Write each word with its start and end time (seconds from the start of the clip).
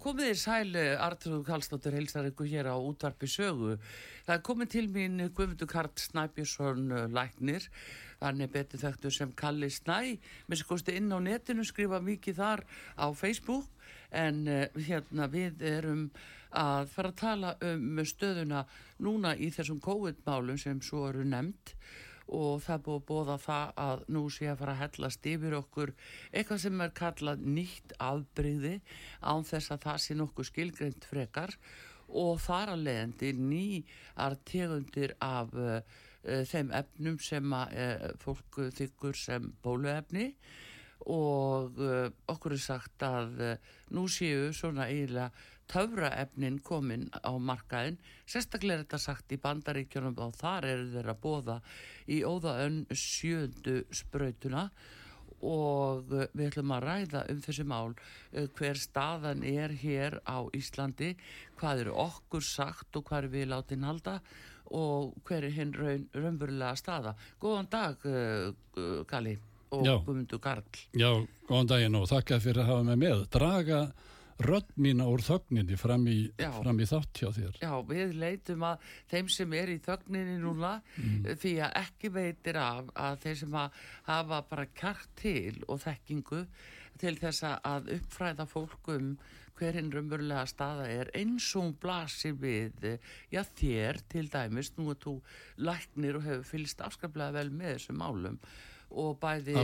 Komið 0.00 0.30
þér 0.30 0.38
sæli, 0.40 0.84
Artur 0.96 1.42
Kallstóttur 1.44 1.94
heilsar 1.96 2.28
ykkur 2.30 2.48
hér 2.48 2.70
á 2.72 2.76
útvarpi 2.76 3.28
sögu. 3.28 3.76
Það 4.26 4.34
er 4.36 4.44
komið 4.48 4.72
til 4.74 4.86
mín 4.94 5.22
Guðmundur 5.28 5.68
Karl 5.70 5.92
Snæbjörnsson 6.00 6.90
uh, 6.94 7.04
Læknir, 7.12 7.68
hann 8.20 8.40
er 8.40 8.52
betið 8.52 8.86
þekktur 8.86 9.14
sem 9.16 9.32
Kalli 9.36 9.70
Snæ, 9.72 10.16
með 10.48 10.60
sér 10.60 10.70
kosti 10.72 10.96
inn 10.96 11.12
á 11.12 11.18
netinu, 11.20 11.64
skrifa 11.68 12.00
mikið 12.04 12.40
þar 12.40 12.64
á 12.96 13.06
Facebook, 13.12 13.68
en 14.10 14.42
hérna 14.74 15.28
við 15.30 15.62
erum 15.68 16.06
að 16.50 16.88
fara 16.90 17.12
að 17.12 17.20
tala 17.20 17.56
um 17.62 18.00
stöðuna 18.02 18.64
núna 19.04 19.36
í 19.38 19.52
þessum 19.54 19.78
COVID-málum 19.84 20.58
sem 20.58 20.80
svo 20.82 21.06
eru 21.10 21.22
nefnt 21.24 21.76
og 22.30 22.62
það 22.64 22.82
búið 22.86 22.98
að 23.00 23.06
bóða 23.08 23.36
það 23.42 23.72
að 23.84 24.02
nú 24.14 24.22
sé 24.30 24.48
að 24.50 24.60
fara 24.60 24.74
að 24.76 24.80
hellast 24.84 25.28
yfir 25.32 25.56
okkur 25.58 25.92
eitthvað 26.30 26.62
sem 26.64 26.84
er 26.84 26.92
kallað 27.00 27.44
nýtt 27.58 27.94
afbreyði 28.06 28.74
án 29.20 29.46
þess 29.48 29.74
að 29.74 29.82
það 29.86 30.02
sé 30.04 30.18
nokkuð 30.18 30.50
skilgreint 30.50 31.08
frekar. 31.10 31.56
Og 32.10 32.40
þar 32.42 32.74
að 32.74 32.86
leiðandi 32.86 33.32
nýjar 33.38 34.36
tegundir 34.46 35.14
af 35.22 35.52
uh, 35.54 35.78
uh, 36.26 36.42
þeim 36.50 36.72
efnum 36.74 37.20
sem 37.22 37.54
að, 37.54 37.76
uh, 37.84 38.08
fólk 38.22 38.60
þykkur 38.78 39.18
sem 39.18 39.52
bóluefni. 39.62 40.32
Og 41.10 41.78
okkur 42.28 42.52
er 42.52 42.60
sagt 42.60 43.00
að 43.06 43.38
nú 43.96 44.02
séu 44.12 44.50
svona 44.52 44.84
eiginlega 44.92 45.30
töfraefnin 45.70 46.60
komin 46.66 47.08
á 47.14 47.32
markaðin 47.38 47.98
sérstaklega 48.28 48.80
er 48.80 48.84
þetta 48.84 49.02
sagt 49.02 49.34
í 49.34 49.40
bandaríkjunum 49.42 50.18
og 50.20 50.34
þar 50.38 50.68
eru 50.72 50.88
þeirra 50.94 51.16
bóða 51.22 51.60
í 52.10 52.22
óðaönn 52.26 52.82
sjöndu 52.90 53.84
sprautuna 53.94 54.68
og 55.40 56.10
eh, 56.12 56.28
við 56.36 56.50
ætlum 56.50 56.74
að 56.76 56.86
ræða 56.86 57.24
um 57.32 57.42
þessi 57.44 57.64
mál 57.64 57.94
eh, 57.94 58.48
hver 58.58 58.80
staðan 58.80 59.44
er 59.46 59.72
hér 59.82 60.20
á 60.28 60.44
Íslandi 60.56 61.14
hvað 61.60 61.86
eru 61.86 61.96
okkur 62.04 62.44
sagt 62.44 62.96
og 62.98 63.06
hvað 63.08 63.24
er 63.24 63.34
við 63.36 63.52
látið 63.54 63.86
halda 63.88 64.20
og 64.70 65.14
hver 65.26 65.46
er 65.48 65.54
hinn 65.54 65.72
raun, 65.74 66.06
raunverulega 66.14 66.76
staða. 66.78 67.14
Góðan 67.42 67.68
dag 67.72 68.04
uh, 68.06 68.52
Kali 69.10 69.34
og 69.74 69.82
Guðmundur 70.06 70.38
Karl. 70.42 70.62
Já, 70.94 71.10
góðan 71.48 71.70
daginn 71.72 71.98
og 71.98 72.06
þakka 72.10 72.38
fyrir 72.42 72.62
að 72.62 72.70
hafa 72.70 72.86
mig 72.86 73.00
með. 73.02 73.24
Draga 73.34 73.80
rödd 74.46 74.70
mína 74.80 75.06
úr 75.10 75.22
þögninni 75.24 75.76
fram 75.80 76.06
í, 76.10 76.18
í 76.30 76.88
þátt 76.90 77.22
hjá 77.22 77.30
þér. 77.36 77.60
Já, 77.62 77.72
við 77.88 78.14
leitum 78.20 78.66
að 78.68 78.86
þeim 79.12 79.30
sem 79.32 79.56
er 79.58 79.72
í 79.74 79.78
þögninni 79.84 80.38
núna 80.42 80.76
mm. 80.96 81.30
því 81.42 81.54
að 81.66 81.78
ekki 81.82 82.12
veitir 82.14 82.60
af 82.60 82.92
að 82.94 83.20
þeir 83.24 83.40
sem 83.42 83.58
að 83.62 83.82
hafa 84.08 84.40
bara 84.50 84.68
kart 84.82 85.10
til 85.20 85.60
og 85.68 85.82
þekkingu 85.84 86.44
til 87.00 87.14
þess 87.20 87.46
að 87.48 87.92
uppfræða 87.96 88.48
fólkum 88.48 89.14
hverinn 89.60 89.92
raunverulega 89.92 90.46
staða 90.48 90.88
er 90.88 91.10
eins 91.16 91.46
og 91.58 91.74
blasir 91.82 92.36
við 92.40 92.96
já 93.32 93.42
þér 93.44 94.00
til 94.08 94.26
dæmis, 94.32 94.72
nú 94.78 94.90
er 94.92 95.00
þú 95.02 95.18
læknir 95.60 96.20
og 96.20 96.26
hefur 96.26 96.50
fylgst 96.54 96.84
afskaplega 96.84 97.36
vel 97.36 97.50
með 97.52 97.76
þessum 97.76 98.00
málum 98.00 98.38
og 98.90 99.18
bæði 99.22 99.54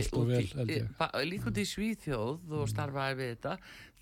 líka 1.27 1.49
út 1.49 1.59
í 1.59 1.65
Svíþjóð 1.67 2.45
og 2.47 2.61
mm. 2.61 2.69
starfaði 2.71 3.17
við 3.19 3.31
þetta 3.33 3.55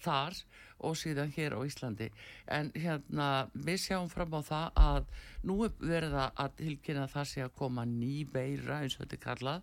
þar 0.03 0.39
og 0.85 0.95
síðan 0.99 1.31
hér 1.35 1.55
á 1.55 1.59
Íslandi. 1.65 2.09
En 2.51 2.71
hérna 2.75 3.47
við 3.53 3.79
sjáum 3.87 4.09
fram 4.11 4.33
á 4.35 4.41
það 4.45 4.81
að 4.81 5.05
nú 5.47 5.59
er 5.65 5.75
verða 5.79 6.31
að 6.35 6.57
tilkynna 6.61 7.07
það 7.11 7.29
sé 7.31 7.45
að 7.45 7.53
koma 7.61 7.85
ný 7.87 8.25
veira 8.31 8.81
eins 8.81 8.97
og 8.97 9.05
þetta 9.05 9.15
er 9.15 9.23
kallað 9.23 9.61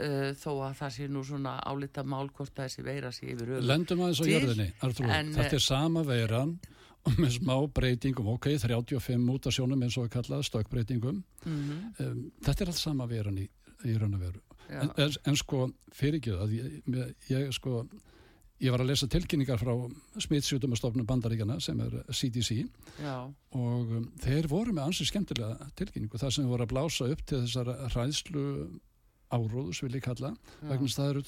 uh, 0.00 0.30
þó 0.38 0.50
að 0.68 0.74
það 0.80 0.96
sé 0.96 1.10
nú 1.12 1.22
svona 1.26 1.58
álita 1.68 2.04
mál 2.04 2.30
hvort 2.32 2.56
þessi 2.56 2.84
veira 2.86 3.12
sé 3.12 3.30
yfir 3.34 3.58
öll 3.58 3.68
Lendum 3.68 4.02
aðeins 4.06 4.24
á 4.24 4.26
jörðinni, 4.32 4.68
Artur, 4.80 5.12
þetta 5.36 5.60
er 5.60 5.64
sama 5.64 6.04
veiran 6.08 6.58
og 7.06 7.14
með 7.20 7.38
smá 7.38 7.54
breytingum, 7.72 8.32
ok, 8.34 8.50
35 8.58 9.22
mútasjónum 9.22 9.84
eins 9.84 9.96
og 9.96 10.08
við 10.08 10.14
kallaðum 10.16 10.46
stökkbreytingum. 10.48 11.22
Mm 11.44 11.54
-hmm. 11.54 12.04
um, 12.04 12.24
þetta 12.44 12.64
er 12.64 12.72
allt 12.72 12.80
sama 12.80 13.06
veiran 13.08 13.38
í, 13.38 13.46
í 13.84 13.96
raun 13.96 14.16
og 14.18 14.24
veru. 14.26 14.42
En, 14.68 14.90
en, 15.00 15.14
en 15.24 15.36
sko 15.36 15.70
fyrir 15.96 16.18
ekki 16.18 16.34
það 16.36 16.50
ég, 16.52 17.14
ég 17.30 17.52
sko 17.56 17.86
Ég 18.58 18.74
var 18.74 18.82
að 18.82 18.90
lesa 18.90 19.06
tilkynningar 19.10 19.60
frá 19.60 19.70
smittsjútumastofnum 20.24 21.06
bandaríkjana 21.06 21.60
sem 21.62 21.78
er 21.84 21.92
CDC 22.10 22.64
Já. 22.98 23.30
og 23.54 23.92
um, 24.00 24.08
þeir 24.24 24.48
voru 24.50 24.74
með 24.74 24.88
ansið 24.88 25.12
skemmtilega 25.12 25.70
tilkynningu 25.78 26.18
þar 26.18 26.34
sem 26.34 26.50
voru 26.50 26.66
að 26.66 26.72
blása 26.74 27.10
upp 27.12 27.22
til 27.28 27.44
þessar 27.44 27.70
ræðslu 27.94 28.46
áróðus 29.30 29.84
vil 29.84 29.94
ég 29.94 30.06
kalla 30.08 30.32
vegna 30.64 30.90
það 30.90 31.12
eru 31.12 31.22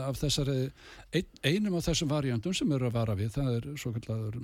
af 0.00 0.16
þessari 0.16 0.70
ein, 1.12 1.26
einum 1.44 1.74
af 1.78 1.84
þessum 1.88 2.08
variantum 2.10 2.54
sem 2.56 2.72
eru 2.72 2.86
að 2.88 2.96
vara 2.96 3.14
við 3.18 3.30
það 3.36 3.50
er 3.58 3.64
svo 3.80 3.92
kallaður 3.94 4.36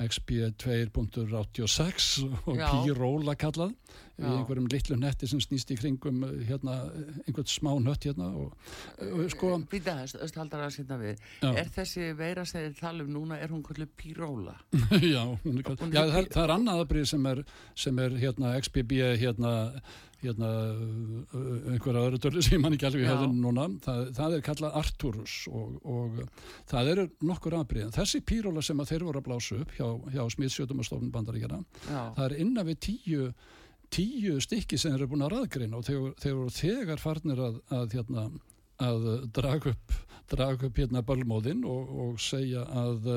XB2.86 0.00 2.06
og 2.48 2.56
P-róla 2.56 3.34
kallað 3.38 3.72
í 4.20 4.32
einhverjum 4.34 4.68
litlu 4.72 4.98
netti 5.00 5.28
sem 5.30 5.40
snýst 5.42 5.72
í 5.74 5.78
kringum 5.80 6.24
eh, 6.26 6.36
hérna, 6.50 6.76
einhvern 7.26 7.50
smá 7.50 7.72
nött 7.82 8.06
hérna 8.08 8.30
og, 8.40 8.52
og 9.06 9.24
sko 9.34 9.54
Býta 9.70 9.96
östhaldar 10.04 10.66
að 10.66 10.76
sýnna 10.78 11.00
við. 11.00 11.24
Já. 11.42 11.50
er 11.62 11.72
þessi 11.74 12.10
veira 12.18 12.44
sem 12.48 12.68
þið 12.68 12.76
talum 12.80 13.10
núna 13.14 13.40
er 13.40 13.52
hún 13.54 13.64
kallið 13.66 13.90
P-róla? 14.00 14.58
já, 15.14 15.24
er, 15.24 15.64
já 15.90 16.04
það, 16.04 16.30
það 16.34 16.44
er 16.44 16.54
annaðabrið 16.58 17.10
sem 17.14 17.32
er, 17.32 17.42
sem 17.86 18.04
er 18.04 18.20
hérna 18.20 18.54
XBB 18.60 19.02
hérna 19.20 19.56
hérna 20.20 20.48
einhverja 21.70 22.02
öðru 22.08 22.20
dörli 22.20 22.42
sem 22.44 22.60
mann 22.60 22.76
ekki 22.76 22.88
alveg 22.88 23.06
hefði 23.08 23.28
núna. 23.32 23.66
Það, 23.84 24.02
það 24.18 24.34
er 24.36 24.44
kallað 24.44 24.76
Arturus 24.80 25.36
og, 25.48 25.78
og 25.80 26.18
það 26.70 26.92
eru 26.94 27.06
nokkur 27.30 27.56
aðbreyðan 27.60 27.94
þessi 27.96 28.20
píróla 28.28 28.64
sem 28.64 28.82
að 28.82 28.92
þeir 28.92 29.06
voru 29.08 29.22
að 29.22 29.28
blása 29.30 29.60
upp 29.62 29.72
hjá, 29.78 29.86
hjá 30.12 30.22
smiðsjötumastofnun 30.36 31.14
bandaríkjana 31.14 31.62
það 31.88 32.22
er 32.26 32.36
innan 32.44 32.68
við 32.68 32.80
tíu 32.88 33.30
tíu 33.90 34.38
stykki 34.42 34.78
sem 34.78 34.94
eru 34.94 35.08
búin 35.10 35.24
að 35.26 35.34
raðgreina 35.34 35.78
og 35.78 35.86
þeir, 35.86 36.12
þeir 36.22 36.36
voru 36.38 36.54
þegar 36.56 37.02
farnir 37.02 37.42
að, 37.46 37.58
að, 37.74 37.96
hérna, 37.96 38.26
að 38.86 39.08
draga 39.36 39.74
upp, 39.74 39.96
drag 40.30 40.64
upp 40.68 40.80
hérna 40.82 41.04
bölmóðinn 41.06 41.64
og, 41.68 41.94
og 42.04 42.20
segja 42.22 42.64
að, 42.84 43.10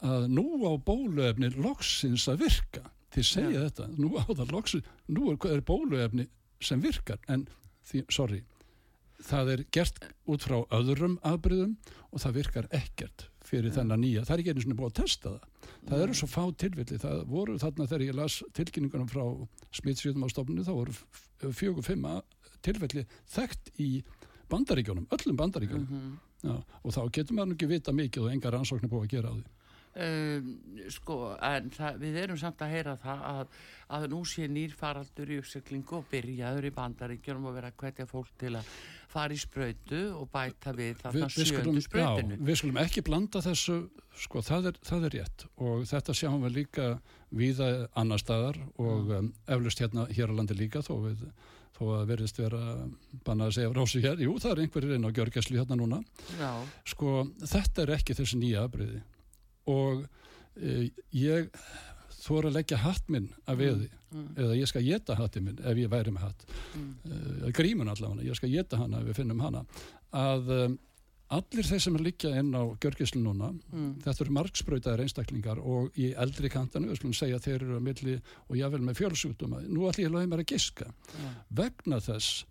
að 0.00 0.28
nú 0.32 0.46
á 0.64 0.72
bóluefni 0.80 1.52
loksins 1.58 2.28
að 2.32 2.46
virka. 2.46 2.86
Þið 3.12 3.28
segja 3.28 3.58
ja. 3.58 3.66
þetta, 3.68 3.90
nú 4.00 4.14
á 4.16 4.24
það 4.30 4.54
loksins 4.56 4.94
nú 5.12 5.34
er, 5.34 5.42
er 5.52 5.66
bóluefni 5.68 6.28
sem 6.62 6.80
virkar. 6.80 7.20
En 7.28 7.44
því, 7.88 8.06
sorry 8.08 8.40
það 9.26 9.52
er 9.54 9.64
gert 9.74 10.00
út 10.30 10.46
frá 10.46 10.62
öðrum 10.74 11.18
afbyrðum 11.26 11.76
og 12.10 12.22
það 12.22 12.38
virkar 12.40 12.68
ekkert 12.74 13.28
fyrir 13.46 13.70
ja. 13.70 13.76
þennan 13.78 14.02
nýja, 14.02 14.24
það 14.26 14.34
er 14.34 14.42
ekki 14.42 14.54
einu 14.54 14.64
svona 14.64 14.78
búið 14.80 14.90
að 14.90 14.98
testa 15.00 15.32
það 15.32 15.46
það 15.88 15.96
ja. 15.98 16.02
eru 16.06 16.18
svo 16.18 16.28
fá 16.30 16.42
tilvilli, 16.62 16.98
það 17.02 17.22
voru 17.32 17.56
þarna 17.62 17.86
þegar 17.90 18.04
ég 18.06 18.18
las 18.18 18.38
tilkynningunum 18.58 19.08
frá 19.10 19.24
smittsvíðum 19.78 20.26
á 20.26 20.28
stofnunu, 20.32 20.66
þá 20.66 20.74
voru 20.76 21.52
fjögur, 21.52 21.86
fimma 21.86 22.20
tilvilli 22.62 23.06
þekkt 23.34 23.72
í 23.82 23.90
bandaríkjónum, 24.52 25.08
öllum 25.10 25.40
bandaríkjónum 25.40 25.88
mm 25.88 26.04
-hmm. 26.04 26.20
Og 26.82 26.90
þá 26.90 27.02
getur 27.14 27.36
maður 27.38 27.54
ekki 27.54 27.66
vita 27.70 27.92
mikið 27.94 28.24
og 28.24 28.32
engar 28.32 28.54
ansóknir 28.58 28.90
búið 28.90 29.04
að 29.04 29.12
gera 29.14 29.30
á 29.30 29.34
því 29.34 29.44
um, 29.96 30.48
Sko, 30.92 31.18
en 31.36 31.70
það, 31.74 32.00
við 32.02 32.18
erum 32.22 32.40
samt 32.40 32.64
að 32.64 32.74
heyra 32.74 32.96
það 33.02 33.22
að, 33.28 33.60
að 33.98 34.08
nú 34.12 34.22
sé 34.28 34.48
nýrfaraldur 34.50 35.32
í 35.32 35.38
uppsöklingu 35.42 35.98
og 36.00 36.08
byrjaður 36.10 36.68
í 36.68 36.72
bandaríkjum 36.76 37.48
og 37.48 37.56
vera 37.58 37.72
að 37.72 37.78
hvetja 37.82 38.08
fólk 38.10 38.32
til 38.40 38.54
að 38.58 38.74
fara 39.12 39.36
í 39.36 39.40
spröytu 39.40 40.02
og 40.16 40.28
bæta 40.32 40.72
við 40.76 41.00
þarna 41.02 41.28
vi, 41.28 41.46
sjöndu 41.48 41.84
spröytinu 41.84 42.38
Við 42.40 42.60
skulum 42.62 42.80
ekki 42.82 43.04
blanda 43.06 43.42
þessu 43.44 43.78
sko, 44.24 44.42
það 44.44 44.72
er, 44.72 44.82
það 44.88 45.08
er 45.08 45.16
rétt. 45.18 45.46
Og 45.60 45.86
þetta 45.88 46.16
sjáum 46.16 46.44
við 46.46 46.58
líka 46.62 46.90
viða 47.32 47.72
annar 47.98 48.20
staðar 48.20 48.60
og 48.80 49.12
um, 49.18 49.32
eflust 49.48 49.80
hérna 49.82 50.08
hér 50.12 50.32
á 50.32 50.36
landi 50.36 50.56
líka 50.56 50.84
þó 50.84 50.94
við 51.06 51.26
þó 51.72 51.86
að 51.96 52.10
verðist 52.12 52.38
vera 52.40 52.60
bannað 53.24 53.48
að 53.48 53.54
segja 53.56 53.72
rási 53.76 54.02
hér, 54.04 54.20
jú 54.20 54.34
það 54.40 54.52
er 54.52 54.60
einhverjir 54.64 54.96
inn 54.98 55.08
á 55.08 55.14
Gjörgæsli 55.16 55.56
hérna 55.56 55.78
núna. 55.80 56.02
Já. 56.36 56.50
sko 56.92 57.14
þetta 57.40 57.86
er 57.86 57.94
ekki 57.96 58.16
þessi 58.18 58.40
nýja 58.42 58.66
afbreyði 58.66 59.00
og 59.70 60.04
e, 60.56 60.90
ég 61.16 61.50
þóra 62.22 62.50
að 62.50 62.58
leggja 62.60 62.78
hatt 62.82 63.10
minn 63.10 63.28
að 63.50 63.64
veði 63.64 63.88
mm. 63.88 64.14
mm. 64.20 64.30
eða 64.44 64.60
ég 64.60 64.70
skal 64.70 64.84
geta 64.86 65.18
hattið 65.18 65.48
minn 65.48 65.60
ef 65.64 65.82
ég 65.82 65.90
væri 65.92 66.14
með 66.14 66.28
hatt 66.28 66.46
mm. 66.78 66.94
e, 67.48 67.52
grímun 67.56 67.92
allavega, 67.92 68.28
ég 68.28 68.38
skal 68.38 68.52
geta 68.52 68.80
hana 68.80 69.02
ef 69.02 69.10
við 69.10 69.20
finnum 69.22 69.42
hana 69.42 69.64
að 70.12 70.54
um, 70.58 70.78
allir 71.32 71.64
þeir 71.66 71.80
sem 71.80 71.96
er 71.96 72.04
líka 72.04 72.30
inn 72.36 72.52
á 72.52 72.62
Gjörgislu 72.82 73.22
núna, 73.22 73.50
mm. 73.72 73.92
þetta 74.04 74.24
eru 74.24 74.34
margspröytaðir 74.36 75.04
einstaklingar 75.06 75.60
og 75.60 75.96
í 75.96 76.10
eldri 76.20 76.50
kantanu 76.52 76.90
við 76.90 77.00
skulum 77.00 77.16
segja 77.16 77.40
þeir 77.42 77.56
eru 77.56 77.78
að 77.78 77.86
milli 77.86 78.16
og 78.48 78.58
jável 78.58 78.82
með 78.84 78.98
fjölsútuma, 79.00 79.62
nú 79.64 79.86
ég 79.88 80.10
að 80.10 80.16
loða 80.16 80.28
mér 80.28 80.44
að 80.44 80.52
giska 80.52 80.90
yeah. 80.90 81.38
vegna 81.62 82.00
þess 82.04 82.44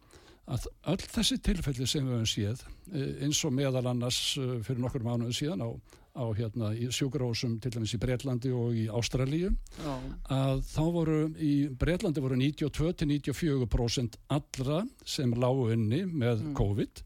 að 0.50 0.68
öll 0.92 1.02
þessi 1.04 1.38
tilfelli 1.46 1.88
sem 1.88 2.06
við 2.08 2.16
hefum 2.16 2.30
séð 2.30 2.64
eh, 2.94 3.26
eins 3.26 3.42
og 3.46 3.54
meðal 3.56 3.86
annars 3.92 4.20
eh, 4.42 4.58
fyrir 4.66 4.82
nokkur 4.84 5.06
mánuðu 5.06 5.36
síðan 5.38 5.64
á, 5.64 5.70
á 6.18 6.24
hérna 6.38 6.72
sjúkurósum 6.92 7.60
til 7.62 7.72
dæmis 7.76 7.94
í 7.96 8.02
Breitlandi 8.02 8.52
og 8.56 8.76
í 8.76 8.88
Ástralíu 8.92 9.52
oh. 9.86 10.08
að 10.34 10.64
þá 10.72 10.82
voru 10.98 11.20
í 11.38 11.54
Breitlandi 11.70 12.24
voru 12.24 12.40
92-94% 12.42 14.20
allra 14.34 14.82
sem 15.06 15.38
lágu 15.38 15.70
inni 15.76 16.04
með 16.10 16.48
mm. 16.48 16.58
COVID 16.58 17.06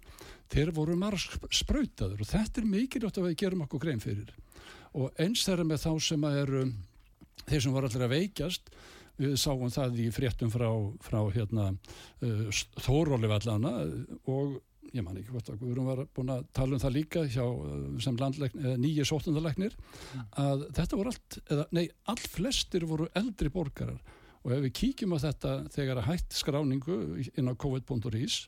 þeir 0.55 0.73
voru 0.77 0.97
marg 0.99 1.37
sprautaður 1.53 2.23
og 2.23 2.31
þetta 2.31 2.61
er 2.61 2.71
mikilvægt 2.71 3.19
að 3.19 3.29
við 3.29 3.39
gerum 3.43 3.63
okkur 3.67 3.83
grein 3.83 4.03
fyrir 4.03 4.33
og 4.95 5.11
eins 5.19 5.43
þeirra 5.43 5.67
með 5.67 5.85
þá 5.85 5.91
sem 6.07 6.27
eru 6.31 6.67
þeir 7.45 7.65
sem 7.65 7.73
voru 7.75 7.89
allir 7.89 8.05
að 8.05 8.13
veikjast 8.15 8.69
við 9.19 9.35
sáum 9.39 9.71
það 9.73 9.99
í 10.03 10.07
fréttum 10.13 10.51
frá, 10.53 10.69
frá 11.05 11.19
hérna, 11.35 11.71
uh, 12.25 12.63
Þóróli 12.85 13.29
vallana 13.31 13.75
og 14.31 14.57
ég 14.95 15.03
man 15.03 15.17
ekki 15.19 15.33
hvort 15.33 15.49
að 15.51 15.61
Guðrún 15.63 15.89
var 15.89 16.03
búin 16.15 16.33
að 16.35 16.45
tala 16.55 16.77
um 16.77 16.83
það 16.83 16.97
líka 16.97 17.25
hjá, 17.27 17.45
uh, 17.45 17.87
sem 18.03 18.19
nýjir 18.81 19.07
sótundalegnir 19.09 19.75
mm. 19.75 20.27
að 20.43 20.67
þetta 20.77 20.99
voru 20.99 21.13
allt, 21.13 21.39
eða 21.49 21.65
nei, 21.75 21.87
all 22.11 22.21
flestir 22.35 22.87
voru 22.89 23.09
eldri 23.17 23.51
borgarar 23.53 23.99
og 24.45 24.53
ef 24.53 24.61
við 24.67 24.75
kíkjum 24.77 25.15
á 25.17 25.25
þetta 25.25 25.53
þegar 25.73 26.01
að 26.01 26.09
hætt 26.11 26.35
skráningu 26.37 26.97
inn 27.33 27.49
á 27.49 27.53
covid.is 27.57 28.43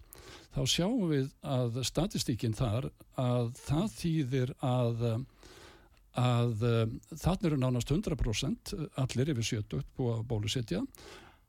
þá 0.54 0.62
sjáum 0.70 1.08
við 1.10 1.32
að 1.46 1.80
statistíkinn 1.88 2.56
þar 2.58 2.92
að 3.18 3.50
það 3.64 3.88
þýðir 3.98 4.54
að 4.62 5.04
að 6.18 6.68
um, 6.68 6.94
þannig 7.14 7.50
eru 7.52 7.60
nánast 7.62 7.92
100% 7.94 8.74
allir 9.04 9.34
yfir 9.34 9.50
70 9.54 9.88
búið 9.98 10.14
að 10.16 10.28
bólusetja 10.32 10.84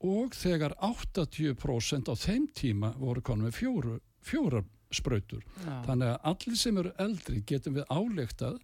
og 0.05 0.35
þegar 0.39 0.77
80% 0.85 2.11
á 2.11 2.15
þeim 2.15 2.49
tíma 2.55 2.93
voru 3.01 3.23
konum 3.25 3.49
við 3.49 3.57
fjóru, 3.59 3.95
fjóra 4.23 4.63
spröytur. 4.95 5.43
Já. 5.65 5.73
Þannig 5.85 6.11
að 6.13 6.29
allir 6.31 6.59
sem 6.59 6.79
eru 6.81 6.93
eldri 7.03 7.41
getum 7.49 7.75
við 7.77 7.91
álegtað 7.93 8.55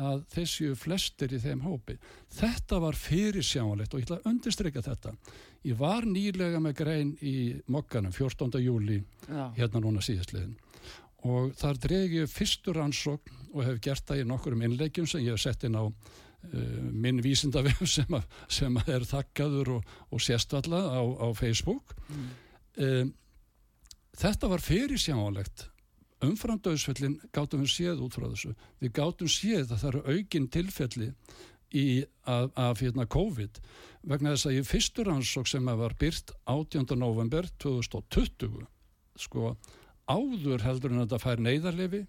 að 0.00 0.24
þessu 0.34 0.74
flestir 0.76 1.32
í 1.32 1.40
þeim 1.40 1.62
hópi. 1.64 1.96
Þetta 2.36 2.80
var 2.84 2.98
fyrir 3.00 3.46
sjánlegt 3.46 3.94
og 3.94 4.02
ég 4.02 4.08
ætla 4.08 4.18
að 4.20 4.28
undirstryka 4.32 4.82
þetta. 4.84 5.14
Ég 5.64 5.78
var 5.80 6.08
nýlega 6.08 6.60
með 6.60 6.76
grein 6.82 7.14
í 7.24 7.36
mokkanum 7.72 8.12
14. 8.16 8.60
júli 8.64 9.00
Já. 9.28 9.46
hérna 9.56 9.80
núna 9.84 10.04
síðastliðin 10.04 10.58
og 11.28 11.52
þar 11.58 11.80
dregi 11.82 12.22
ég 12.22 12.32
fyrstur 12.32 12.80
ansókn 12.80 13.38
og 13.52 13.64
hef 13.66 13.80
gert 13.84 14.06
það 14.08 14.22
í 14.22 14.28
nokkurum 14.30 14.62
innleikjum 14.66 15.08
sem 15.10 15.24
ég 15.24 15.36
hef 15.36 15.42
sett 15.42 15.66
inn 15.68 15.76
á 15.76 15.84
uh, 15.84 15.96
minn 16.92 17.20
vísindavef 17.24 17.82
sem, 17.96 18.14
að, 18.16 18.38
sem 18.48 18.78
að 18.80 18.94
er 18.96 19.08
þakkaður 19.10 19.74
og, 19.78 19.96
og 20.10 20.24
séstvalla 20.24 20.84
á, 20.86 21.02
á 21.02 21.28
Facebook 21.36 21.96
mm. 22.08 22.30
um, 22.86 23.12
þetta 24.20 24.50
var 24.52 24.64
fyrir 24.64 25.00
sjánlegt 25.00 25.68
umfram 26.24 26.60
döðsfellin 26.60 27.18
gáttum 27.32 27.64
við 27.64 27.72
séð 27.74 28.02
út 28.04 28.16
frá 28.16 28.26
þessu 28.28 28.54
við 28.82 28.92
gáttum 28.96 29.30
séð 29.30 29.70
að 29.70 29.78
það 29.82 29.90
eru 29.92 30.16
aukinn 30.16 30.50
tilfelli 30.52 31.12
í, 31.70 31.84
af, 32.28 32.50
af 32.58 32.82
hérna, 32.82 33.06
COVID 33.10 33.60
vegna 34.10 34.34
þess 34.34 34.48
að 34.48 34.56
ég 34.58 34.68
fyrstur 34.68 35.10
ansók 35.12 35.48
sem 35.48 35.68
var 35.80 35.94
byrt 36.00 36.32
18. 36.50 36.96
november 36.98 37.48
2020 37.62 38.64
sko 39.20 39.54
áður 40.10 40.64
heldur 40.66 40.94
en 40.94 41.04
að 41.04 41.14
það 41.14 41.24
fær 41.24 41.42
neyðarlefi 41.46 42.02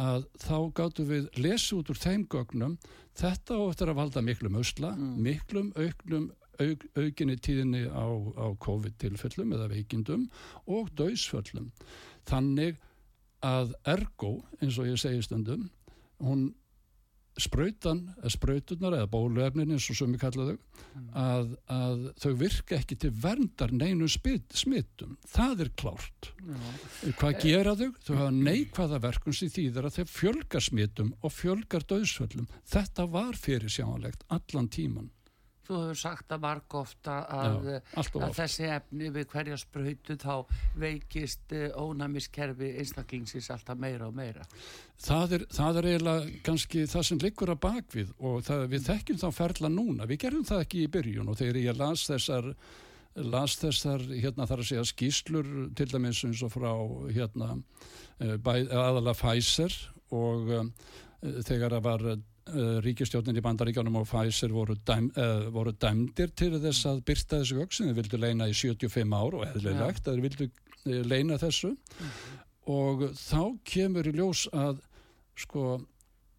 að 0.00 0.26
þá 0.42 0.56
gáttu 0.80 1.06
við 1.08 1.28
lesi 1.40 1.76
út 1.76 1.92
úr 1.92 2.00
þeim 2.00 2.26
gögnum. 2.32 2.76
Þetta 3.18 3.60
áttur 3.64 3.92
að 3.92 4.00
valda 4.00 4.22
miklum 4.24 4.58
ausla 4.60 4.92
mm. 4.96 5.14
miklum 5.24 5.72
auknum 5.76 6.28
auk, 6.58 6.84
aukinni 6.98 7.38
tíðinni 7.38 7.86
á, 7.90 8.06
á 8.34 8.46
COVID-tilfellum 8.62 9.54
eða 9.56 9.70
veikindum 9.72 10.28
og 10.66 10.90
döysföllum 10.98 11.70
þannig 12.28 12.78
að 13.44 13.74
ergo 13.86 14.38
eins 14.58 14.78
og 14.80 14.90
ég 14.90 15.00
segi 15.00 15.22
stundum 15.26 15.68
hún 16.22 16.50
spröytan, 17.42 18.02
spröytunar 18.30 18.96
eða 18.98 19.10
bóluefnin 19.12 19.74
eins 19.74 19.88
og 19.92 19.98
sem 19.98 20.14
við 20.14 20.22
kallaðu 20.22 20.54
mm. 20.56 21.08
að, 21.18 21.52
að 21.74 22.06
þau 22.22 22.32
virka 22.42 22.78
ekki 22.78 22.98
til 23.04 23.12
verndar 23.24 23.74
neinu 23.74 24.08
smittum 24.10 25.16
það 25.28 25.64
er 25.66 25.72
klárt 25.78 26.30
Já. 26.38 26.56
hvað 27.20 27.30
eh. 27.32 27.42
gera 27.44 27.76
þau? 27.78 27.90
Þau 28.06 28.14
hafa 28.14 28.32
neikvæða 28.38 29.02
verkun 29.08 29.38
sem 29.38 29.52
þýðir 29.52 29.88
að 29.88 30.00
þau 30.00 30.14
fjölgar 30.14 30.66
smittum 30.68 31.14
og 31.20 31.34
fjölgar 31.34 31.86
döðsföllum 31.88 32.50
þetta 32.68 33.08
var 33.12 33.38
fyrir 33.38 33.72
sjánlegt 33.72 34.26
allan 34.34 34.70
tíman 34.72 35.12
Þú 35.68 35.78
hefur 35.82 35.98
sagt 36.00 36.30
að 36.32 36.40
marg 36.40 36.74
ofta 36.78 37.14
að, 37.28 37.66
Já, 37.68 38.04
að 38.24 38.30
þessi 38.38 38.68
efni 38.72 39.10
við 39.12 39.26
hverja 39.34 39.56
spröytu 39.60 40.14
þá 40.16 40.54
veikist 40.80 41.52
eh, 41.52 41.66
ónæmiskerfi 41.76 42.70
einstaklingsins 42.80 43.50
alltaf 43.52 43.76
meira 43.76 44.06
og 44.08 44.16
meira. 44.16 44.46
Það 45.04 45.34
er, 45.36 45.44
það 45.52 45.80
er 45.80 45.88
eiginlega 45.90 46.40
kannski 46.46 46.86
það 46.88 47.04
sem 47.10 47.20
liggur 47.20 47.52
að 47.52 47.60
bakvið 47.66 48.14
og 48.16 48.38
það, 48.48 48.64
við 48.72 48.86
þekkjum 48.86 49.20
þá 49.20 49.28
ferla 49.42 49.72
núna. 49.74 50.08
Við 50.08 50.22
gerum 50.24 50.48
það 50.48 50.64
ekki 50.64 50.80
í 50.86 50.92
byrjun 50.96 51.28
og 51.28 51.38
þegar 51.42 51.60
ég 51.60 51.78
las 51.82 52.06
þessar, 52.08 52.50
las 53.28 53.58
þessar 53.60 54.08
hérna 54.08 54.48
þar 54.48 54.64
að 54.64 54.70
segja 54.70 54.88
skýslur 54.88 55.52
til 55.76 55.88
dæmis 55.92 56.24
eins 56.24 56.46
og 56.48 56.54
frá 56.56 56.72
hérna 57.12 57.52
eh, 58.24 58.40
aðalega 58.40 59.18
Pfizer 59.20 59.76
og 60.16 60.48
um, 60.62 60.72
þegar 61.20 61.76
það 61.76 61.86
var 61.90 62.08
ríkistjónin 62.84 63.38
í 63.38 63.44
bandaríkjánum 63.44 64.00
og 64.00 64.08
Pfizer 64.08 64.52
voru, 64.54 64.76
dæm, 64.88 65.10
uh, 65.14 65.48
voru 65.54 65.74
dæmdir 65.74 66.32
til 66.36 66.54
þess 66.56 66.88
að 66.90 67.04
byrta 67.08 67.40
þessu 67.42 67.58
vöksin, 67.60 67.90
þeir 67.90 67.98
vildu 68.00 68.20
leina 68.20 68.48
í 68.48 68.56
75 68.56 69.16
ár 69.16 69.38
og 69.38 69.46
eðlilegt 69.48 70.08
að 70.08 70.18
þeir 70.18 70.24
vildu 70.26 70.48
uh, 70.48 71.00
leina 71.08 71.38
þessu 71.40 71.72
mm. 71.74 72.12
og 72.74 73.08
þá 73.18 73.42
kemur 73.68 74.08
í 74.08 74.14
ljós 74.16 74.46
að 74.52 74.82
sko 75.38 75.78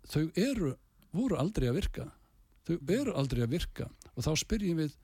þau 0.10 0.26
eru, 0.36 0.74
voru 1.16 1.40
aldrei 1.40 1.70
að 1.70 1.80
virka 1.80 2.10
þau 2.68 2.76
eru 3.00 3.16
aldrei 3.18 3.44
að 3.46 3.56
virka 3.56 3.90
og 4.16 4.26
þá 4.26 4.32
spyrjum 4.44 4.84
við 4.84 4.96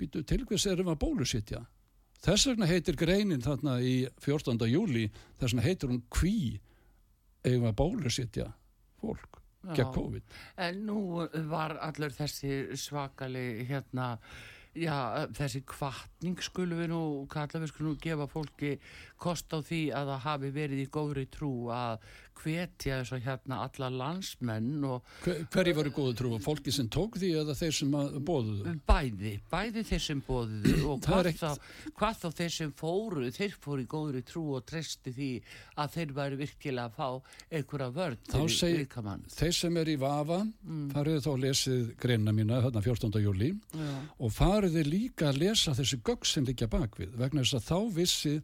býtu 0.00 0.24
til 0.26 0.42
hvers 0.48 0.66
erum 0.70 0.88
við 0.88 0.96
að 0.96 1.02
bólusitja 1.04 1.62
þess 2.24 2.48
vegna 2.50 2.68
heitir 2.70 2.98
greinin 2.98 3.44
þarna 3.44 3.78
í 3.84 3.96
14. 4.24 4.58
júli 4.70 5.08
þess 5.38 5.52
vegna 5.52 5.66
heitir 5.66 5.92
hún 5.92 6.04
kví 6.12 6.36
eigum 7.44 7.68
að 7.68 7.78
bólusitja 7.82 8.50
fólk 9.02 9.43
gegn 9.72 9.94
COVID. 9.94 10.34
En 10.66 10.82
nú 10.88 10.98
var 11.50 11.78
allur 11.84 12.12
þessi 12.14 12.76
svakali 12.80 13.64
hérna, 13.68 14.14
já 14.74 15.26
þessi 15.36 15.62
kvartning 15.70 16.40
skulum 16.42 16.82
við 16.82 16.90
nú, 16.92 17.02
kalla 17.30 17.62
við 17.62 17.70
skulum 17.72 17.94
nú 17.94 18.02
gefa 18.02 18.28
fólki 18.30 18.74
kost 19.20 19.54
á 19.54 19.58
því 19.64 19.82
að 19.94 20.12
það 20.12 20.24
hafi 20.28 20.52
verið 20.54 20.84
í 20.84 20.90
góðri 20.92 21.26
trú 21.32 21.52
að 21.72 22.04
hvetja 22.34 22.98
þess 23.00 23.14
að 23.14 23.24
hérna 23.28 23.58
alla 23.64 23.88
landsmenn 23.94 24.84
og 24.88 25.06
Hver, 25.24 25.44
hverji 25.52 25.74
voru 25.76 25.92
góðu 25.94 26.14
trú? 26.18 26.32
Fólki 26.42 26.72
sem 26.74 26.88
tók 26.92 27.18
því 27.20 27.30
eða 27.42 27.56
þeir 27.58 27.76
sem 27.78 27.94
bóðuðu? 28.26 28.74
Bæði, 28.88 29.34
bæði 29.52 29.84
þeir 29.90 30.02
sem 30.02 30.22
bóðuðu 30.26 30.74
og 30.92 31.04
hvað, 31.06 31.30
eitt... 31.30 31.40
þá, 31.40 31.94
hvað 32.00 32.18
þá 32.20 32.26
þeir 32.40 32.54
sem 32.56 32.74
fóru 32.80 33.30
þeir 33.34 33.56
fóru 33.64 33.84
í 33.84 33.88
góðri 33.94 34.24
trú 34.26 34.44
og 34.58 34.66
treysti 34.68 35.14
því 35.14 35.30
að 35.84 35.96
þeir 35.96 36.14
væri 36.18 36.40
virkilega 36.42 36.90
að 36.90 36.98
fá 36.98 37.08
einhverja 37.54 37.90
vörd 38.00 38.28
Þá 38.34 38.40
segir 38.58 38.86
þeir 39.38 39.56
sem 39.60 39.80
er 39.80 39.92
í 39.94 39.96
vafa 40.00 40.40
mm. 40.44 40.84
farið 40.94 41.20
þá 41.24 41.32
lesið 41.46 41.88
greina 42.00 42.34
mína 42.34 42.60
þarna 42.66 42.84
14. 42.84 43.18
júli 43.24 43.52
Já. 43.54 43.90
og 44.18 44.34
farið 44.34 44.80
líka 44.88 45.30
að 45.30 45.42
lesa 45.44 45.74
þessi 45.76 46.02
gögg 46.04 46.26
sem 46.28 46.46
líka 46.46 46.68
bakvið 46.70 47.14
vegna 47.20 47.44
þess 47.44 47.60
að 47.60 47.68
þá 47.70 47.94
vissi 47.94 48.38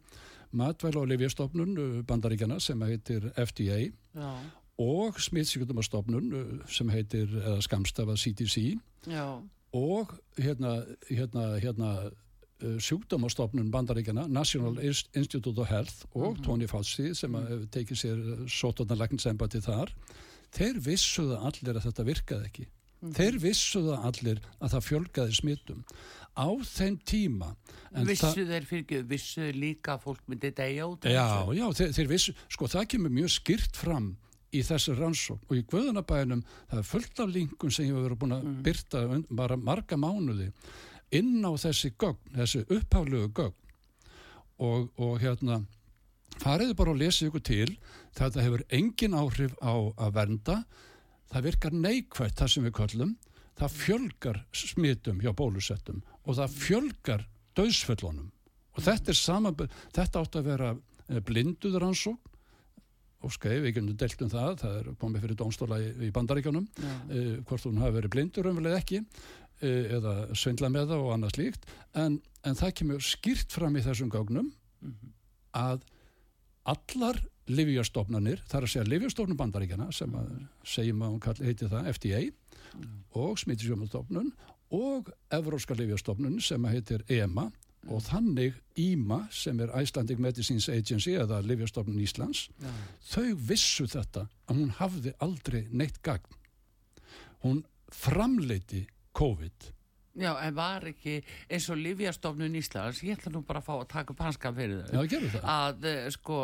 matvæl 0.51 0.97
og 0.97 1.07
lifjastofnun 1.07 1.77
uh, 1.77 2.01
bandaríkjana 2.07 2.59
sem 2.59 2.81
heitir 2.81 3.29
FDA 3.37 3.79
Já. 4.15 4.31
og 4.77 5.19
smittsíkjumastofnun 5.21 6.33
uh, 6.33 6.65
sem 6.67 6.89
heitir 6.89 7.27
skamstafa 7.61 8.15
CDC 8.15 8.77
Já. 9.07 9.41
og 9.73 10.13
hérna, 10.37 10.83
hérna, 11.09 11.45
hérna 11.59 11.91
uh, 12.63 12.77
sjúkdómastofnun 12.79 13.71
bandaríkjana 13.71 14.27
National 14.27 14.79
Institute 15.15 15.61
of 15.61 15.69
Health 15.69 16.05
og 16.13 16.33
mm 16.33 16.37
-hmm. 16.37 16.43
Tony 16.43 16.67
Fauci 16.67 17.13
sem 17.13 17.35
-hmm. 17.35 17.67
tekið 17.67 17.97
sér 17.97 18.47
sótornarleiknsembati 18.47 19.61
þar 19.61 19.95
þeir 20.51 20.79
vissuða 20.79 21.39
allir 21.39 21.75
að 21.75 21.85
þetta 21.85 22.03
virkaði 22.03 22.45
ekki 22.45 22.65
mm 22.65 23.09
-hmm. 23.09 23.15
þeir 23.15 23.39
vissuða 23.39 23.97
allir 23.97 24.41
að 24.59 24.71
það 24.71 24.85
fjölgaði 24.89 25.35
smittum 25.35 25.83
á 26.37 26.47
þeim 26.63 26.97
tíma 27.07 27.53
Vissu 28.07 28.45
þeir 28.47 28.65
fyrir, 28.67 29.01
vissu 29.07 29.49
líka 29.51 29.97
fólk 29.99 30.21
myndi 30.31 30.53
degja 30.55 30.85
út? 30.87 31.03
Já, 31.03 31.43
já, 31.51 31.65
þeir, 31.75 31.89
þeir 31.97 32.11
vissu, 32.13 32.35
sko 32.47 32.69
það 32.71 32.85
kemur 32.93 33.15
mjög 33.17 33.33
skirt 33.33 33.79
fram 33.79 34.13
í 34.51 34.61
þessu 34.67 34.95
rannsók 34.95 35.43
og 35.49 35.59
í 35.59 35.65
Guðunabæðinum 35.71 36.43
það 36.69 36.79
er 36.79 36.87
fullt 36.87 37.21
af 37.23 37.33
linkum 37.33 37.71
sem 37.71 37.87
ég 37.87 37.91
hefur 37.91 38.07
verið 38.07 38.21
búin 38.23 38.35
að 38.35 38.47
mm. 38.47 38.61
byrta 38.67 39.03
bara 39.41 39.59
marga 39.59 39.99
mánuði 39.99 40.49
inn 41.15 41.43
á 41.43 41.51
þessi 41.59 41.91
gögn, 41.99 42.19
þessi 42.35 42.63
uppháflögu 42.67 43.31
gögn 43.35 43.57
og, 44.61 44.87
og 44.95 45.17
hérna 45.23 45.61
fariðu 46.41 46.77
bara 46.79 46.95
að 46.95 47.03
lesa 47.03 47.27
ykkur 47.27 47.43
til 47.47 47.69
þetta 48.17 48.45
hefur 48.45 48.63
engin 48.71 49.17
áhrif 49.17 49.55
á 49.59 49.73
að 49.75 50.15
vernda 50.15 50.57
það 51.31 51.47
virkar 51.47 51.75
neikvægt 51.75 52.39
það 52.39 52.53
sem 52.55 52.67
við 52.67 52.75
kallum 52.79 53.13
það 53.59 53.77
fjölgar 53.77 54.41
smitum 54.55 55.21
hjá 55.23 55.31
bólusettum 55.37 56.01
og 56.23 56.37
það 56.39 56.57
fjölgar 56.57 57.25
döðsföllunum 57.57 58.31
og 58.71 58.83
þetta 58.85 59.11
er 59.11 59.19
saman, 59.19 59.57
þetta 59.91 60.23
átt 60.23 60.37
að 60.39 60.51
vera 60.51 60.73
eh, 60.73 61.19
blinduður 61.25 61.89
ansók 61.89 62.31
og 63.21 63.33
skeið, 63.35 63.59
við 63.65 63.75
getum 63.75 63.97
delt 64.01 64.23
um 64.25 64.31
það 64.31 64.55
það 64.63 64.77
er 64.79 64.89
komið 65.01 65.25
fyrir 65.25 65.37
dónstóla 65.37 65.77
í, 65.81 65.89
í 66.07 66.09
bandaríkjónum 66.15 66.65
ja. 66.81 66.95
uh, 67.13 67.35
hvort 67.45 67.67
hún 67.67 67.81
hafi 67.81 67.97
verið 67.99 68.13
blindur 68.15 68.49
umvelið 68.49 68.77
ekki 68.79 69.01
uh, 69.01 69.83
eða 69.97 70.15
svindla 70.33 70.71
með 70.73 70.93
það 70.93 71.03
og 71.05 71.11
annað 71.15 71.35
slíkt 71.35 71.67
en, 72.01 72.17
en 72.47 72.57
það 72.57 72.73
kemur 72.79 73.05
skýrt 73.05 73.53
fram 73.53 73.77
í 73.77 73.83
þessum 73.85 74.09
gágnum 74.13 74.49
mm 74.49 74.95
-hmm. 74.95 75.13
að 75.61 75.85
allar 76.73 77.21
livjastofnanir, 77.49 78.43
þar 78.49 78.67
að 78.67 78.73
segja 78.73 78.87
livjastofnum 78.89 79.39
bandaríkjana 79.39 79.89
sem 79.95 80.13
að 80.17 80.29
segjum 80.67 81.01
að 81.01 81.13
hún 81.15 81.41
heiti 81.47 81.69
það 81.71 81.89
FDA 81.95 82.21
mm. 82.29 82.93
og 83.21 83.39
smittisjómastofnun 83.41 84.31
og 84.77 85.11
Evróska 85.33 85.75
Livjastofnun 85.75 86.39
sem 86.43 86.65
heitir 86.69 87.03
EMA 87.11 87.49
og 87.89 87.97
mm. 87.97 88.05
þannig 88.07 88.59
IMA 88.79 89.23
sem 89.33 89.59
er 89.63 89.73
Icelandic 89.81 90.21
Medicines 90.21 90.69
Agency 90.69 91.15
eða 91.17 91.41
Livjastofnun 91.45 91.99
Íslands 92.03 92.45
ja. 92.61 92.71
þau 93.13 93.33
vissu 93.49 93.87
þetta 93.89 94.27
að 94.47 94.61
hún 94.61 94.73
hafði 94.77 95.15
aldrei 95.25 95.61
neitt 95.71 95.99
gagn 96.05 96.39
hún 97.41 97.63
framleiti 97.91 98.85
COVID 99.17 99.71
Já, 100.19 100.31
en 100.43 100.55
var 100.57 100.83
ekki 100.89 101.19
eins 101.47 101.69
og 101.71 101.77
Lífjastofnun 101.79 102.55
Íslands, 102.59 102.99
ég 103.07 103.15
ætla 103.15 103.31
nú 103.31 103.43
bara 103.47 103.61
að 103.61 103.67
fá 103.69 103.73
að 103.77 103.87
taka 103.93 104.11
upp 104.11 104.23
hanskan 104.25 104.57
fyrir 104.57 104.81
þau. 104.83 104.97
Já, 104.97 105.11
gerðu 105.13 105.29
það. 105.37 105.45
Að, 105.53 105.87
eh, 105.91 106.09
sko, 106.11 106.39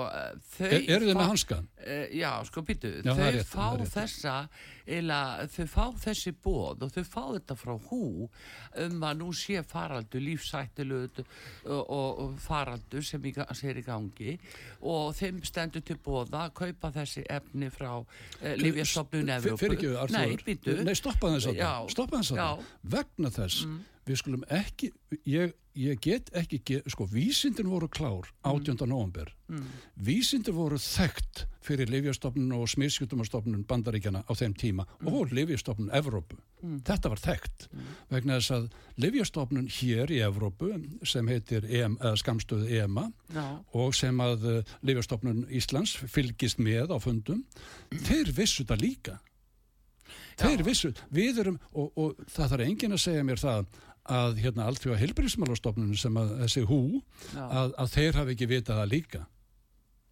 þau... 0.54 0.70
Er, 0.70 0.78
eru 0.96 1.10
þið 1.10 1.20
með 1.20 1.32
hanskan? 1.34 1.68
Uh, 1.82 2.06
já, 2.16 2.30
sko, 2.48 2.64
býtu, 2.70 2.94
þau 3.04 3.20
rétt, 3.26 3.52
fá 3.52 3.66
þessa, 3.98 4.38
eila, 4.88 5.20
þau 5.51 5.65
fá 5.72 5.84
þessi 6.06 6.34
bóð 6.44 6.86
og 6.88 6.94
þau 6.96 7.03
fá 7.08 7.22
þetta 7.36 7.58
frá 7.60 7.74
hú 7.89 8.27
um 8.84 9.03
að 9.08 9.20
nú 9.22 9.32
sé 9.36 9.63
faraldu, 9.67 10.22
lífsættilu 10.24 11.01
og, 11.67 12.38
faraldu 12.41 13.01
sem 13.06 13.24
er 13.27 13.82
í 13.82 13.86
gangi 13.86 14.38
og 14.82 15.12
þeim 15.17 15.44
stendur 15.48 15.86
til 15.86 16.00
bóða 16.03 16.46
að 16.46 16.56
kaupa 16.62 16.94
þessi 17.01 17.25
efni 17.29 17.70
frá 17.74 17.91
uh, 18.00 18.08
Lífjastofnun 18.58 19.36
Evrópu. 19.38 19.62
Fyrir 19.63 19.77
ekki, 19.77 19.94
Artur. 19.98 20.17
Nei. 20.17 20.84
Nei, 20.88 20.96
stoppa 20.98 21.34
þess 21.36 21.51
að 21.51 21.62
það. 21.62 21.94
Stoppa 21.94 22.22
þess 22.22 22.34
að 22.34 22.41
það. 22.44 22.65
Vegna 22.98 23.34
þess 23.38 23.67
mm. 23.67 23.77
Við 24.08 24.22
skulum 24.22 24.44
ekki 24.54 24.92
ég, 25.28 25.54
ég 25.78 26.00
get 26.04 26.32
ekki, 26.38 26.60
get, 26.66 26.88
sko 26.92 27.08
vísindin 27.12 27.70
voru 27.70 27.90
klár 27.92 28.30
18. 28.42 28.74
Mm. 28.74 28.90
november 28.90 29.32
mm. 29.52 29.68
vísindin 30.08 30.56
voru 30.56 30.80
þekkt 30.82 31.46
fyrir 31.68 31.92
Livjastofnun 31.92 32.56
og 32.56 32.70
smiðskjutumastofnun 32.72 33.66
bandaríkjana 33.68 34.24
á 34.24 34.32
þeim 34.38 34.56
tíma 34.58 34.88
mm. 34.88 35.12
og 35.12 35.34
Livjastofnun 35.36 35.92
Evrópu, 35.96 36.40
mm. 36.64 36.80
þetta 36.88 37.12
var 37.12 37.24
þekkt 37.24 37.68
mm. 37.70 37.94
vegna 38.16 38.40
þess 38.40 38.56
að 38.58 38.68
Livjastofnun 39.04 39.70
hér 39.80 40.16
í 40.16 40.22
Evrópu 40.26 40.72
sem 41.08 41.32
heitir 41.32 41.68
EM, 41.68 42.00
skamstöðu 42.20 42.72
EMA 42.82 43.10
Já. 43.36 43.46
og 43.76 43.96
sem 43.98 44.24
að 44.24 44.50
uh, 44.52 44.76
Livjastofnun 44.88 45.46
Íslands 45.52 45.98
fylgist 46.08 46.62
með 46.64 46.96
á 46.96 46.98
fundum 47.04 47.44
þeir 47.92 48.32
vissu 48.36 48.64
þetta 48.64 48.82
líka 48.82 49.20
þeir 50.38 50.64
vissu, 50.66 50.92
við 51.14 51.42
erum 51.44 51.60
og, 51.74 51.92
og 51.98 52.24
það 52.30 52.54
þarf 52.54 52.66
engin 52.68 52.96
að 52.96 53.04
segja 53.04 53.26
mér 53.26 53.42
það 53.42 53.70
að 54.08 54.42
hérna 54.44 54.68
allþjóða 54.72 55.00
heilbríðismálastofnunum 55.04 55.98
sem 56.00 56.20
að 56.20 56.36
þessi 56.44 56.68
hú 56.70 56.82
að, 57.36 57.74
að 57.78 57.96
þeir 57.96 58.22
hafi 58.22 58.36
ekki 58.36 58.52
vitað 58.54 58.82
það 58.82 58.94
líka. 58.94 59.24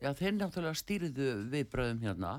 Já, 0.04 0.12
þeir 0.14 0.34
náttúrulega 0.36 0.78
stýrðu 0.78 1.28
viðbröðum 1.54 2.02
hérna. 2.04 2.32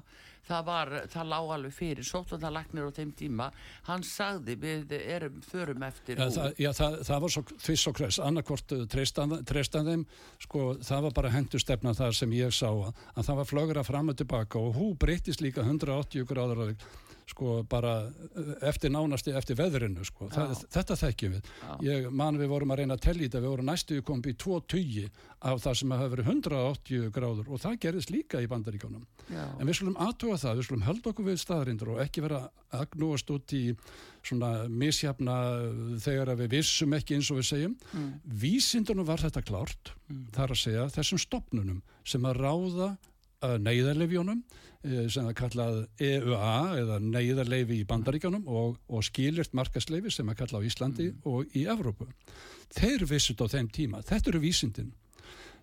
Það 0.46 0.66
var, 0.68 0.90
það 1.10 1.30
lág 1.32 1.48
alveg 1.56 1.72
fyrir. 1.74 2.06
Sótlandarlegnir 2.06 2.86
á 2.86 2.92
þeim 2.94 3.08
tíma 3.18 3.48
hann 3.88 4.04
sagði 4.06 4.54
við 4.62 4.92
erum 5.00 5.40
förum 5.42 5.82
eftir 5.82 6.20
Já, 6.20 6.28
það, 6.36 6.60
já, 6.62 6.68
það, 6.76 6.98
það 7.08 7.24
var 7.24 7.34
svo 7.34 7.42
þviss 7.64 7.88
og 7.90 7.96
kress, 7.98 8.20
annarkort 8.22 8.76
treystan 8.92 9.90
þeim, 9.90 10.04
sko, 10.44 10.68
það 10.86 11.08
var 11.08 11.16
bara 11.18 11.32
hendur 11.34 11.64
stefna 11.64 11.96
þar 11.98 12.14
sem 12.20 12.36
ég 12.36 12.54
sá 12.54 12.68
að 12.68 13.24
það 13.24 13.40
var 13.40 13.50
flögra 13.50 13.86
fram 13.88 14.12
og 14.14 14.20
tilbaka 14.20 14.62
og 14.62 14.78
hú 14.78 14.92
breytist 15.00 15.42
líka 15.42 15.66
180 15.66 16.28
gráður 16.30 16.62
sko 17.26 17.62
bara 17.68 17.94
eh, 18.06 18.50
eftir 18.68 18.92
nánasti 18.94 19.34
eftir 19.36 19.58
veðrinu 19.58 20.04
sko, 20.06 20.28
það, 20.30 20.52
þetta 20.72 20.96
þekkjum 21.00 21.32
við. 21.34 21.48
Ég 21.86 22.08
man 22.14 22.38
við 22.38 22.52
vorum 22.52 22.74
að 22.74 22.82
reyna 22.82 22.96
að 22.96 23.04
tellja 23.08 23.26
þetta 23.26 23.42
við 23.42 23.52
vorum 23.52 23.70
næstu 23.70 23.98
komið 24.06 24.30
í 24.30 24.36
2.20 24.44 25.08
af 25.50 25.62
það 25.64 25.78
sem 25.80 25.94
hafa 25.96 26.10
verið 26.12 26.30
180 26.32 27.08
gráður 27.16 27.50
og 27.50 27.62
það 27.62 27.80
gerðist 27.82 28.12
líka 28.14 28.42
í 28.42 28.50
bandaríkjónum 28.50 29.06
en 29.34 29.66
við 29.66 29.78
slumum 29.80 29.98
aðtóa 30.06 30.38
það, 30.38 30.60
við 30.60 30.68
slumum 30.68 30.86
held 30.86 31.08
okkur 31.10 31.26
við 31.26 31.40
staðrindur 31.42 31.92
og 31.96 32.02
ekki 32.04 32.22
vera 32.24 32.44
agnúast 32.76 33.30
út 33.34 33.56
í 33.56 33.64
svona 34.26 34.52
misjafna 34.70 35.36
þegar 36.02 36.32
við 36.38 36.54
vissum 36.56 36.94
ekki 36.96 37.18
eins 37.18 37.30
og 37.30 37.40
við 37.40 37.50
segjum. 37.50 37.76
Mm. 37.92 38.08
vísindunum 38.42 39.06
var 39.06 39.22
þetta 39.22 39.42
klárt 39.46 39.92
mm. 40.06 40.24
þar 40.36 40.54
að 40.54 40.62
segja 40.62 40.88
þessum 40.94 41.22
stopnunum 41.22 41.82
sem 42.06 42.26
að 42.26 42.40
ráða 42.42 42.90
neyðarleifjónum 43.62 44.42
eh, 44.42 45.06
sem 45.12 45.26
er 45.28 45.36
kallað 45.38 45.80
EUA 46.02 46.52
eða 46.82 46.98
neyðarleifi 47.04 47.80
í 47.80 47.88
bandaríkjónum 47.88 48.46
og, 48.46 48.78
og 48.88 49.04
skilirt 49.06 49.56
markasleifi 49.56 50.12
sem 50.14 50.28
er 50.30 50.38
kallað 50.38 50.66
á 50.66 50.68
Íslandi 50.68 51.10
mm. 51.12 51.20
og 51.30 51.56
í 51.56 51.66
Evrópu. 51.70 52.08
Þeir 52.76 53.06
vissut 53.10 53.42
á 53.42 53.46
þeim 53.50 53.70
tíma, 53.72 54.02
þetta 54.06 54.32
eru 54.32 54.42
vísindin. 54.42 54.94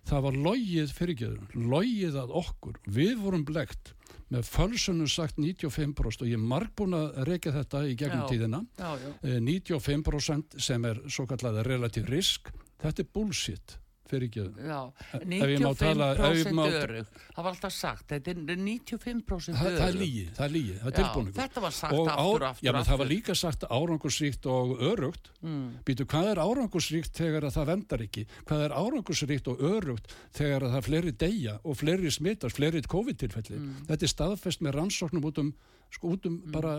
Það 0.04 0.24
var 0.26 0.40
logið 0.46 0.90
fyrirgeður, 0.92 1.44
logið 1.56 2.16
að 2.20 2.34
okkur, 2.42 2.80
við 2.92 3.14
vorum 3.22 3.44
blegt 3.48 3.94
með 4.32 4.48
fölsunum 4.48 5.08
sagt 5.08 5.38
95% 5.40 6.24
og 6.24 6.28
ég 6.28 6.36
er 6.36 6.44
marg 6.52 6.72
búin 6.76 6.96
að 6.96 7.22
reyka 7.28 7.52
þetta 7.54 7.84
í 7.88 7.94
gegnum 7.96 8.24
já, 8.24 8.28
tíðina, 8.32 8.60
já, 8.80 8.90
já. 9.00 9.38
95% 9.46 10.58
eh, 10.58 10.66
sem 10.66 10.84
er 10.88 11.00
svo 11.08 11.24
kallað 11.30 11.62
relativ 11.68 12.08
risk, 12.12 12.50
þetta 12.82 13.04
er 13.04 13.10
bullshit 13.16 13.78
fyrir 14.14 14.28
ekki 14.30 14.44
Já, 14.64 14.80
95% 15.24 16.62
örug 16.80 17.10
það 17.34 17.40
var 17.40 17.50
alltaf 17.50 17.74
sagt, 17.74 18.06
þetta 18.12 18.32
er 18.32 18.40
95% 18.40 19.60
örug 19.60 19.78
það 19.78 19.86
er 19.86 19.98
lígi, 19.98 20.24
það 20.36 20.46
er 20.46 20.54
lígi, 20.54 20.76
það 20.80 20.90
er 20.90 20.96
tilbúinu 20.98 21.34
þetta 21.38 21.64
var 21.64 21.76
sagt 21.78 21.98
og 21.98 22.10
aftur, 22.14 22.46
aftur, 22.48 22.66
já, 22.66 22.72
aftur 22.72 22.90
það 22.90 23.02
var 23.02 23.10
líka 23.12 23.38
sagt 23.38 23.66
árangursríkt 23.68 24.50
og 24.54 24.74
örugt 24.90 25.30
mm. 25.42 25.64
býtu, 25.88 26.08
hvað 26.14 26.30
er 26.32 26.42
árangursríkt 26.44 27.22
þegar 27.22 27.48
það 27.54 27.70
vendar 27.72 28.04
ekki, 28.08 28.26
hvað 28.48 28.66
er 28.68 28.76
árangursríkt 28.80 29.52
og 29.52 29.64
örugt 29.74 30.18
þegar 30.36 30.68
það 30.76 30.86
fleri 30.88 31.16
deyja 31.24 31.58
og 31.62 31.80
fleri 31.80 32.12
smittast, 32.14 32.58
fleri 32.58 32.84
COVID-tilfelli? 32.94 33.60
Mm. 33.60 33.80
þetta 33.90 34.06
er 34.06 34.14
staðfest 34.14 34.64
með 34.64 34.78
rannsóknum 34.78 35.30
út 35.30 35.42
um, 35.42 35.54
sko, 35.94 36.14
út 36.16 36.30
um 36.30 36.38
mm. 36.40 36.54
bara 36.54 36.76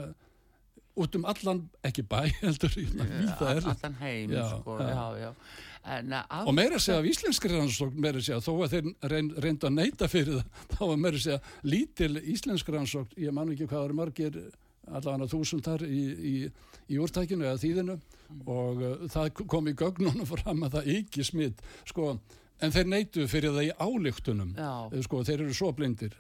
út 0.95 1.15
um 1.15 1.25
allan, 1.27 1.61
ekki 1.83 2.05
bæ 2.07 2.21
heldur, 2.43 2.75
allan 3.41 3.97
heim 3.99 4.31
já, 4.31 4.45
sko, 4.49 4.77
já, 4.79 5.07
já. 5.19 5.31
En, 5.85 6.13
uh, 6.17 6.37
og 6.49 6.53
meira 6.57 6.79
segja 6.81 6.97
af 6.97 7.05
íslenskri 7.05 7.53
rannsókn 7.53 7.99
meira 8.01 8.21
segja, 8.23 8.39
þó 8.41 8.55
að 8.65 8.71
þeir 8.71 8.87
reyn, 9.11 9.27
reynda 9.43 9.69
að 9.69 9.75
neyta 9.75 10.09
fyrir 10.09 10.39
það, 10.39 10.61
þá 10.73 10.79
var 10.81 11.01
meira 11.03 11.21
segja 11.21 11.41
lítil 11.67 12.13
íslenskri 12.33 12.77
rannsókn, 12.77 13.19
ég 13.21 13.35
man 13.35 13.51
ekki 13.53 13.67
hvað 13.69 13.89
eru 13.89 13.99
margir 13.99 14.39
allavega 14.85 15.29
þúsundar 15.29 15.85
í, 15.85 16.01
í, 16.15 16.33
í 16.89 16.99
úrtækinu 17.01 17.45
eða 17.45 17.61
þýðinu 17.61 17.99
og 18.49 18.81
uh, 18.81 19.05
það 19.13 19.45
kom 19.45 19.69
í 19.69 19.75
gögnunum 19.77 20.29
fram 20.33 20.65
að 20.65 20.79
það 20.79 20.91
ekki 20.99 21.27
smitt 21.27 21.61
sko 21.85 22.15
En 22.63 22.71
þeir 22.71 22.87
neytu 22.87 23.25
fyrir 23.27 23.51
það 23.51 23.65
í 23.65 23.71
álíktunum, 23.83 24.51
eh, 24.55 25.01
sko, 25.03 25.23
þeir 25.27 25.41
eru 25.43 25.53
svo 25.53 25.71
blindir. 25.75 26.13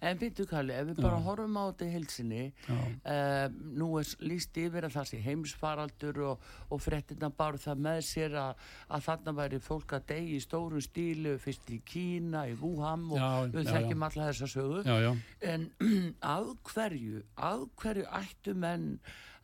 En 0.00 0.16
byrju 0.18 0.46
Kalli, 0.48 0.72
ef 0.72 0.86
við 0.88 1.02
bara 1.02 1.18
Já. 1.18 1.24
horfum 1.26 1.58
á 1.60 1.64
þetta 1.68 1.84
í 1.84 1.92
helsinni, 1.92 2.52
uh, 2.70 3.48
nú 3.76 3.88
er 4.00 4.08
líst 4.24 4.56
yfir 4.56 4.86
að 4.88 4.94
það 4.96 5.10
sé 5.10 5.20
heimsfaraldur 5.20 6.20
og, 6.30 6.46
og 6.70 6.80
frettina 6.80 7.28
bara 7.28 7.60
það 7.60 7.82
með 7.84 8.00
sér 8.08 8.36
að, 8.40 8.62
að 8.88 9.04
þarna 9.08 9.34
væri 9.42 9.60
fólk 9.60 9.92
að 9.92 10.06
degi 10.14 10.38
í 10.38 10.40
stóru 10.40 10.80
stílu, 10.80 11.34
fyrst 11.42 11.68
í 11.68 11.82
Kína, 11.84 12.46
í 12.48 12.56
Wuhan 12.62 13.10
og 13.12 13.20
já, 13.20 13.30
við 13.52 13.68
þekkjum 13.74 14.06
alla 14.08 14.30
þessa 14.30 14.48
sögu. 14.54 14.80
Já, 14.88 15.12
en 15.52 15.68
að 16.36 16.54
hverju, 16.72 17.26
að 17.36 17.68
hverju 17.82 18.08
ættu 18.22 18.56
menn 18.56 18.96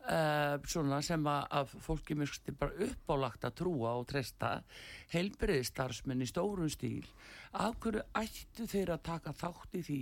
Uh, 0.09 0.55
svona 0.65 1.03
sem 1.05 1.27
að, 1.29 1.43
að 1.53 1.73
fólki 1.85 2.15
er 2.17 2.55
bara 2.57 2.87
uppálagt 2.87 3.43
að 3.45 3.59
trúa 3.61 3.91
og 3.99 4.07
treysta 4.09 4.63
heilbreyðstarfsmenn 5.13 6.25
í 6.25 6.29
stórun 6.31 6.71
stíl 6.73 7.05
af 7.53 7.77
hverju 7.83 8.01
ættu 8.17 8.65
þeir 8.71 8.95
að 8.95 9.03
taka 9.05 9.35
þátt 9.37 9.77
í 9.77 9.83
því 9.85 9.99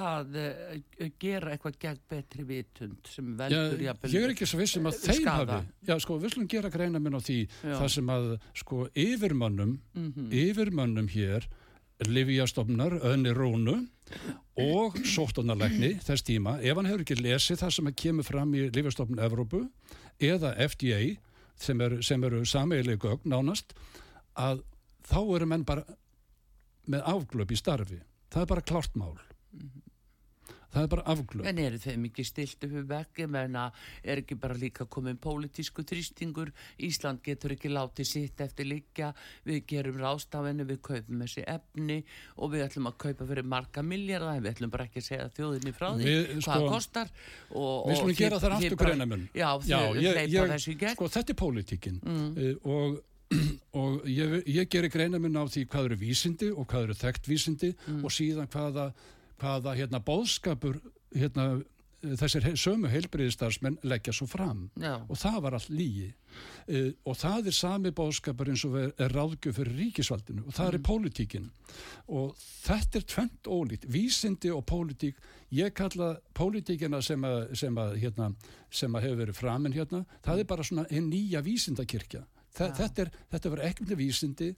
að 0.00 0.38
uh, 0.40 1.10
gera 1.20 1.52
eitthvað 1.52 1.76
gegn 1.84 2.00
betri 2.08 2.46
vitund 2.48 3.12
sem 3.12 3.34
veldur 3.36 3.84
ég 3.84 4.16
er 4.22 4.32
ekki 4.32 4.48
svo 4.48 4.62
vissum 4.62 4.88
að 4.88 5.02
þeim 5.02 5.28
hafi 5.28 5.60
já 5.90 5.94
sko 6.06 6.16
við 6.22 6.36
slum 6.38 6.48
gera 6.56 6.72
greina 6.72 7.02
minn 7.04 7.20
á 7.20 7.20
því 7.20 7.38
já. 7.44 7.74
það 7.74 7.88
sem 7.98 8.14
að 8.16 8.30
sko 8.62 8.80
yfirmönnum 9.04 9.76
mm 9.76 10.08
-hmm. 10.08 10.32
yfirmönnum 10.40 11.12
hér 11.12 11.50
Livjastofnar, 12.02 12.98
Önni 13.06 13.32
Rónu 13.34 13.76
og 14.60 14.96
sóttanarleikni 15.06 15.94
þess 16.04 16.26
tíma, 16.26 16.58
ef 16.60 16.76
hann 16.76 16.88
hefur 16.90 17.04
ekki 17.04 17.20
lesið 17.20 17.60
það 17.62 17.74
sem 17.76 17.92
kemur 18.02 18.26
fram 18.26 18.54
í 18.54 18.66
Livjastofnun 18.74 19.22
Evrópu 19.22 19.62
eða 20.18 20.54
FDA 20.66 21.00
sem 21.60 21.80
eru, 21.80 22.00
eru 22.02 22.42
sameiglið 22.44 22.98
gögn 23.06 23.30
nánast 23.30 23.76
að 24.34 24.64
þá 25.06 25.20
eru 25.22 25.46
menn 25.46 25.64
bara 25.64 25.86
með 26.90 27.06
afglöp 27.14 27.54
í 27.54 27.56
starfi. 27.56 28.02
Það 28.34 28.42
er 28.42 28.50
bara 28.50 28.68
klart 28.72 28.98
mál. 28.98 29.16
Mm 29.54 29.70
-hmm 29.70 29.83
það 30.74 30.86
er 30.86 30.90
bara 30.94 31.06
afglöð 31.14 31.48
en 31.50 31.60
eru 31.64 31.80
þeim 31.82 32.08
ekki 32.10 32.26
stilt 32.26 32.66
upp 32.66 32.74
við 32.74 32.88
vekki 32.90 33.28
menna 33.30 33.68
er 34.02 34.22
ekki 34.22 34.38
bara 34.40 34.58
líka 34.58 34.86
komin 34.90 35.18
pólitísku 35.22 35.84
þrýstingur? 35.86 36.52
Ísland 36.84 37.22
getur 37.24 37.54
ekki 37.54 37.72
látið 37.72 38.10
sitt 38.10 38.42
eftir 38.44 38.68
líka 38.68 39.12
við 39.46 39.62
gerum 39.70 40.00
rástafenni, 40.02 40.66
við 40.68 40.80
kaupum 40.90 41.24
þessi 41.24 41.46
efni 41.54 42.00
og 42.36 42.52
við 42.54 42.66
ætlum 42.68 42.90
að 42.90 42.98
kaupa 43.06 43.28
fyrir 43.30 43.48
marga 43.54 43.84
miljardar, 43.86 44.42
við 44.42 44.54
ætlum 44.54 44.74
bara 44.74 44.88
ekki 44.88 45.02
að 45.02 45.08
segja 45.08 45.30
þjóðinni 45.38 45.74
frá 45.76 45.88
því 45.94 46.10
við, 46.10 46.20
hvað 46.34 46.44
sko, 46.44 46.68
kostar. 46.74 47.10
Og, 47.54 47.88
við 47.88 48.00
skulum 48.00 48.20
gera 48.20 48.42
það 48.42 48.58
aftur 48.58 48.78
greina 48.84 49.08
mun 49.08 49.26
já, 49.34 49.48
já 49.68 49.80
ég, 49.98 50.22
ég, 50.34 50.86
sko 50.94 51.10
þetta 51.16 51.34
er 51.34 51.40
pólitíkin. 51.40 52.00
Mm. 52.04 52.30
uh, 52.38 52.70
og 52.74 53.02
og 53.80 54.04
ég, 54.08 54.34
ég 54.50 54.68
gerir 54.70 54.92
greina 54.92 55.18
mun 55.18 55.38
á 55.40 55.44
því 55.48 55.64
hvað 55.70 55.88
eru 55.88 55.98
vísindi 56.02 56.50
og 56.52 56.68
hvað 56.70 56.88
eru 56.88 56.96
þekkt 56.98 57.30
vísindi 57.30 57.70
mm. 57.74 58.02
og 58.04 58.12
síðan 58.14 58.50
hvaða 58.52 58.90
hvaða 59.40 59.76
hérna 59.78 60.02
bóðskapur 60.04 60.80
hérna 61.14 61.62
þessir 62.18 62.46
sömu 62.58 62.90
heilbriðistarsmenn 62.92 63.78
leggja 63.86 64.12
svo 64.14 64.26
fram. 64.28 64.68
Já. 64.80 64.98
og 65.08 65.16
það 65.18 65.38
var 65.44 65.56
allt 65.56 65.70
lígi 65.72 66.10
uh, 66.10 66.90
og 67.08 67.16
það 67.20 67.48
er 67.48 67.56
sami 67.56 67.92
bóðskapur 67.96 68.50
eins 68.52 68.64
og 68.68 68.76
er 68.82 69.14
ráðgjöf 69.14 69.58
fyrir 69.58 69.78
ríkisvaldinu. 69.80 70.44
Og 70.44 70.56
það 70.56 70.68
mm. 70.68 70.74
er 70.76 70.84
pólitíkin 70.88 71.48
og 72.18 72.44
þetta 72.64 73.00
er 73.00 73.08
tvent 73.14 73.50
ólít, 73.50 73.88
vísindi 73.88 74.52
og 74.52 74.64
pólitík. 74.68 75.18
Ég 75.54 75.74
kalla 75.76 76.14
pólitíkina 76.36 77.00
sem 77.04 77.24
að, 77.24 77.40
sem 77.58 77.80
að, 77.80 77.98
hérna, 78.02 78.30
sem 78.70 78.94
að 78.94 79.08
hefur 79.08 79.22
verið 79.24 79.40
framinn 79.40 79.76
hérna, 79.76 80.04
það 80.24 80.42
er 80.42 80.50
bara 80.54 80.66
svona 80.66 80.88
einn 80.90 81.10
nýja 81.12 81.44
vísindakirkja. 81.44 82.24
Þa, 82.54 82.70
þetta, 82.78 83.06
er, 83.06 83.14
þetta 83.32 83.50
verður 83.50 83.68
ekkert 83.70 83.98
vísindi. 83.98 84.54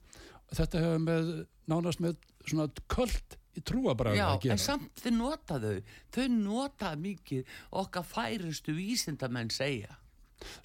Þetta 0.53 0.81
hefur 0.83 1.03
með 1.03 1.31
nánast 1.67 2.01
með 2.03 2.19
svona 2.45 2.69
kvöld 2.91 3.37
í 3.57 3.63
trúabræðu 3.65 4.23
að 4.23 4.35
gera. 4.43 4.53
Já, 4.53 4.55
en 4.55 4.63
samt 4.63 5.03
þau 5.03 5.13
nota 5.17 5.59
þau. 5.63 5.77
Þau 6.15 6.27
nota 6.33 6.91
mikið 7.01 7.55
okkar 7.83 8.05
færustu 8.07 8.75
vísindamenn 8.77 9.51
segja. 9.53 9.97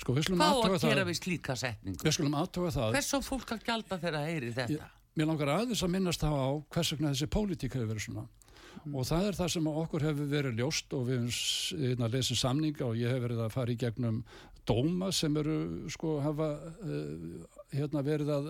Sko, 0.00 0.14
það. 0.18 0.36
Hvað 0.36 0.76
að 0.76 0.84
gera 0.84 1.06
við 1.08 1.18
slíka 1.18 1.56
setningu? 1.56 2.04
Við 2.04 2.16
skulum 2.18 2.36
aðtöfa 2.42 2.74
það. 2.76 2.92
Hvers 2.96 3.10
á 3.16 3.18
fólk 3.24 3.54
að 3.54 3.64
gjalda 3.68 3.98
þegar 4.02 4.18
það 4.18 4.28
heyri 4.28 4.52
þetta? 4.58 4.76
Ég, 4.76 5.00
mér 5.16 5.30
langar 5.32 5.52
aðeins 5.56 5.82
að 5.82 5.92
minnast 5.94 6.24
það 6.24 6.36
á 6.36 6.50
hvers 6.76 6.92
vegna 6.92 7.12
þessi 7.14 7.28
pólitík 7.32 7.76
hefur 7.78 7.90
verið 7.92 8.06
svona. 8.06 8.26
Mm. 8.82 8.94
Og 8.98 9.06
það 9.08 9.26
er 9.28 9.38
það 9.38 9.50
sem 9.54 9.66
okkur 9.72 10.06
hefur 10.08 10.30
verið 10.32 10.60
ljóst 10.60 10.94
og 10.96 11.08
við 11.08 11.20
hefum 11.22 11.82
hérna, 11.86 12.12
lesið 12.12 12.40
samninga 12.40 12.86
og 12.88 13.00
ég 13.00 13.12
hef 13.12 13.24
verið 13.24 13.42
að 13.44 13.54
fara 13.54 13.72
í 13.72 13.80
gegnum 13.80 14.22
dóma 14.68 15.10
sem 15.14 15.36
eru, 15.40 15.56
sko, 15.92 16.16
hafa 16.22 16.48
uh, 16.84 17.42
hérna, 17.72 18.04
verið 18.06 18.32
að 18.36 18.48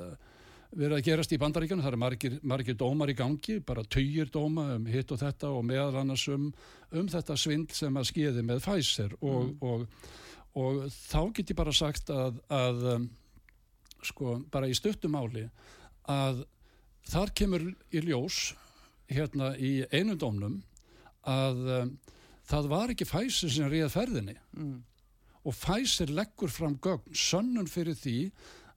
verið 0.73 0.97
að 0.97 1.07
gerast 1.07 1.33
í 1.35 1.39
bandaríkjana, 1.41 1.85
það 1.85 1.93
er 1.93 2.01
margir, 2.01 2.37
margir 2.49 2.77
dómar 2.81 3.11
í 3.13 3.17
gangi, 3.17 3.59
bara 3.67 3.85
töyir 3.85 4.31
dóma 4.33 4.71
um 4.77 4.87
hitt 4.89 5.13
og 5.13 5.21
þetta 5.21 5.51
og 5.53 5.67
meðal 5.69 6.01
annars 6.01 6.25
um, 6.33 6.49
um 6.97 7.11
þetta 7.13 7.37
svindl 7.37 7.77
sem 7.77 7.99
að 8.01 8.09
skeiði 8.09 8.45
með 8.49 8.63
Pfizer 8.65 9.13
og, 9.21 9.51
mm. 9.51 9.53
og, 9.69 9.85
og, 10.55 10.63
og 10.63 10.81
þá 10.97 11.21
get 11.37 11.53
ég 11.53 11.59
bara 11.59 11.75
sagt 11.77 12.13
að, 12.15 12.41
að 12.53 12.87
um, 12.95 13.11
sko 14.03 14.39
bara 14.53 14.71
í 14.71 14.77
stuttumáli 14.77 15.45
að 16.11 16.45
þar 17.13 17.35
kemur 17.37 17.69
í 17.93 18.03
ljós 18.07 18.41
hérna 19.13 19.53
í 19.61 19.83
einu 19.93 20.17
dómnum 20.17 20.61
að 21.29 21.61
um, 21.83 21.93
það 22.49 22.73
var 22.73 22.95
ekki 22.95 23.11
Pfizer 23.11 23.53
sem 23.53 23.69
ríða 23.71 23.93
ferðinni 23.93 24.39
mm. 24.57 24.75
og 25.45 25.61
Pfizer 25.61 26.11
leggur 26.17 26.51
fram 26.53 26.81
gögn 26.81 27.13
sönnun 27.13 27.71
fyrir 27.71 27.99
því 27.99 28.17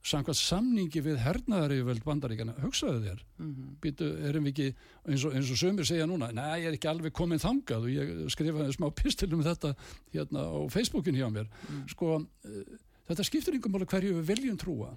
samkvæmt 0.06 0.38
samningi 0.38 1.02
við 1.02 1.18
hernaðaríföld 1.24 2.04
bandaríkjana, 2.06 2.54
hugsaðu 2.62 3.00
þér 3.02 3.22
mm 3.24 3.48
-hmm. 3.48 3.72
býtu, 3.82 4.10
erum 4.28 4.46
við 4.46 4.52
ekki 4.52 4.68
eins 5.10 5.24
og, 5.26 5.34
eins 5.34 5.50
og 5.50 5.58
sömur 5.58 5.88
segja 5.88 6.06
núna, 6.06 6.30
næ, 6.32 6.46
ég 6.62 6.68
er 6.70 6.78
ekki 6.78 6.90
alveg 6.90 7.12
komin 7.12 7.42
þangað 7.42 7.88
og 7.88 7.90
ég 7.90 8.30
skrifaði 8.30 8.76
smá 8.76 8.90
pistilum 8.94 9.40
um 9.40 9.46
þetta 9.46 9.74
hérna 10.14 10.46
á 10.46 10.58
Facebookin 10.70 11.18
hjá 11.18 11.28
mér 11.30 11.46
mm. 11.46 11.88
sko, 11.88 12.20
uh, 12.22 12.62
þetta 13.08 13.24
skiptur 13.24 13.58
yngum 13.58 13.82
hverju 13.82 14.20
við 14.20 14.26
viljum 14.30 14.56
trúa 14.56 14.94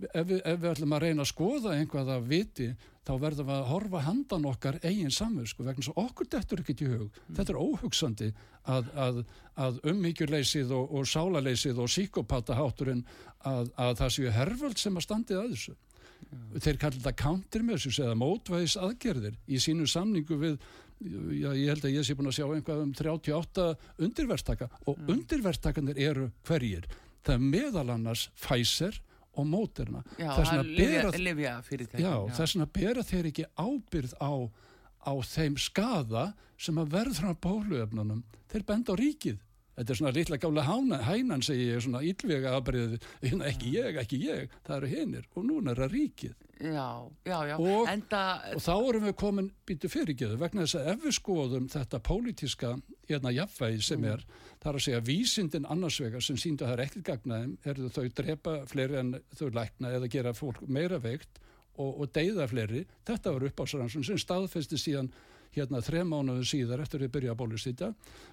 ef 0.00 0.26
við, 0.26 0.40
ef 0.44 0.60
við 0.60 0.70
ætlum 0.70 0.96
að 0.96 1.02
reyna 1.06 1.22
að 1.22 1.30
skoða 1.32 1.76
einhvað 1.76 2.12
að 2.16 2.28
viti 2.28 2.68
þá 3.02 3.12
verðum 3.18 3.48
við 3.48 3.56
að 3.56 3.70
horfa 3.70 4.02
handan 4.06 4.48
okkar 4.48 4.78
eigin 4.82 5.14
samvösku 5.14 5.64
vegna 5.66 5.84
svo 5.86 5.94
okkur 6.04 6.28
dettur 6.30 6.62
ekki 6.62 6.76
til 6.78 6.90
hug 6.92 7.06
mm. 7.08 7.36
þetta 7.38 7.54
er 7.54 7.60
óhugsandi 7.62 8.28
að, 8.70 8.90
að, 9.04 9.22
að 9.64 9.80
ummyggjuleysið 9.92 10.74
og, 10.76 10.92
og 10.98 11.08
sálaleysið 11.10 11.80
og 11.82 11.90
síkopatahátturinn 11.96 13.02
að, 13.48 13.72
að 13.74 13.96
það 14.02 14.14
séu 14.16 14.36
herföld 14.36 14.78
sem 14.78 15.00
að 15.00 15.06
standið 15.08 15.40
að 15.40 15.56
þessu 15.56 15.74
mm. 15.74 16.46
þeir 16.58 16.80
kallir 16.84 17.00
þetta 17.00 17.16
countermeasures 17.24 18.00
eða 18.06 18.18
mótvæðis 18.22 18.78
aðgerðir 18.86 19.38
í 19.46 19.62
sínu 19.66 19.90
samningu 19.90 20.38
við 20.38 20.58
já, 21.02 21.50
ég 21.58 21.72
held 21.72 21.86
að 21.88 21.96
ég 21.96 22.06
sé 22.06 22.16
búin 22.18 22.30
að 22.30 22.38
sjá 22.38 22.46
einhvað 22.46 22.84
um 22.84 22.92
38 22.94 23.70
undirverstaka 24.06 24.70
og 24.86 24.94
mm. 24.94 25.14
undirverstakanir 25.16 25.98
eru 25.98 26.28
hverjir 26.46 26.86
það 27.22 27.34
er 27.34 27.48
meðal 27.56 27.88
annars 27.96 28.28
Pfizer 28.38 28.98
og 29.34 29.46
móterna 29.48 30.02
þess 32.36 32.54
vegna 32.54 32.66
bera 32.78 33.02
þeir 33.08 33.28
ekki 33.30 33.44
ábyrð 33.56 34.12
á, 34.20 34.32
á 35.08 35.12
þeim 35.24 35.56
skada 35.58 36.26
sem 36.58 36.76
að 36.78 36.92
verð 36.94 37.16
frá 37.18 37.32
bóluefnunum. 37.34 38.22
Þeir 38.52 38.64
benda 38.68 38.92
á 38.92 38.96
ríkið 39.00 39.38
þetta 39.76 39.92
er 39.92 39.98
svona 39.98 40.14
litla 40.16 40.38
gála 40.40 40.64
hænan 41.08 41.44
segi 41.44 41.68
ég 41.70 41.82
svona 41.84 42.02
ílvega 42.04 42.54
aðbyrðið 42.58 43.10
hérna, 43.22 43.50
ekki 43.50 43.74
ég, 43.76 43.98
ekki 44.02 44.22
ég, 44.26 44.56
það 44.66 44.78
eru 44.78 44.90
hinnir 44.92 45.28
og 45.34 45.46
núna 45.48 45.72
er 45.72 45.82
það 45.82 45.94
ríkið 45.96 46.34
já, 46.62 46.88
já, 47.26 47.38
já. 47.48 47.54
Og, 47.58 47.88
Enda... 47.90 48.22
og 48.54 48.62
þá 48.62 48.74
erum 48.76 49.06
við 49.08 49.16
komin 49.22 49.50
býtu 49.68 49.90
fyrirgeðu 49.92 50.38
vegna 50.40 50.66
þess 50.66 50.78
að 50.80 50.90
ef 50.92 51.06
við 51.06 51.16
skoðum 51.18 51.68
þetta 51.72 52.02
pólitíska 52.08 52.74
hérna 53.08 53.34
jafnvægi 53.34 53.82
sem 53.86 54.02
mm. 54.02 54.10
er 54.12 54.26
það 54.62 54.68
er 54.70 54.78
að 54.78 54.86
segja 54.86 55.04
vísindin 55.06 55.70
annarsvegar 55.72 56.24
sem 56.24 56.38
síndu 56.38 56.66
að 56.66 56.72
það 56.72 56.76
er 56.76 56.84
ekkert 56.86 57.08
gagnaðum 57.08 57.56
er 57.64 57.82
þau 57.96 58.04
drepa 58.20 58.58
fleiri 58.70 59.00
en 59.00 59.16
þau 59.34 59.48
lækna 59.56 59.96
eða 59.96 60.12
gera 60.12 60.36
fólk 60.36 60.62
meira 60.68 61.00
veikt 61.02 61.42
og, 61.80 62.02
og 62.02 62.10
deyða 62.14 62.46
fleiri, 62.50 62.84
þetta 63.08 63.32
var 63.34 63.46
uppásrannsum 63.48 64.04
sem 64.06 64.18
staðfesti 64.20 64.78
síðan 64.80 65.12
hérna 65.56 65.82
þrem 65.84 66.12
mánuðu 66.12 66.46
síðar 66.48 66.82
eftir 66.84 67.04
að 67.04 67.12
byrja 67.16 67.34
að 67.34 67.40
bólusýta 67.42 67.90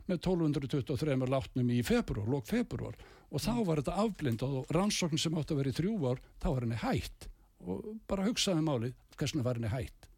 með 0.08 0.22
1223 0.22 1.18
látnum 1.30 1.74
í 1.76 1.82
februar, 1.86 2.30
lók 2.32 2.48
februar 2.50 2.96
og 3.30 3.44
þá 3.44 3.54
var 3.68 3.82
þetta 3.82 3.98
afblindað 4.06 4.56
og 4.62 4.74
rannsókn 4.76 5.22
sem 5.22 5.36
átt 5.38 5.52
að 5.54 5.62
vera 5.62 5.74
í 5.74 5.78
þrjú 5.80 5.98
ár, 6.10 6.24
þá 6.42 6.48
var 6.50 6.66
henni 6.66 6.80
hægt 6.84 7.30
og 7.60 7.92
bara 8.08 8.28
hugsaði 8.28 8.64
máli 8.64 8.94
hversna 9.20 9.44
var 9.44 9.60
henni 9.60 9.72
hægt 9.72 10.10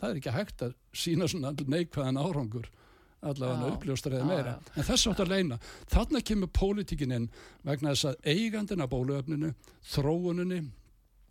það 0.00 0.10
er 0.10 0.20
ekki 0.20 0.34
hægt 0.34 0.66
að 0.66 0.76
sína 0.96 1.28
svona 1.30 1.54
neikvæðan 1.60 2.20
árangur 2.20 2.70
allavega 3.20 3.74
uppljóstræði 3.74 4.24
meira. 4.24 4.56
já. 4.56 4.72
en 4.76 4.86
þess 4.88 5.08
átt 5.10 5.22
að 5.24 5.32
leina, 5.34 5.58
þarna 5.92 6.22
kemur 6.24 6.52
pólitíkin 6.56 7.12
inn 7.12 7.26
vegna 7.66 7.92
þess 7.92 8.08
að 8.08 8.30
eigandina 8.32 8.88
bóluöfninu, 8.88 9.52
þróuninni 9.92 10.62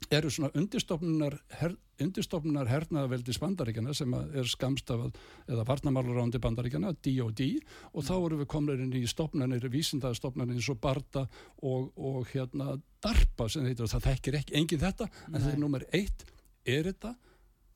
eru 0.07 0.31
svona 0.31 0.49
undirstofnunar 0.57 1.35
her, 1.59 1.75
undirstofnunar 2.01 2.69
hernaðaveldi 2.69 3.35
spandaríkjana 3.35 3.93
sem 3.97 4.13
er 4.15 4.49
skamstafað 4.49 5.17
eða 5.51 5.65
varnamálarándi 5.67 6.41
bandaríkjana, 6.41 6.93
D.O.D. 7.05 7.49
og 7.93 8.05
þá 8.07 8.13
eru 8.17 8.39
við 8.41 8.49
komleirinn 8.53 8.95
í 8.97 9.05
stofnanir, 9.09 9.67
vísindaðstofnanir 9.69 10.57
eins 10.57 10.69
og 10.71 10.79
Barda 10.81 11.25
og, 11.61 11.91
og 11.97 12.29
hérna 12.33 12.77
DARPA 13.03 13.49
sem 13.51 13.67
heitir 13.67 13.85
og 13.85 13.93
það 13.93 14.07
þekkir 14.09 14.39
ekki 14.41 14.59
engin 14.61 14.83
þetta 14.85 15.09
Nei. 15.09 15.33
en 15.33 15.41
þetta 15.41 15.55
er 15.55 15.63
nummer 15.65 15.87
eitt, 15.91 16.25
er 16.65 16.89
þetta 16.91 17.15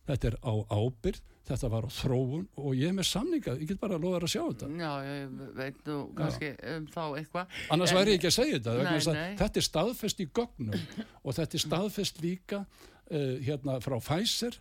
þetta 0.07 0.29
er 0.29 0.37
á 0.43 0.53
ábyrð 0.73 1.21
þetta 1.47 1.69
var 1.73 1.87
á 1.87 1.91
þróun 1.91 2.45
og 2.59 2.69
ég 2.79 2.91
er 2.91 2.95
með 2.95 3.09
samninga 3.09 3.55
ég 3.59 3.67
get 3.71 3.81
bara 3.81 3.97
að 3.99 4.07
þér 4.13 4.27
að 4.27 4.33
sjá 4.33 4.41
þetta 4.43 4.69
Já, 4.79 4.91
ég 5.07 5.33
veit 5.57 5.81
nú 5.89 5.97
kannski 6.17 6.51
Já. 6.53 6.61
um 6.75 6.87
þá 6.93 7.03
eitthvað 7.19 7.57
Annars 7.75 7.95
væri 7.97 8.13
ég 8.13 8.19
ekki 8.19 8.29
að 8.29 8.37
segja 8.37 8.59
þetta 8.59 8.75
nei, 8.79 9.17
nei. 9.17 9.35
þetta 9.41 9.61
er 9.61 9.67
staðfest 9.67 10.23
í 10.23 10.29
gögnum 10.39 10.87
og 11.25 11.37
þetta 11.39 11.59
er 11.59 11.65
staðfest 11.65 12.23
líka 12.23 12.63
uh, 12.63 13.35
hérna 13.43 13.77
frá 13.83 13.97
Pfizer 13.99 14.59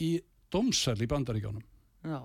í 0.00 0.12
domsæl 0.52 0.98
í 1.00 1.10
bandaríkjónum 1.10 1.66
Já 2.04 2.20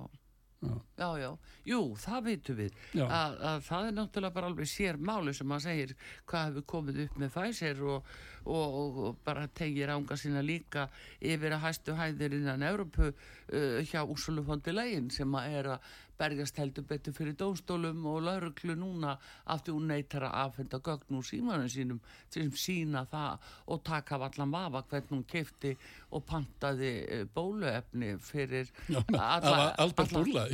Já. 0.66 0.76
já, 1.04 1.10
já, 1.22 1.30
jú, 1.72 1.80
það 2.02 2.30
veitum 2.30 2.60
við 2.60 2.80
að, 3.06 3.36
að 3.52 3.66
það 3.68 3.90
er 3.90 3.98
náttúrulega 4.00 4.36
bara 4.38 4.52
alveg 4.52 4.70
sér 4.72 5.00
máli 5.00 5.34
sem 5.36 5.50
maður 5.50 5.68
segir 5.68 5.94
hvað 6.30 6.48
hefur 6.50 6.68
komið 6.74 7.02
upp 7.06 7.20
með 7.22 7.34
Pfizer 7.36 7.84
og, 7.94 8.10
og, 8.46 9.00
og 9.10 9.20
bara 9.26 9.48
tegir 9.60 9.94
ánga 9.94 10.18
sína 10.20 10.44
líka 10.46 10.88
yfir 11.20 11.58
að 11.58 11.66
hæstu 11.68 11.98
hæðir 11.98 12.38
innan 12.40 12.66
Európu 12.66 13.12
uh, 13.12 13.80
hjá 13.86 14.02
Úrsulufondi 14.04 14.76
legin 14.76 15.12
sem 15.14 15.38
að 15.40 15.60
er 15.60 15.72
að 15.76 15.94
berjast 16.20 16.60
heldur 16.62 16.86
betur 16.88 17.14
fyrir 17.16 17.36
dónstólum 17.40 18.06
og 18.10 18.24
lauruglu 18.26 18.76
núna 18.80 19.16
aftur 19.52 19.76
hún 19.78 19.90
neytar 19.92 20.28
að 20.30 20.36
afhenda 20.44 20.80
gögn 20.84 21.18
úr 21.20 21.26
símanum 21.28 21.70
sínum 21.72 22.00
sem 22.32 22.52
sína 22.52 23.06
það 23.12 23.48
og 23.74 23.84
taka 23.84 24.16
af 24.16 24.28
allan 24.30 24.52
vafa 24.52 24.84
hvernig 24.90 25.12
hún 25.12 25.24
kefti 25.28 25.74
og 26.16 26.26
pantaði 26.28 26.92
eh, 27.04 27.24
bóluefni 27.36 28.14
fyrir 28.24 28.70
já, 28.88 29.02
alla, 29.10 29.74
Albert 29.78 30.14
Búrla. 30.14 30.46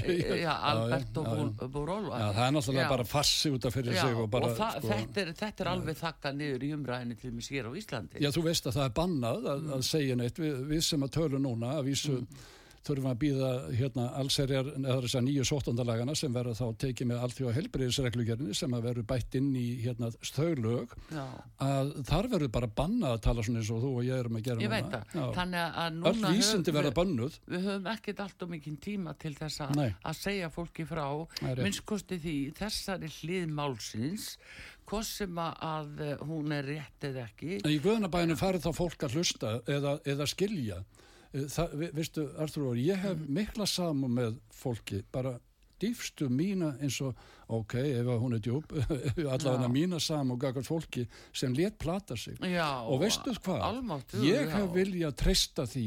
Albert 0.72 1.18
og 1.18 1.68
Búrla 1.72 2.22
Það 2.32 2.46
er 2.46 2.56
náttúrulega 2.56 2.88
bara 2.90 3.06
fassi 3.06 3.52
út 3.54 3.66
af 3.66 3.76
fyrir 3.76 3.94
já, 3.96 4.02
sig 4.02 4.16
og, 4.16 4.30
bara, 4.32 4.50
og 4.50 4.58
það, 4.58 4.80
sko, 4.80 4.94
þetta, 4.94 5.26
er, 5.26 5.34
þetta 5.44 5.66
er 5.66 5.72
alveg 5.74 6.00
þakka 6.00 6.34
niður 6.38 6.66
í 6.66 6.72
umræðinu 6.78 7.20
til 7.22 7.36
mig 7.36 7.46
sér 7.46 7.70
á 7.70 7.72
Íslandi. 7.78 8.24
Já, 8.24 8.32
þú 8.34 8.48
veist 8.48 8.70
að 8.70 8.80
það 8.80 8.88
er 8.88 8.96
bannað 9.02 9.46
að, 9.52 9.62
mm. 9.62 9.76
að 9.78 9.86
segja 9.92 10.18
neitt 10.18 10.42
við, 10.42 10.58
við 10.72 10.84
sem 10.88 11.06
að 11.06 11.14
tölu 11.20 11.42
núna 11.42 11.76
að 11.78 11.88
vísu 11.92 12.18
mm 12.18 12.50
þurfum 12.88 13.10
að 13.12 13.20
býða 13.22 13.52
hérna 13.78 14.08
allserjar 14.22 14.72
eða 14.74 14.98
þess 15.06 15.18
að 15.20 15.26
nýju 15.28 15.46
sóttandalagana 15.50 16.16
sem 16.18 16.34
verður 16.34 16.58
þá 16.58 16.80
tekið 16.84 17.10
með 17.12 17.22
allþjóða 17.26 17.56
helbriðisreglugjörni 17.58 18.58
sem 18.58 18.76
að 18.78 18.88
verður 18.88 19.08
bætt 19.12 19.38
inn 19.40 19.52
í 19.58 19.66
hérna 19.84 20.12
þaulög 20.32 20.96
að 21.62 21.94
þar 22.10 22.30
verður 22.36 22.54
bara 22.58 22.72
banna 22.82 23.14
að 23.16 23.24
tala 23.28 23.46
svona 23.46 23.62
eins 23.62 23.72
og 23.74 23.84
þú 23.86 23.94
og 24.00 24.08
ég 24.08 24.24
erum 24.24 24.40
að 24.40 24.48
gera 24.50 24.72
veit 24.72 24.90
það, 24.96 25.32
þannig 25.38 25.80
að 25.84 26.00
núna 26.00 26.34
verða 26.80 26.94
bannuð 26.98 27.40
við 27.52 27.70
höfum 27.70 27.90
ekkert 27.94 28.26
allt 28.26 28.46
og 28.46 28.54
mikinn 28.56 28.82
tíma 28.82 29.16
til 29.22 29.34
þess 29.38 29.66
að, 29.68 29.82
að 30.02 30.18
segja 30.18 30.52
fólki 30.54 30.86
frá. 30.88 31.06
Minnskosti 31.62 32.20
því 32.22 32.36
þessari 32.58 33.10
hlið 33.22 33.50
málsins 33.56 34.32
sem 35.08 35.38
að 35.40 36.02
hún 36.28 36.52
er 36.52 36.66
rétt 36.68 37.06
eða 37.08 37.28
ekki. 37.30 37.62
Í 37.64 37.78
guðanabæðinu 37.84 38.36
farið 38.40 38.66
þá 38.66 38.72
fólk 38.76 39.06
að 39.08 39.16
hlusta 39.16 39.54
eða, 39.70 39.94
eða 40.04 40.28
skilja 40.28 40.82
það, 41.32 41.78
veistu, 41.96 42.28
Artur, 42.42 42.76
ég 42.80 43.00
hef 43.00 43.16
mm. 43.18 43.32
mikla 43.40 43.68
saman 43.70 44.14
með 44.18 44.38
fólki, 44.56 45.02
bara 45.14 45.38
dýfstu 45.82 46.28
mína 46.30 46.76
eins 46.84 47.00
og, 47.02 47.18
ok, 47.52 47.76
ef 47.82 48.10
hún 48.22 48.36
er 48.38 48.42
djúb, 48.44 48.74
allavega 49.34 49.70
mína 49.72 50.00
saman 50.04 50.36
og 50.36 50.42
gaggar 50.44 50.66
fólki 50.66 51.08
sem 51.34 51.56
let 51.58 51.80
plata 51.82 52.18
sig. 52.18 52.38
Já, 52.46 52.84
og 52.86 53.02
veistu 53.02 53.34
hvað, 53.42 53.82
ég 54.26 54.52
hef 54.54 54.74
viljað 54.76 55.18
treysta 55.24 55.66
því 55.70 55.86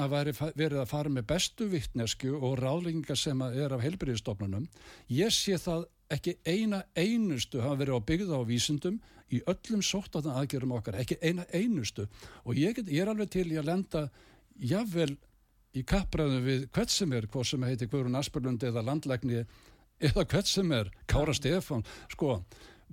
að 0.00 0.14
veri, 0.14 0.36
verið 0.56 0.80
að 0.82 0.90
fara 0.90 1.12
með 1.12 1.28
bestu 1.34 1.68
vittnesku 1.70 2.32
og 2.34 2.56
ráðlengingar 2.62 3.18
sem 3.18 3.42
er 3.50 3.74
af 3.74 3.84
heilbyrðistofnunum. 3.84 4.66
Ég 5.12 5.34
sé 5.34 5.58
það 5.60 5.86
ekki 6.14 6.38
eina 6.46 6.82
einustu 6.96 7.62
hafa 7.62 7.80
verið 7.80 8.00
á 8.00 8.06
byggða 8.08 8.40
á 8.40 8.42
vísindum 8.48 8.98
í 9.32 9.40
öllum 9.50 9.82
sóttatan 9.82 10.36
aðgerum 10.36 10.74
okkar, 10.76 10.98
ekki 11.00 11.16
eina 11.22 11.46
einustu 11.54 12.06
og 12.44 12.58
ég, 12.58 12.76
get, 12.76 12.90
ég 12.92 13.04
er 13.04 13.10
alveg 13.12 13.32
til 13.32 13.46
í 13.50 13.58
að 13.60 13.70
lenda 13.70 14.04
jável 14.60 15.14
í 15.74 15.82
kappræðum 15.86 16.44
við 16.46 16.66
hvert 16.74 16.92
sem 16.94 17.12
er, 17.16 17.26
hvað 17.30 17.48
sem 17.50 17.66
heitir 17.66 17.90
Guðrún 17.90 18.18
Asperlund 18.18 18.62
eða 18.66 18.84
landlækni 18.86 19.42
eða 20.04 20.24
hvert 20.24 20.50
sem 20.50 20.72
er, 20.74 20.90
Kára 21.10 21.34
Stefán. 21.34 21.84
Sko, 22.12 22.38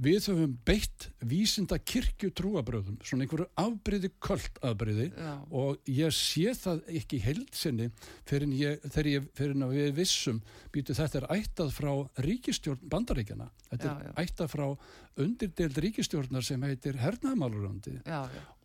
við 0.02 0.28
höfum 0.32 0.54
beitt 0.66 1.08
vísinda 1.30 1.78
kirkju 1.78 2.32
trúabröðum 2.38 2.98
svona 3.06 3.26
einhverju 3.26 3.48
afbríði, 3.62 4.12
kvöld 4.24 4.60
afbríði 4.66 5.08
og 5.50 5.92
ég 5.92 6.14
sé 6.16 6.56
það 6.58 6.84
ekki 7.02 7.22
heilsinni 7.22 7.90
fyrir 8.30 8.56
ég, 8.58 8.90
fyrir 8.94 9.28
við 9.72 9.94
vissum 10.00 10.42
býtu 10.74 10.96
þetta 10.98 11.22
er 11.22 11.28
ættað 11.38 11.74
frá 11.78 11.92
ríkistjórn 12.26 12.90
bandaríkjana 12.92 13.50
þetta 13.70 13.88
já, 13.88 13.94
er 13.94 14.10
já. 14.10 14.14
ættað 14.26 14.54
frá 14.56 14.68
undirdeld 15.22 15.82
ríkistjórnar 15.86 16.46
sem 16.46 16.64
heitir 16.66 16.98
hernaðmáluröndi 17.02 18.00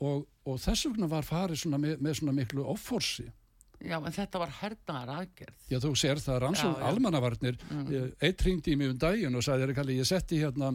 og, 0.00 0.24
og 0.46 0.62
þess 0.62 0.88
vegna 0.88 1.10
var 1.10 1.26
farið 1.26 1.66
með, 1.76 1.98
með 2.00 2.20
svona 2.20 2.36
miklu 2.36 2.64
offorsi 2.72 3.28
Já, 3.76 3.98
en 4.00 4.14
þetta 4.14 4.40
var 4.40 4.52
hernaðar 4.56 5.10
aðgerð. 5.20 5.56
Já, 5.68 5.76
þú 5.84 5.90
sér 6.00 6.20
það, 6.24 6.38
rannsóð 6.46 6.78
almannavarnir, 6.88 7.58
mm. 7.68 7.90
eitt 8.24 8.44
ringdi 8.46 8.72
í 8.72 8.78
mig 8.80 8.88
um 8.88 8.96
daginn 8.96 9.36
og 9.36 9.44
sagði, 9.44 9.98
ég 9.98 10.08
setti 10.08 10.38
hérna 10.40 10.70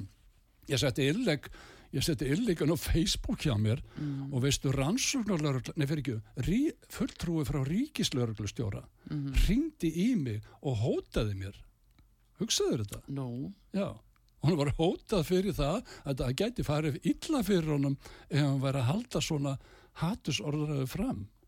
ég 0.70 0.82
setti 0.82 1.08
illeg 1.10 1.50
ég 1.92 2.06
setti 2.06 2.30
illegan 2.32 2.72
á 2.72 2.78
Facebook 2.80 3.44
hjá 3.44 3.58
mér 3.60 3.82
mm. 3.98 4.30
og 4.32 4.46
veistu 4.46 4.72
rannsóknarlörgla 4.72 5.76
nei 5.76 5.88
fyrir 5.90 6.04
ekki, 6.04 6.16
rí, 6.48 6.60
fulltrúi 6.92 7.44
frá 7.48 7.60
ríkislörglustjóra 7.68 8.86
mm. 9.10 9.26
ringdi 9.48 9.92
í 10.06 10.08
mig 10.20 10.46
og 10.62 10.80
hótaði 10.86 11.36
mér 11.42 11.60
hugsaður 12.40 12.86
þetta? 12.86 13.02
No. 13.12 13.28
Já, 13.76 13.92
hún 14.46 14.58
var 14.62 14.72
hótað 14.80 15.28
fyrir 15.28 15.58
það 15.58 15.84
að 16.06 16.24
það 16.24 16.38
gæti 16.44 16.66
farið 16.66 16.98
illa 17.12 17.44
fyrir 17.46 17.76
honum 17.76 18.00
ef 18.30 18.40
hann 18.40 18.64
væri 18.64 18.82
að 18.82 18.90
halda 18.94 19.24
svona 19.28 19.58
hattusorðraðu 20.02 20.88
fram 20.90 21.26
í 21.26 21.41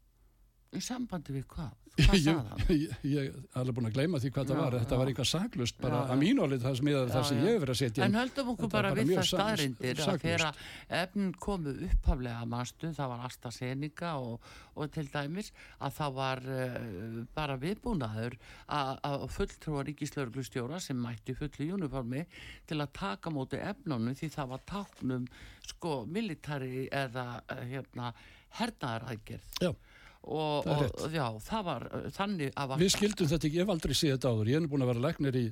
sambandi 0.81 1.33
við 1.36 1.47
hvað? 1.53 1.71
Hvað 2.07 2.23
sagði 2.23 2.31
hann? 2.33 2.62
Ég, 2.73 2.93
ég 3.05 3.27
er 3.27 3.57
alveg 3.59 3.75
búin 3.77 3.86
að 3.86 3.97
gleyma 3.99 4.19
því 4.21 4.29
hvað 4.33 4.47
já, 4.47 4.49
það 4.49 4.59
var. 4.63 4.75
Þetta 4.81 4.95
já. 4.95 4.99
var 4.99 5.09
eitthvað 5.12 5.27
saglust 5.29 5.75
bara 5.83 5.99
já, 5.99 6.07
að 6.09 6.21
mínólið 6.23 6.63
það 6.63 6.77
sem 6.79 6.89
ég 6.89 6.95
hef 6.97 7.59
verið 7.62 7.73
að 7.73 7.77
setja 7.81 8.05
en 8.07 8.17
höldum 8.17 8.49
okkur 8.53 8.71
bara, 8.73 8.93
bara 8.95 9.03
við 9.03 9.12
það 9.19 9.27
staðrindir 9.29 10.01
að 10.01 10.17
þegar 10.23 10.63
efn 11.03 11.27
komu 11.45 11.75
upphaflega 11.89 12.47
mannstu, 12.49 12.91
það 12.97 13.13
var 13.13 13.27
AstraZeneca 13.29 14.15
og, 14.23 14.49
og 14.73 14.91
til 14.97 15.05
dæmis 15.13 15.53
að 15.77 15.95
það 15.99 16.17
var 16.17 16.43
uh, 16.57 17.21
bara 17.38 17.62
viðbúnaður 17.62 18.39
að 18.73 19.29
fulltrúa 19.38 19.86
ríkislauglustjóra 19.91 20.81
sem 20.81 20.97
mætti 20.97 21.38
fulli 21.38 21.69
uniformi 21.77 22.25
til 22.65 22.81
að 22.81 22.93
taka 22.97 23.33
móti 23.33 23.62
efnunum 23.62 24.17
því 24.17 24.33
það 24.33 24.53
var 24.55 24.69
táknum 24.73 25.29
sko 25.69 25.99
militari 26.09 26.88
eða 26.89 27.27
uh, 27.38 27.67
hérna 27.69 28.15
hernaðarækjörð 28.57 29.62
Og, 30.23 30.67
og 30.69 31.12
já, 31.12 31.25
það 31.43 31.63
var 31.67 31.86
uh, 31.89 32.09
þannig 32.15 32.53
að 32.55 32.75
Við 32.79 32.91
skildum 32.95 33.29
þetta 33.31 33.47
ekki, 33.49 33.57
ég 33.59 33.65
hef 33.65 33.73
aldrei 33.73 33.95
séð 33.97 34.13
þetta 34.15 34.31
áður. 34.31 34.51
Ég 34.53 34.62
hef 34.62 34.71
búin 34.71 34.86
að 34.86 34.91
vera 34.93 35.05
legnir 35.09 35.39
í 35.39 35.45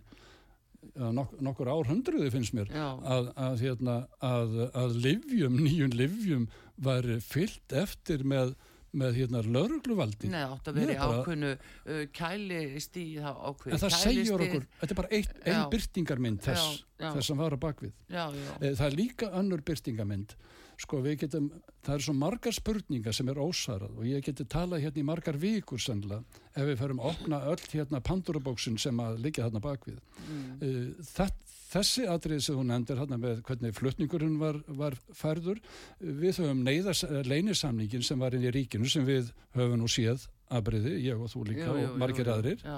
nok 0.92 1.36
nokkur 1.46 1.70
árhundruði 1.70 2.32
finnst 2.34 2.56
mér 2.58 2.72
að, 2.74 3.28
að, 3.38 3.60
hérna, 3.62 3.96
að, 4.26 4.56
að 4.74 4.96
livjum, 5.04 5.60
nýjun 5.62 5.94
livjum 5.94 6.48
var 6.82 7.06
fyllt 7.22 7.76
eftir 7.84 8.26
með 8.26 8.56
með 8.98 9.18
hérna 9.22 9.42
laurugluvaldi 9.46 10.30
Nei, 10.32 10.42
átt 10.44 10.68
að 10.68 10.80
vera 10.82 10.96
bara... 11.00 11.20
ákveðnu 11.22 11.52
uh, 11.56 12.02
kæli 12.16 12.62
stíð 12.84 13.28
ákveð, 13.30 13.76
En 13.76 13.82
það 13.86 13.94
segjur 13.96 14.44
okkur, 14.48 14.66
þetta 14.82 14.96
er 14.96 15.00
bara 15.00 15.12
eitt, 15.18 15.36
einn 15.46 15.62
byrtingarmynd 15.72 16.42
þess, 16.44 16.82
já, 16.82 17.06
já. 17.06 17.08
þess 17.16 17.34
að 17.34 17.44
vara 17.46 17.60
bakvið 17.62 17.94
já, 18.12 18.26
eh, 18.60 18.66
Það 18.68 18.86
er 18.90 18.98
líka 18.98 19.30
önnur 19.40 19.64
byrtingarmynd 19.70 20.36
sko 20.82 21.02
við 21.06 21.20
getum, 21.26 21.50
það 21.86 21.96
er 21.96 22.06
svo 22.06 22.16
margar 22.18 22.56
spurningar 22.56 23.16
sem 23.16 23.30
er 23.32 23.40
ósarað 23.42 24.00
og 24.00 24.10
ég 24.10 24.26
geti 24.26 24.48
talað 24.50 24.86
hérna 24.86 25.04
í 25.04 25.08
margar 25.08 25.40
vikur 25.42 25.82
sannlega 25.82 26.42
ef 26.56 26.68
við 26.68 26.82
ferum 26.82 27.02
að 27.02 27.14
opna 27.14 27.42
öll 27.52 27.64
hérna 27.72 28.04
pandurabóksin 28.06 28.80
sem 28.82 29.00
að 29.04 29.22
liggja 29.26 29.48
hérna 29.48 29.64
bakvið 29.64 30.02
mm. 30.02 30.50
Eh, 30.62 31.32
þessi 31.72 32.06
atrið 32.12 32.44
sem 32.44 32.60
hún 32.60 32.74
endur 32.76 33.00
hérna 33.00 33.18
með 33.22 33.42
hvernig 33.48 33.78
flutningurinn 33.78 34.38
var, 34.42 34.60
var 34.68 34.98
færður 35.16 35.62
við 36.02 36.42
höfum 36.42 36.66
neyðas 36.68 37.06
leynisamningin 37.28 38.06
sem 38.06 38.20
var 38.20 38.36
inn 38.36 38.46
í 38.46 38.54
ríkinu 38.54 38.90
sem 38.92 39.08
við 39.08 39.32
höfum 39.56 39.80
nú 39.80 39.90
séð 39.92 40.28
aðbriði, 40.52 40.98
ég 41.06 41.20
og 41.22 41.32
þú 41.32 41.46
líka 41.48 41.70
jú, 41.70 41.76
og 41.88 42.00
margir 42.02 42.28
aðrir. 42.28 42.60
Já 42.60 42.76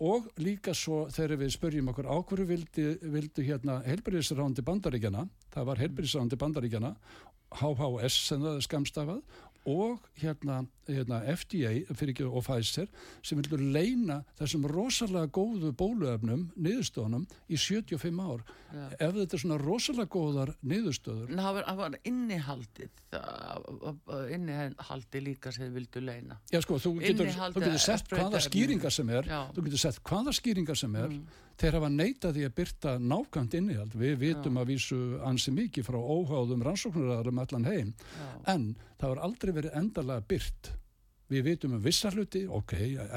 og 0.00 0.28
líka 0.40 0.72
svo 0.76 1.06
þegar 1.12 1.42
við 1.42 1.54
spörjum 1.54 1.90
okkur 1.92 2.08
ákveru 2.08 2.46
vildi, 2.48 2.86
vildi 3.12 3.44
hérna 3.50 3.82
helbriðisrándi 3.84 4.64
bandaríkjana 4.64 5.26
það 5.52 5.68
var 5.68 5.82
helbriðisrándi 5.82 6.38
bandaríkjana 6.40 6.94
HHS 7.58 8.16
sem 8.28 8.42
það 8.44 8.56
er 8.56 8.64
skamstafað 8.66 9.20
og 9.68 10.04
hérna, 10.18 10.62
hérna 10.88 11.20
FDA 11.34 11.72
ekki, 11.84 12.24
og 12.26 12.44
Pfizer 12.46 12.88
sem 13.22 13.40
vilur 13.40 13.60
leina 13.60 14.22
þessum 14.38 14.66
rosalega 14.70 15.30
góðu 15.34 15.72
bóluefnum 15.76 16.46
niðurstöðunum 16.56 17.26
í 17.48 17.58
75 17.60 18.22
ár 18.24 18.44
Já. 18.68 18.84
ef 18.98 19.16
þetta 19.16 19.36
er 19.36 19.42
svona 19.44 19.58
rosalega 19.62 20.12
góðar 20.12 20.54
niðurstöður 20.72 21.34
það 21.34 21.58
var, 21.58 21.68
var 21.82 21.98
innihaldið 22.08 23.02
innihaldið 24.36 25.26
líka 25.28 25.52
sem 25.54 25.66
þið 25.66 25.76
vildu 25.80 26.04
leina 26.04 26.40
Já 26.52 26.62
sko, 26.64 26.80
þú 26.82 26.94
getur, 27.02 27.32
þú 27.34 27.64
getur 27.64 27.84
sett 27.84 28.14
hvaða 28.14 28.42
skýringar 28.48 28.94
sem 28.94 29.12
er 29.12 29.28
Já. 29.28 29.40
þú 29.56 29.68
getur 29.68 29.84
sett 29.84 30.02
hvaða 30.08 30.34
skýringar 30.36 30.80
sem 30.80 30.96
er 30.98 31.12
mm. 31.12 31.44
Þeir 31.58 31.78
hafa 31.78 31.92
neitað 31.92 32.36
því 32.36 32.48
að 32.48 32.56
byrta 32.60 32.96
nákvæmt 33.02 33.54
innihald. 33.58 33.94
Við 33.98 34.18
vitum 34.22 34.58
Já. 34.58 34.62
að 34.62 34.68
vísu 34.72 34.98
ansi 35.26 35.54
mikið 35.54 35.88
frá 35.88 35.98
óháðum 35.98 36.66
rannsóknararum 36.66 37.42
allan 37.44 37.68
heim. 37.68 37.94
En 38.46 38.74
það 38.98 39.14
var 39.14 39.24
aldrei 39.28 39.54
verið 39.56 39.80
endalega 39.82 40.28
byrt 40.28 40.72
við 41.28 41.44
vitum 41.44 41.74
um 41.76 41.82
vissar 41.84 42.14
hluti, 42.16 42.44
ok, 42.48 42.74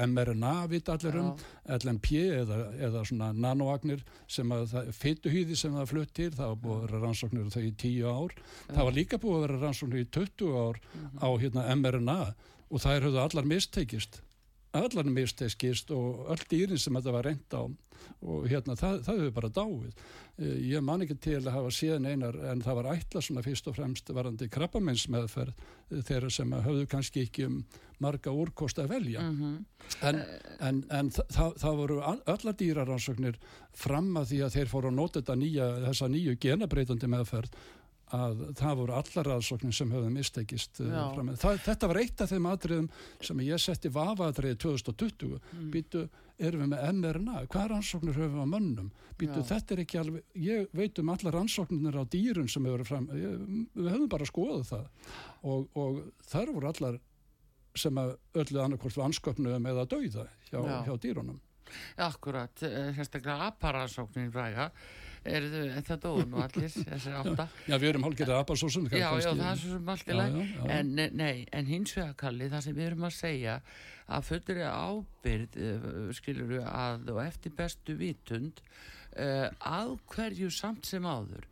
mRNA 0.08 0.52
vit 0.70 0.88
allir 0.92 1.18
um, 1.20 1.30
LNP 1.78 2.10
eða, 2.42 2.58
eða 2.88 3.04
svona 3.08 3.30
nanoagnir 3.32 4.02
sem 4.30 4.52
að 4.52 4.74
fytuhýði 4.96 5.56
sem 5.58 5.76
það 5.78 5.88
flutt 5.94 6.12
til 6.16 6.30
það 6.34 6.52
var 6.52 6.60
búið 6.64 6.76
að 6.76 6.84
vera 6.86 7.02
rannsóknir 7.06 7.52
þau 7.54 7.62
í 7.62 7.72
tíu 7.80 8.10
ár. 8.10 8.34
Já. 8.36 8.74
það 8.74 8.88
var 8.88 8.98
líka 8.98 9.20
búið 9.22 9.38
að 9.38 9.46
vera 9.46 9.62
rannsóknir 9.62 10.04
í 10.04 10.10
20 10.18 10.52
ár 10.52 10.82
uh 10.82 11.00
-huh. 11.00 11.24
á 11.24 11.28
hérna, 11.40 11.66
mRNA 11.76 12.20
og 12.68 12.84
það 12.84 12.96
er 12.96 13.06
höfðu 13.08 13.22
allar 13.24 13.48
mistekist 13.48 14.20
allar 14.72 15.08
mistekist 15.12 15.90
og 15.94 16.26
öll 16.32 16.44
dýrin 16.50 16.80
sem 16.80 16.96
þetta 16.96 17.16
var 17.16 17.28
reynd 17.28 17.56
á 17.56 17.62
og 18.22 18.46
hérna 18.50 18.74
það, 18.78 19.00
það 19.06 19.20
hefur 19.20 19.34
bara 19.36 19.50
dáið. 19.54 20.02
Eh, 20.40 20.54
ég 20.72 20.84
man 20.84 21.04
ekki 21.04 21.16
til 21.22 21.38
að 21.40 21.52
hafa 21.56 21.72
síðan 21.74 22.08
einar 22.08 22.38
en 22.50 22.62
það 22.64 22.78
var 22.80 22.88
ætla 22.94 23.22
svona 23.22 23.44
fyrst 23.44 23.68
og 23.70 23.76
fremst 23.76 24.12
varandi 24.14 24.48
krabbamennsmeðferð 24.52 25.52
eh, 25.52 26.02
þeirra 26.08 26.30
sem 26.32 26.54
hafðu 26.54 26.86
kannski 26.90 27.26
ekki 27.26 27.46
um 27.48 27.60
marga 28.02 28.32
úrkost 28.34 28.80
að 28.82 28.94
velja. 28.96 29.22
Mm 29.22 29.36
-hmm. 29.42 29.58
en, 30.08 30.22
en, 30.68 30.80
en 30.90 31.10
það, 31.10 31.52
það 31.62 31.76
voru 31.82 32.00
allar 32.02 32.56
dýraransöknir 32.58 33.38
fram 33.72 34.16
að 34.16 34.32
því 34.32 34.40
að 34.42 34.56
þeir 34.56 34.72
fóru 34.72 34.90
að 34.90 34.98
nota 34.98 35.20
þetta 35.20 35.36
nýja, 35.36 35.68
þessa 35.86 36.08
nýju 36.08 36.36
genabreitandi 36.40 37.06
meðferð 37.06 37.50
að 38.12 38.42
það 38.58 38.78
voru 38.80 38.94
allar 38.96 39.30
aðsóknir 39.36 39.76
sem 39.76 39.92
höfðu 39.92 40.10
mistekist 40.12 40.80
uh, 40.84 41.20
þetta 41.40 41.88
var 41.90 42.00
eitt 42.02 42.24
af 42.24 42.32
þeim 42.32 42.48
atriðum 42.50 42.88
sem 43.24 43.44
ég 43.46 43.62
setti 43.62 43.92
vafatriði 43.92 44.58
2020 44.64 45.38
mm. 45.38 45.70
býtu, 45.72 46.02
erum 46.42 46.64
við 46.64 46.72
með 46.74 46.82
mRNA? 46.98 47.44
Hvað 47.52 47.70
rannsóknir 47.72 48.18
höfum 48.18 48.36
við 48.36 48.44
á 48.44 48.52
mönnum? 48.52 48.90
Býtu, 49.20 49.44
þetta 49.48 49.74
er 49.74 49.84
ekki 49.84 50.00
alveg, 50.02 50.26
ég 50.44 50.74
veit 50.76 51.00
um 51.00 51.12
allar 51.14 51.38
rannsóknir 51.38 51.96
á 51.96 52.04
dýrun 52.12 52.50
sem 52.52 52.66
hefur 52.68 52.84
fram 52.88 53.08
ég, 53.16 53.46
við 53.78 53.94
höfum 53.94 54.10
bara 54.12 54.28
skoðað 54.28 54.66
það. 54.72 55.14
Og, 55.52 55.64
og 55.78 56.02
þar 56.32 56.54
voru 56.56 56.70
allar 56.72 57.00
sem 57.78 57.96
að 58.02 58.16
öllu 58.42 58.60
annarkort 58.60 58.98
vansköpnum 59.00 59.70
eða 59.72 59.86
dauða 59.88 60.26
hjá, 60.50 60.60
hjá 60.60 60.92
dýrunum. 61.00 61.40
Akkurat, 61.96 62.62
eh, 62.62 62.92
sérstaklega 62.96 63.48
aparansóknir 63.48 64.28
fræga 65.22 65.38
er 65.38 65.46
þetta 65.76 65.98
dóðun 66.02 66.34
og 66.36 66.44
allir 66.46 66.72
þessir 66.72 67.16
átta? 67.20 67.46
Já, 67.68 67.76
við 67.76 67.88
erum 67.92 68.06
hálfgerðið 68.06 68.38
aðbarsósun 68.38 68.88
Já, 68.90 69.08
já, 69.22 69.30
það 69.30 69.44
er 69.48 69.60
svo 69.62 69.72
sem 69.72 69.92
allt 69.94 70.08
í 70.08 70.18
læg 70.18 70.38
en, 70.76 70.92
nei, 71.18 71.46
en 71.52 71.70
hins 71.70 71.96
vegar 71.96 72.16
kalli 72.24 72.50
það 72.52 72.64
sem 72.66 72.76
við 72.78 72.88
erum 72.90 73.06
að 73.08 73.16
segja 73.18 73.56
að 74.12 74.26
fötur 74.28 74.60
er 74.60 74.72
ábyrð 74.72 75.58
eh, 75.62 75.88
skilur 76.18 76.50
við 76.50 76.66
að 76.68 77.12
og 77.14 77.22
eftir 77.24 77.54
bestu 77.56 77.96
vitund 77.98 78.62
uh, 78.62 79.48
að 79.58 79.96
hverju 80.12 80.50
samt 80.52 80.88
sem 80.88 81.06
áður 81.06 81.46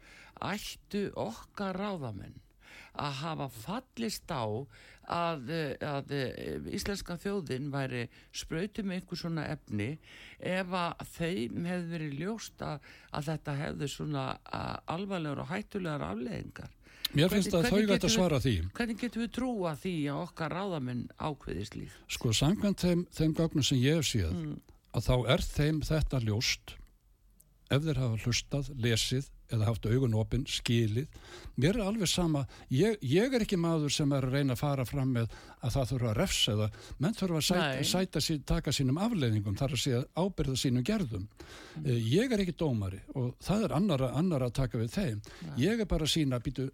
ættu 0.51 1.09
okkar 1.21 1.79
ráðamenn 1.79 2.39
að 3.01 3.19
hafa 3.23 3.49
fallist 3.55 4.33
á 4.33 4.45
að, 5.11 5.53
að 5.85 6.13
íslenska 6.71 7.17
þjóðin 7.21 7.71
væri 7.73 8.07
spröytið 8.37 8.89
með 8.89 9.01
einhver 9.01 9.21
svona 9.21 9.47
efni 9.51 9.91
ef 10.39 10.75
að 10.77 11.07
þeim 11.17 11.69
hefði 11.69 11.93
verið 11.95 12.19
ljóst 12.23 12.65
að, 12.65 12.91
að 13.11 13.31
þetta 13.33 13.57
hefði 13.61 13.91
svona 13.91 14.27
alvarlegar 14.91 15.43
og 15.45 15.51
hættulegar 15.51 16.07
afleðingar. 16.11 16.77
Mér 17.11 17.31
finnst 17.33 17.51
hvernig, 17.51 17.67
að 17.67 17.73
þau 17.75 17.91
gæti 17.91 18.07
að 18.07 18.15
svara 18.15 18.39
því. 18.43 18.57
Hvernig 18.77 18.99
getur 19.01 19.25
við 19.25 19.31
trúa 19.35 19.73
því 19.83 19.95
að 20.13 20.21
okkar 20.29 20.53
ráðamenn 20.55 21.07
ákveðist 21.19 21.79
líf? 21.79 21.97
Sko, 22.07 22.35
samkvæmt 22.37 22.85
þeim, 22.85 23.07
þeim 23.17 23.33
gögnum 23.41 23.67
sem 23.67 23.81
ég 23.83 23.99
hef 23.99 24.07
séð, 24.07 24.31
mm. 24.31 24.53
að 24.95 25.09
þá 25.09 25.17
er 25.35 25.47
þeim 25.49 25.81
þetta 25.89 26.23
ljóst 26.29 26.77
ef 27.71 27.85
þeir 27.85 28.01
hafa 28.03 28.19
hlustað, 28.25 28.71
lesið 28.83 29.29
eða 29.51 29.67
haft 29.67 29.87
augunopin, 29.87 30.45
skilið 30.47 31.09
mér 31.61 31.79
er 31.79 31.85
alveg 31.85 32.11
sama, 32.11 32.45
ég, 32.73 32.97
ég 33.03 33.35
er 33.35 33.45
ekki 33.45 33.59
maður 33.61 33.93
sem 33.95 34.13
er 34.15 34.27
að 34.27 34.37
reyna 34.37 34.55
að 34.55 34.63
fara 34.63 34.87
fram 34.87 35.13
með 35.17 35.31
að 35.61 35.75
það 35.75 35.93
þurfa 35.93 36.11
að 36.11 36.19
refsa 36.21 36.55
eða 36.55 36.69
menn 37.03 37.17
þurfa 37.19 37.41
að 37.41 37.47
sæta, 37.49 37.85
sæta 37.91 38.23
sín, 38.25 38.43
taka 38.47 38.75
sínum 38.75 39.01
afleiðingum 39.03 39.59
þar 39.59 39.77
að 39.77 39.87
að 40.01 40.07
ábyrða 40.23 40.57
sínum 40.61 40.87
gerðum. 40.87 41.27
Mm. 41.27 41.87
Eh, 41.87 42.03
ég 42.15 42.33
er 42.33 42.45
ekki 42.45 42.57
dómari 42.59 43.01
og 43.19 43.33
það 43.43 43.67
er 43.67 43.77
annara, 43.79 44.11
annara 44.19 44.51
að 44.51 44.59
taka 44.61 44.81
við 44.81 44.93
þeim. 44.97 45.23
Nei. 45.47 45.57
ég 45.67 45.83
er 45.83 45.91
bara 45.91 46.07
að 46.07 46.15
sína 46.15 46.39
að 46.39 46.47
býtu 46.47 46.69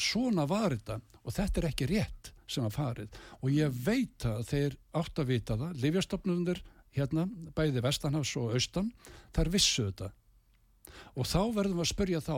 svona 0.00 0.46
var 0.50 0.76
þetta 0.76 1.00
og 1.24 1.34
þetta 1.36 1.60
er 1.60 1.70
ekki 1.70 1.90
rétt 1.90 2.34
sem 2.50 2.66
að 2.66 2.76
farið. 2.78 3.18
Og 3.42 3.54
ég 3.54 3.82
veit 3.84 4.26
að 4.26 4.44
þeir 4.50 4.78
átt 4.98 5.22
að 5.22 5.30
vita 5.30 5.58
það, 5.58 5.74
Livjastofnunir 5.82 6.62
hérna, 6.96 7.26
bæði 7.54 7.82
Vestanhavs 7.84 8.32
og 8.40 8.56
Austan, 8.56 8.90
þar 9.34 9.52
vissu 9.52 9.86
þetta 9.86 10.10
og 11.14 11.26
þá 11.26 11.40
verðum 11.56 11.80
við 11.80 11.86
að 11.86 11.92
spyrja 11.92 12.22
þá 12.24 12.36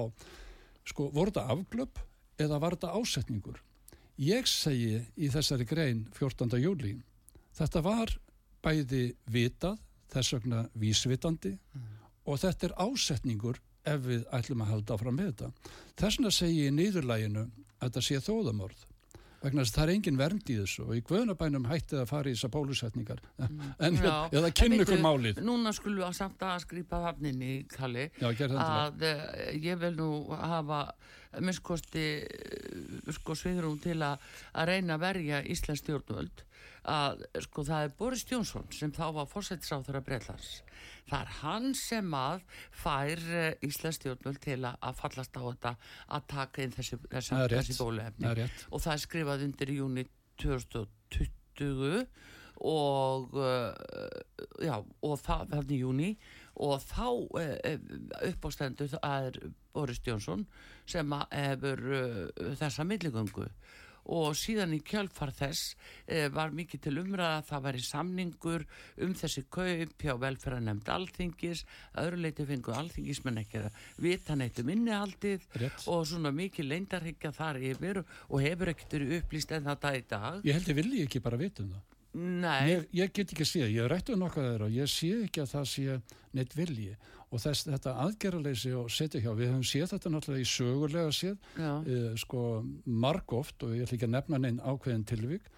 sko, 0.88 1.08
voru 1.14 1.30
þetta 1.30 1.46
afglöp 1.54 2.02
eða 2.42 2.60
var 2.62 2.76
þetta 2.76 2.94
ásetningur 2.98 3.62
ég 4.22 4.48
segi 4.50 5.00
í 5.16 5.30
þessari 5.32 5.66
grein 5.68 6.04
14. 6.18 6.58
júli 6.60 6.96
þetta 7.56 7.82
var 7.84 8.14
bæði 8.62 9.12
vitað 9.32 9.80
þess 10.12 10.36
vegna 10.36 10.62
vísvitandi 10.78 11.54
mm. 11.56 11.90
og 12.28 12.40
þetta 12.42 12.68
er 12.68 12.78
ásetningur 12.84 13.60
ef 13.88 14.04
við 14.06 14.24
ætlum 14.34 14.62
að 14.62 14.72
halda 14.74 14.96
áfram 14.96 15.18
með 15.18 15.32
þetta 15.32 15.70
þess 15.98 16.18
vegna 16.18 16.34
segi 16.36 16.64
ég 16.64 16.72
í 16.72 16.76
nýðurlæginu 16.76 17.44
að 17.46 17.86
þetta 17.86 18.04
sé 18.06 18.20
þóðamorð 18.22 18.84
vegna 19.42 19.64
þess 19.64 19.72
að 19.72 19.78
það 19.78 19.84
er 19.84 19.92
engin 19.94 20.20
vernd 20.20 20.52
í 20.52 20.58
þessu 20.60 20.84
og 20.86 20.92
í 20.96 21.02
guðnabænum 21.08 21.66
hættið 21.70 22.02
að 22.02 22.10
fara 22.12 22.30
í 22.30 22.36
þessar 22.36 22.52
pólusetningar 22.56 23.22
mm. 23.38 23.64
en 23.88 23.98
Já, 23.98 24.12
eða 24.38 24.52
kynna 24.60 24.80
ykkur 24.84 25.02
málið. 25.02 25.42
Núna 25.46 25.74
skulum 25.76 26.04
við 26.04 26.14
samt 26.18 26.46
að 26.46 26.62
skripa 26.66 27.02
hafninni 27.06 27.50
Kalli 27.72 28.06
Já, 28.20 28.30
að 28.62 29.04
uh, 29.08 29.26
ég 29.56 29.82
vil 29.82 29.92
nú 29.98 30.10
hafa 30.36 30.84
minnskosti 31.42 32.06
uh, 32.22 33.12
sko 33.18 33.36
sviðrum 33.38 33.78
til 33.82 33.98
að, 34.04 34.32
að 34.54 34.72
reyna 34.72 34.98
að 34.98 35.06
verja 35.08 35.44
Íslands 35.52 35.84
stjórnvöld 35.84 36.46
að 36.88 37.22
sko 37.44 37.64
það 37.66 37.86
er 37.86 37.94
Boris 37.98 38.24
Jónsson 38.26 38.66
sem 38.74 38.92
þá 38.94 39.04
var 39.18 39.30
fórsættisáþur 39.30 40.00
að 40.00 40.06
breytast 40.08 40.72
það 41.10 41.20
er 41.20 41.32
hann 41.42 41.68
sem 41.78 42.14
að 42.16 42.42
fær 42.82 43.22
eh, 43.30 43.66
Íslands 43.68 44.00
stjórnvöld 44.00 44.42
til 44.42 44.58
að 44.66 44.98
fallast 44.98 45.38
á 45.38 45.42
þetta 45.42 45.74
að 46.16 46.28
taka 46.34 46.64
inn 46.64 46.74
þessi, 46.74 46.98
þessi, 47.12 47.40
þessi 47.54 47.78
bólefni 47.78 48.48
og 48.70 48.82
það 48.82 48.92
er 48.94 49.02
skrifað 49.06 49.46
undir 49.48 49.72
í 49.72 49.78
júni 49.78 50.06
2020 50.42 52.06
og 52.62 53.34
uh, 53.34 53.72
já, 54.62 54.76
og 54.78 55.18
það 55.18 55.48
verði 55.50 55.74
í 55.74 55.80
júni 55.82 56.10
og 56.62 56.82
þá 56.84 57.06
uh, 57.08 57.54
uppástendur 58.28 58.92
er 59.02 59.38
Boris 59.74 60.02
Jónsson 60.06 60.44
sem 60.86 61.16
hefur 61.32 61.82
uh, 61.90 62.52
þessa 62.60 62.86
milligöngu 62.86 63.48
og 64.10 64.34
síðan 64.38 64.74
í 64.76 64.80
kjálfar 64.82 65.32
þess 65.36 65.76
e, 66.06 66.26
var 66.34 66.54
mikið 66.54 66.84
til 66.86 66.94
umræða 67.02 67.38
að 67.38 67.46
það 67.50 67.64
væri 67.66 67.84
samningur 67.86 68.64
um 69.06 69.14
þessi 69.18 69.44
kaup 69.52 70.02
hjá 70.02 70.14
velferðanemnd 70.24 70.90
alþingis. 70.96 71.64
Öðru 72.02 72.22
leiti 72.24 72.46
fengu 72.48 72.74
alþingismenn 72.76 73.42
ekki 73.44 73.62
að 73.62 73.80
vita 74.02 74.36
neitt 74.38 74.58
um 74.62 74.74
innihaldið 74.74 75.46
Rétt. 75.62 75.86
og 75.86 76.04
svona 76.10 76.34
mikið 76.34 76.70
leindarhyggja 76.72 77.32
þar 77.36 77.62
yfir 77.62 78.02
og 78.02 78.36
hefur 78.42 78.72
ekkert 78.74 78.98
verið 78.98 79.16
upplýst 79.20 79.56
en 79.56 79.70
það 79.70 79.98
í 79.98 80.04
dag. 80.10 80.44
Ég 80.46 80.58
held 80.58 80.68
að 80.72 80.78
vilji 80.82 81.06
ekki 81.06 81.22
bara 81.22 81.40
vita 81.40 81.62
um 81.62 81.72
það. 81.76 81.88
Ég, 82.12 82.82
ég 82.92 83.12
get 83.16 83.30
ekki 83.32 83.40
að 83.40 83.48
sé, 83.48 83.60
ég 83.72 83.86
rættu 83.88 84.18
nokkuð 84.20 84.44
þeirra 84.44 84.66
og 84.66 84.74
ég 84.76 84.90
sé 84.92 85.08
ekki 85.24 85.40
að 85.40 85.52
það 85.54 85.68
sé 85.70 85.94
neitt 86.36 86.56
vilji 86.58 86.90
og 87.32 87.40
þess, 87.40 87.64
þetta 87.70 87.96
aðgerraleysi 88.04 88.74
og 88.76 88.90
setja 88.92 89.22
hjá, 89.24 89.32
við 89.38 89.50
höfum 89.50 89.64
séð 89.66 89.94
þetta 89.94 90.12
náttúrulega 90.12 90.44
í 90.44 90.50
sögurlega 90.52 91.14
séð, 91.16 91.50
uh, 91.56 92.06
sko 92.20 92.44
margóft 92.84 93.64
og 93.64 93.76
ég 93.76 93.86
ætla 93.86 93.98
ekki 93.98 94.08
að 94.10 94.16
nefna 94.18 94.40
neinn 94.42 94.60
ákveðin 94.60 95.06
tilvík, 95.08 95.48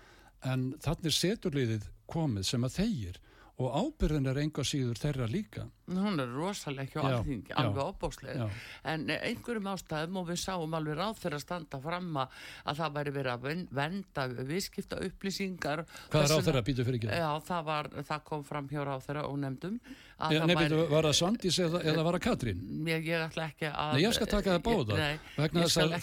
en 0.47 0.71
þannig 0.85 1.17
seturliðið 1.19 1.89
komið 2.11 2.47
sem 2.47 2.67
að 2.67 2.79
þeir 2.79 3.21
og 3.63 3.71
ábyrðin 3.71 4.27
er 4.33 4.41
enga 4.43 4.65
síður 4.67 4.99
þeirra 4.99 5.27
líka 5.31 5.69
hún 5.87 6.19
er 6.19 6.31
rosalega 6.33 6.89
ekki 6.89 6.99
á 6.99 7.03
alþingi, 7.07 7.53
alveg 7.61 7.91
óbóslega 7.93 8.47
en 8.91 9.05
einhverjum 9.15 9.69
ástæðum 9.71 10.19
og 10.23 10.27
við 10.31 10.41
sáum 10.43 10.75
alveg 10.75 10.97
ráð 10.99 11.21
fyrir 11.21 11.39
að 11.39 11.45
standa 11.45 11.81
fram 11.85 12.09
að 12.19 12.81
það 12.81 12.97
væri 12.97 13.13
verið 13.19 13.35
að 13.35 13.69
venda 13.79 14.27
viðskipta 14.49 14.99
upplýsingar 15.07 15.85
hvað 16.11 16.27
ráð 16.33 16.43
þeirra 16.49 16.65
að 16.65 16.69
býta 16.71 16.89
fyrir 16.89 16.99
ekki? 16.99 17.21
Já, 17.21 17.29
það, 17.47 17.63
var, 17.69 17.91
það 18.11 18.27
kom 18.33 18.45
fram 18.49 18.73
hjá 18.73 18.81
ráð 18.89 19.07
þeirra 19.07 19.25
og 19.29 19.39
nefndum 19.45 19.79
Nefndu, 20.25 20.55
væri... 20.57 20.83
var 20.89 21.09
það 21.09 21.17
Svandís 21.19 21.57
eða, 21.61 21.81
eða 21.91 22.03
var 22.07 22.17
það 22.17 22.25
Katrín? 22.25 22.61
Ég, 22.89 23.09
ég 23.11 23.25
ætla 23.29 23.49
ekki 23.51 23.71
að 23.71 23.95
Nei, 23.95 24.03
ég 24.05 24.15
skal 24.15 24.29
taka 24.31 24.55
það 24.55 24.61
báða 24.69 24.99
nei, 25.01 25.17
vegna 25.37 25.65
þess 25.67 25.81
að 25.83 25.97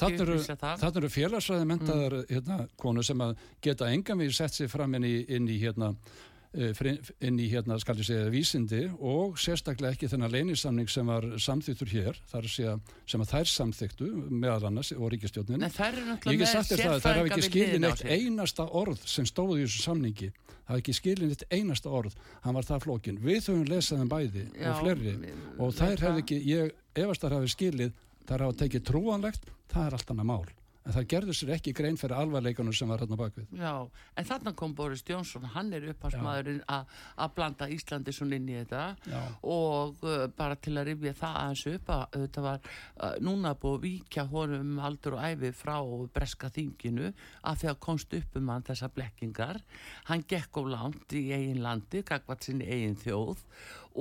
þannig 0.84 1.00
eru 1.02 1.12
félagsræði 1.16 1.70
mentaðar 1.70 2.18
mm. 2.20 2.26
hérna, 2.36 2.58
konu 2.84 3.06
sem 3.08 3.24
að 3.24 3.40
geta 3.64 3.88
engan 3.88 4.20
við 4.22 4.36
sett 4.36 4.60
sér 4.60 4.70
fram 4.72 5.00
inn 5.00 5.08
í, 5.08 5.16
inn 5.32 5.48
í 5.48 5.58
hérna 5.64 5.96
Eh, 5.96 6.31
inn 6.52 7.38
í 7.40 7.48
hérna 7.48 7.78
skal 7.80 7.96
ég 7.96 8.08
segja 8.10 8.32
vísindi 8.32 8.82
og 9.00 9.38
sérstaklega 9.40 9.96
ekki 9.96 10.10
þennan 10.12 10.34
leynisamning 10.34 10.90
sem 10.92 11.08
var 11.08 11.24
samþýttur 11.40 11.92
hér 11.94 12.20
þar 12.28 12.48
sem 12.52 13.24
að 13.24 13.32
þær 13.32 13.52
samþýttu 13.54 14.10
meðal 14.28 14.68
annars 14.68 14.92
og 14.92 15.14
ríkistjónin 15.14 15.64
ég 15.64 16.44
er 16.44 16.52
sagt 16.52 16.74
þér 16.74 16.84
það 16.84 16.98
að 16.98 17.02
það 17.06 17.20
hafi 17.22 17.32
ekki 17.32 17.48
skilin 17.48 17.88
eitt 17.88 18.04
einasta 18.04 18.68
orð 18.68 19.08
sem 19.08 19.28
stóði 19.30 19.62
í 19.62 19.66
þessu 19.70 19.86
samningi. 19.88 20.32
Það 20.52 20.74
hafi 20.74 20.84
ekki 20.84 20.98
skilin 21.00 21.34
eitt 21.34 21.48
einasta 21.52 21.92
orð. 21.92 22.16
Hann 22.44 22.58
var 22.60 22.68
það 22.68 22.86
flókin, 22.86 23.20
við 23.24 23.40
höfum 23.48 23.66
lesaðum 23.72 24.12
bæði 24.12 24.48
Já, 24.52 24.72
og 24.74 24.82
flerri 24.84 25.18
og 25.58 25.76
þær 25.80 26.08
hefði 26.08 26.26
ekki, 26.26 26.42
ég 26.52 26.76
efast 27.00 27.24
að 27.28 27.38
hafi 27.40 27.56
skilið 27.56 27.96
þær 28.28 28.46
hafa 28.48 28.60
tekið 28.66 28.90
trúanlegt, 28.92 29.54
það 29.72 29.88
er 29.88 29.98
allt 29.98 30.12
annað 30.12 30.34
mál 30.36 30.44
en 30.82 30.96
það 30.96 31.08
gerður 31.14 31.38
sér 31.38 31.52
ekki 31.58 31.74
grein 31.78 31.98
fyrir 32.00 32.18
alvarleikunum 32.18 32.74
sem 32.74 32.90
var 32.90 33.04
hérna 33.04 33.18
bakvið. 33.20 33.50
Já, 33.60 33.74
en 34.18 34.28
þarna 34.28 34.54
kom 34.58 34.74
Boris 34.78 35.04
Jónsson, 35.06 35.46
hann 35.54 35.70
er 35.78 35.86
upphastmaðurinn 35.92 36.62
að 36.68 37.36
blanda 37.36 37.68
Íslandi 37.72 38.14
svo 38.16 38.26
inn 38.34 38.50
í 38.50 38.58
þetta 38.58 38.84
Já. 39.06 39.20
og 39.46 40.02
uh, 40.06 40.26
bara 40.38 40.58
til 40.58 40.74
að 40.80 40.92
rifja 40.92 41.14
það 41.20 41.38
aðeins 41.44 41.66
upp 41.72 41.92
að 41.96 42.18
þetta 42.18 42.46
var 42.48 42.64
uh, 42.66 43.14
núna 43.22 43.54
búið 43.62 43.78
að 43.78 43.86
víkja 43.86 44.26
honum 44.32 44.74
aldur 44.82 45.18
og 45.20 45.28
æfi 45.28 45.54
frá 45.62 45.76
breska 46.16 46.50
þinginu 46.54 47.12
að 47.12 47.62
því 47.62 47.72
að 47.74 47.82
komst 47.88 48.18
upp 48.18 48.40
um 48.42 48.52
hann 48.54 48.66
þessa 48.72 48.90
blekkingar 48.96 49.62
hann 50.10 50.26
gekk 50.28 50.58
á 50.58 50.62
land 50.74 51.16
í 51.18 51.28
eigin 51.36 51.62
landi 51.62 52.02
gagvat 52.08 52.48
sinni 52.48 52.66
eigin 52.66 52.98
þjóð 53.00 53.46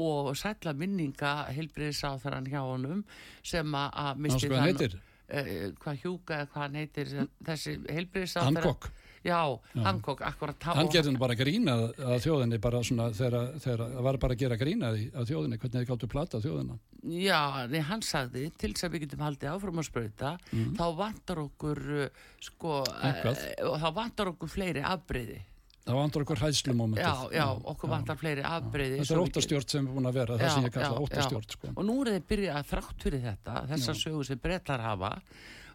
og 0.01 0.33
sætla 0.39 0.73
minninga 0.79 1.51
heilbriðis 1.51 2.05
á 2.07 2.15
þarann 2.23 2.49
hjá 2.49 2.61
honum 2.63 3.05
sem 3.43 3.75
að 3.75 4.21
misti 4.23 4.51
þann 4.53 4.71
uh, 4.71 4.99
hvað 5.31 6.03
hjúka 6.03 6.41
eða 6.41 6.51
hvað 6.51 6.65
hann 6.65 6.81
heitir 6.81 7.15
þessi 7.47 7.77
heilbriðsátt 7.87 8.51
Hancock. 8.51 8.91
Já, 9.21 9.37
Hancock, 9.85 10.23
akkurat 10.25 10.65
hann 10.65 10.89
gerði 10.89 11.13
bara 11.21 11.35
grína 11.37 11.75
að 11.93 12.23
þjóðinni 12.25 12.59
bara 12.63 12.81
svona 12.87 13.11
þegar 13.13 13.51
það 13.61 13.99
var 14.07 14.19
bara 14.23 14.37
að 14.37 14.41
gera 14.41 14.57
grína 14.61 14.95
að 14.95 15.29
þjóðinni, 15.29 15.59
hvernig 15.61 15.77
þið 15.77 15.91
gáttu 15.91 16.09
plata 16.09 16.41
þjóðina. 16.41 16.79
Já, 17.21 17.41
nei, 17.69 17.83
hann 17.85 18.05
sagði 18.05 18.47
til 18.57 18.73
þess 18.73 18.89
að 18.89 18.95
við 18.95 19.05
getum 19.05 19.27
haldið 19.27 19.53
áfram 19.53 19.83
að 19.83 19.89
spröyta 19.91 20.33
mm. 20.49 20.73
þá 20.81 20.87
vantar 21.03 21.43
okkur 21.45 21.83
uh, 21.99 22.25
sko, 22.49 22.81
uh, 22.89 23.77
þá 23.85 23.89
vantar 24.01 24.33
okkur 24.33 24.53
fleiri 24.57 24.85
afbreyði 24.89 25.43
Það 25.91 25.99
vantar 25.99 26.25
okkur 26.25 26.43
hæðslumómentið. 26.45 27.05
Já, 27.05 27.35
já, 27.35 27.47
okkur 27.73 27.91
já, 27.91 27.93
vantar 27.95 28.19
fleiri 28.21 28.45
afbreyði. 28.47 28.99
Þetta 29.01 29.17
er 29.17 29.23
óttastjórn 29.25 29.71
sem 29.73 29.87
er 29.87 29.97
búin 29.97 30.11
að 30.11 30.19
vera, 30.21 30.37
það 30.41 30.53
sem 30.55 30.67
ég 30.69 30.75
kalla 30.77 31.01
óttastjórn. 31.05 31.49
Sko. 31.57 31.71
Og 31.75 31.89
nú 31.89 31.97
er 32.05 32.13
þið 32.15 32.29
byrjað 32.31 32.61
að 32.61 32.69
þrátt 32.71 33.07
fyrir 33.07 33.25
þetta, 33.25 33.57
þessa 33.73 33.97
sögur 33.99 34.29
sem 34.29 34.43
brettar 34.45 34.85
hafa 34.85 35.15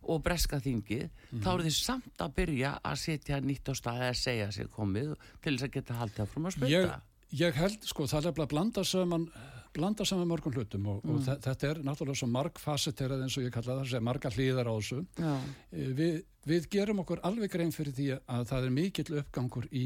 og 0.05 0.21
breska 0.21 0.59
þingið, 0.61 1.03
mm. 1.09 1.41
þá 1.41 1.49
er 1.51 1.65
þið 1.65 1.75
samt 1.79 2.21
að 2.21 2.33
byrja 2.37 2.71
að 2.85 2.99
setja 3.01 3.41
nýtt 3.41 3.71
á 3.71 3.73
staði 3.75 4.07
að 4.11 4.19
segja 4.21 4.49
sér 4.53 4.71
komið 4.73 5.13
til 5.41 5.55
þess 5.55 5.67
að 5.67 5.73
geta 5.73 5.99
haldið 5.99 6.25
áfram 6.27 6.45
að 6.45 6.55
spölda. 6.55 6.73
Ég, 6.75 7.39
ég 7.41 7.57
held, 7.57 7.87
sko, 7.89 8.07
það 8.11 8.29
er 8.29 8.43
að 8.45 8.51
blanda 8.53 8.85
saman 8.85 9.25
blanda 9.75 10.05
saman 10.07 10.29
mörgum 10.29 10.55
hlutum 10.55 10.85
og, 10.91 11.01
mm. 11.03 11.15
og 11.15 11.41
þetta 11.45 11.69
er 11.69 11.81
náttúrulega 11.85 12.21
svo 12.21 12.29
margfasetterað 12.31 13.25
eins 13.25 13.37
og 13.39 13.47
ég 13.47 13.55
kalla 13.55 13.79
það, 13.81 13.97
marga 14.05 14.31
hlýðar 14.33 14.69
á 14.71 14.73
þessu 14.75 15.01
e, 15.19 15.87
við, 15.97 16.21
við 16.47 16.69
gerum 16.75 17.01
okkur 17.03 17.23
alveg 17.27 17.53
grein 17.53 17.73
fyrir 17.75 17.95
því 17.97 18.07
að 18.19 18.47
það 18.51 18.69
er 18.69 18.77
mikill 18.77 19.19
uppgangur 19.21 19.67
í 19.71 19.85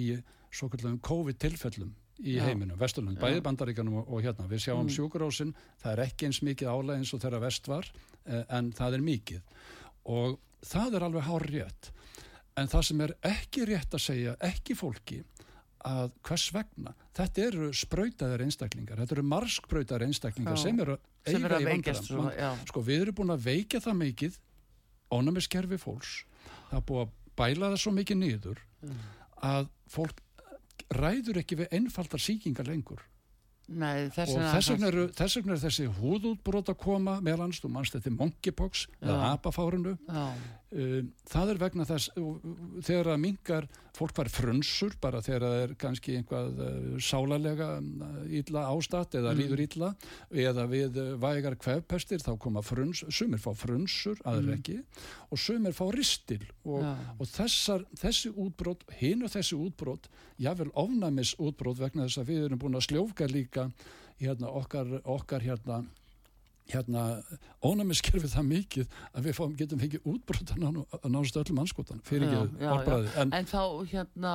svo 0.49 0.69
kallum 0.73 0.99
COVID-tilfellum 1.05 1.91
í 2.19 2.35
Já. 2.35 2.43
heiminum, 2.49 2.75
Vesturlund, 2.79 3.19
bæði 3.21 3.43
bandaríkanum 3.45 4.01
og, 4.01 4.09
og 4.11 4.25
hérna, 4.25 4.47
við 4.51 4.65
sjáum 4.65 4.83
mm. 4.83 4.93
sjúkurósin 4.95 5.53
það 5.79 5.93
er 5.93 6.03
ekki 6.07 6.27
eins 6.27 6.41
mikið 6.43 6.73
álæg 6.73 6.99
eins 6.99 7.13
og 7.15 7.23
þeirra 7.23 7.43
vest 7.45 7.69
var 7.71 7.87
e, 8.25 8.43
en 8.43 8.73
það 8.75 8.97
er 8.97 9.05
mikið 9.07 9.65
og 10.11 10.39
það 10.67 10.99
er 10.99 11.07
alveg 11.07 11.27
hár 11.29 11.47
rétt 11.47 11.91
en 12.59 12.67
það 12.67 12.87
sem 12.89 13.03
er 13.05 13.13
ekki 13.29 13.67
rétt 13.69 13.95
að 13.95 14.03
segja, 14.03 14.35
ekki 14.43 14.75
fólki 14.75 15.21
að 15.87 16.11
hvers 16.27 16.47
vegna? 16.55 16.93
Þetta 17.19 17.45
eru 17.45 17.69
spröytaðar 17.75 18.43
einstaklingar 18.45 19.01
þetta 19.03 19.15
eru 19.17 19.25
margspröytaðar 19.31 20.07
einstaklingar 20.07 20.57
já. 20.57 20.63
sem 20.63 20.81
eru 20.85 20.97
sem 21.25 21.45
eiga 21.45 21.59
í 21.61 21.69
vandaram 21.69 22.63
sko 22.69 22.83
við 22.85 23.05
erum 23.05 23.19
búin 23.19 23.35
að 23.35 23.45
veika 23.47 23.81
það 23.83 23.99
mikið 24.03 24.39
ónumiskerfi 25.13 25.79
fólks 25.81 26.15
það 26.69 26.79
er 26.81 26.87
búin 26.91 27.05
að 27.05 27.13
bæla 27.39 27.71
það 27.73 27.83
svo 27.83 27.93
mikið 27.95 28.19
nýður 28.23 28.63
mm. 28.83 29.05
að 29.49 29.69
fólk 29.89 30.25
ræður 30.95 31.41
ekki 31.43 31.59
við 31.59 31.77
einfaldar 31.79 32.21
síkingar 32.23 32.67
lengur. 32.69 33.01
Nei, 33.69 34.09
þess 34.09 34.33
og 34.33 34.45
þess 34.49 34.71
vegna 34.73 34.87
eru 34.89 35.03
er 35.53 35.61
þessi 35.61 35.83
húðútbrót 35.99 36.71
að 36.71 36.79
koma 36.81 37.19
meðlans, 37.21 37.59
þú 37.61 37.69
mannst 37.75 37.93
þetta 37.93 38.15
monkeypox 38.15 38.87
eða 38.97 39.27
apafárunu 39.35 39.93
það 40.69 41.51
er 41.51 41.59
vegna 41.63 41.85
þess 41.89 42.11
þegar 42.85 43.07
að 43.15 43.21
mingar 43.23 43.65
fólk 43.97 44.15
var 44.19 44.29
frunsur 44.31 44.93
bara 45.01 45.21
þegar 45.23 45.45
það 45.45 45.61
er 45.63 45.73
kannski 45.81 46.15
einhvað 46.19 46.59
uh, 46.61 46.73
sálarlega 47.01 47.69
ítla 48.39 48.65
uh, 48.67 48.75
ástatt 48.75 49.17
eða 49.19 49.33
mm. 49.33 49.39
líður 49.41 49.63
ítla 49.65 49.89
eða 50.45 50.65
við 50.69 50.99
uh, 51.01 51.11
vægar 51.21 51.57
kvefpestir 51.59 52.23
þá 52.23 52.31
koma 52.41 52.63
fruns, 52.65 53.03
sumir 53.09 53.41
fá 53.41 53.49
frunsur 53.57 54.19
aðra 54.23 54.53
mm. 54.53 54.59
ekki 54.59 54.77
og 55.29 55.41
sumir 55.41 55.75
fá 55.75 55.85
ristil 55.95 56.43
og, 56.63 56.83
ja. 56.85 56.93
og 57.17 57.31
þessar, 57.33 57.87
þessi 57.99 58.33
útbrót, 58.35 58.85
hinn 59.01 59.25
og 59.25 59.33
þessi 59.33 59.57
útbrót 59.57 60.09
jável 60.39 60.69
ofnæmis 60.79 61.35
útbrót 61.41 61.81
vegna 61.81 62.07
þess 62.07 62.21
að 62.21 62.33
við 62.33 62.45
erum 62.47 62.61
búin 62.61 62.79
að 62.79 62.87
sljófka 62.91 63.29
líka 63.31 63.71
hérna, 64.19 64.53
okkar, 64.53 64.99
okkar 65.07 65.43
hérna 65.43 65.83
hérna 66.69 67.03
ónæmiskerfið 67.65 68.33
það 68.35 68.47
mikið 68.49 68.97
að 69.13 69.27
við 69.27 69.37
fáum, 69.37 69.55
getum 69.59 69.81
fengið 69.81 70.07
útbrotan 70.09 70.67
að 70.69 71.07
náðast 71.09 71.39
öllum 71.41 71.61
anskotan 71.63 72.03
fyrir 72.07 72.27
ekki 72.29 72.69
orðbræði 72.73 73.13
en, 73.23 73.33
en 73.39 73.49
þá 73.49 73.63
hérna 73.91 74.33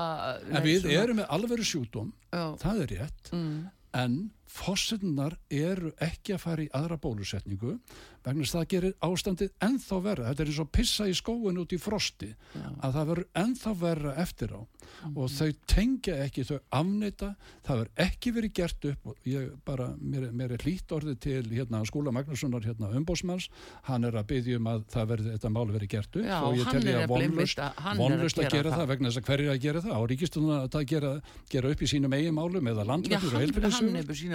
en 0.51 0.67
við 0.67 0.89
erum 0.95 1.21
með 1.23 1.31
alvegur 1.37 1.69
sjúdóm 1.69 2.13
já. 2.31 2.45
það 2.63 2.83
er 2.85 2.95
rétt 2.97 3.33
mm. 3.35 3.59
en 4.03 4.19
fósitunar 4.55 5.37
eru 5.51 5.93
ekki 6.03 6.37
að 6.37 6.43
fara 6.45 6.65
í 6.65 6.71
aðra 6.77 6.99
bólusetningu 7.03 7.79
vegna 8.25 8.45
þess 8.45 8.55
að 8.55 8.61
það 8.61 8.71
gerir 8.73 8.95
ástandið 9.05 9.51
enþá 9.67 9.99
verra. 10.05 10.29
Þetta 10.31 10.45
er 10.45 10.53
eins 10.53 10.61
og 10.63 10.71
pissa 10.73 11.09
í 11.11 11.17
skóin 11.19 11.61
út 11.61 11.75
í 11.75 11.81
frosti 11.81 12.31
Já. 12.31 12.69
að 12.81 12.95
það 12.97 13.11
verður 13.11 13.29
enþá 13.43 13.75
verra 13.83 14.15
eftir 14.25 14.55
á. 14.57 14.61
Mm 14.65 14.75
og 15.15 15.31
þau 15.33 15.51
tengja 15.69 16.17
ekki 16.25 16.45
þau 16.49 16.57
afneita, 16.75 17.31
það 17.65 17.81
verður 17.81 18.03
ekki 18.05 18.33
verið 18.37 18.53
gert 18.59 18.87
upp 18.91 19.11
og 19.11 19.29
ég 19.29 19.51
bara 19.67 19.87
mér, 19.99 20.27
mér 20.37 20.55
er 20.57 20.65
hlýtt 20.65 20.95
orðið 20.95 21.19
til 21.25 21.43
hérna 21.51 21.83
skóla 21.89 22.13
Magnússonar 22.15 22.65
hérna 22.65 22.91
umbósmanns 22.99 23.49
hann 23.89 24.07
er 24.09 24.17
að 24.19 24.29
byggja 24.33 24.61
um 24.61 24.69
að 24.73 24.85
það 24.95 25.09
verður 25.13 25.37
þetta 25.37 25.53
máli 25.57 25.77
verið 25.77 25.93
gert 25.95 26.19
upp 26.21 26.29
Já, 26.29 26.37
og 26.41 26.59
ég 26.59 26.71
tel 26.71 26.85
ég 26.89 27.01
að 27.01 27.15
vonlust 27.15 27.63
vonlust 28.01 28.41
að 28.41 28.49
gera 28.57 28.71
það, 28.71 28.79
það 28.79 28.91
vegna 28.93 29.11
þess 29.11 29.21
að 29.21 29.29
hverju 29.31 29.53
að 29.55 29.61
gera 29.65 29.85
það. 29.85 29.95
Á 29.95 30.01
ríkistunum 30.13 30.55
að 30.55 30.89
gera, 30.95 31.13
gera 31.55 31.73
upp 31.75 31.85
í 31.85 31.91
sínum 31.91 32.17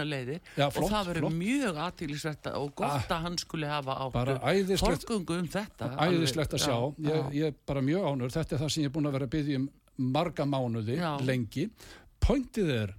málum 0.09 0.39
eða 0.39 0.67
landlættur 0.69 0.83
og 0.83 0.93
það 0.93 1.11
verður 1.11 1.35
mjög 1.39 1.81
aðtílisvert 1.85 2.51
og 2.53 2.73
gott 2.75 2.95
ah. 2.95 3.15
að 3.15 3.25
hann 3.27 3.37
skuli 3.41 3.69
hafa 3.69 3.97
hafa 3.99 4.25
áttu 4.39 4.79
forgöngu 4.81 5.39
um 5.39 5.49
þetta. 5.49 5.91
æðislegt 5.99 6.55
að 6.57 6.65
sjá, 6.65 6.77
ég, 7.05 7.31
ég 7.37 7.51
er 7.51 7.57
bara 7.69 7.83
mjög 7.85 8.09
ánur 8.09 8.33
þetta 8.33 8.55
er 8.55 8.63
það 8.63 8.73
sem 8.75 8.83
ég 8.83 8.91
er 8.91 8.95
búin 8.95 9.09
að 9.09 9.17
vera 9.17 9.29
að 9.29 9.35
byggja 9.37 9.61
um 9.61 9.69
marga 9.99 10.45
mánuði 10.47 10.99
já. 10.99 11.11
lengi. 11.27 11.69
Pointið 12.23 12.69
er 12.75 12.95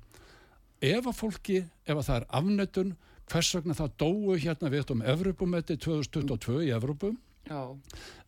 ef 0.81 1.07
að 1.07 1.17
fólki, 1.17 1.63
ef 1.85 1.97
að 1.97 2.07
það 2.07 2.21
er 2.21 2.29
afnöttun 2.41 2.93
hvers 3.31 3.55
vegna 3.57 3.77
það 3.79 3.97
dóu 4.01 4.37
hérna 4.41 4.71
við 4.73 4.95
um 4.95 5.03
Evropumetti 5.07 5.77
2022 5.81 6.63
í 6.67 6.71
Evropum 6.75 7.19
Já. 7.49 7.63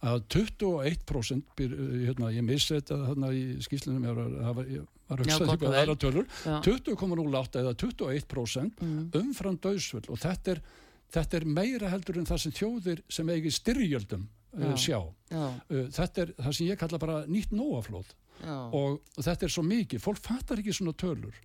að 0.03 0.23
21% 0.35 1.63
hérna, 1.63 2.31
ég 2.33 2.45
missi 2.47 2.75
þetta 2.75 2.99
hérna 3.11 3.33
í 3.37 3.43
skýslunum 3.63 4.07
ég 4.09 4.19
var, 4.19 4.63
ég 4.67 4.87
var 5.13 5.25
hugsaði 5.25 5.55
eitthvað 5.55 5.79
aðra 5.83 5.99
tölur. 6.05 6.31
20,08 6.67 7.63
eða 7.63 7.75
21% 7.85 8.83
mm. 8.87 9.03
umfram 9.23 9.59
döðsvöld 9.63 10.11
og 10.13 10.21
þetta 10.23 10.57
er 10.57 10.65
þetta 11.13 11.39
er 11.39 11.49
meira 11.49 11.91
heldur 11.93 12.19
en 12.21 12.29
það 12.29 12.43
sem 12.45 12.55
þjóðir 12.57 13.05
sem 13.13 13.31
eigi 13.33 13.53
styrjöldum 13.53 14.27
uh, 14.27 14.75
sjá. 14.81 14.99
Uh, 15.33 15.87
þetta 15.93 16.25
er 16.25 16.35
það 16.39 16.59
sem 16.59 16.69
ég 16.69 16.81
kalla 16.81 17.01
bara 17.03 17.23
nýtt 17.29 17.55
nóaflóð. 17.57 18.13
Og, 18.43 18.97
og 18.99 19.23
þetta 19.23 19.47
er 19.47 19.53
svo 19.55 19.63
mikið, 19.63 20.03
fólk 20.03 20.19
fattar 20.25 20.59
ekki 20.59 20.75
svona 20.75 20.97
tölur. 20.99 21.37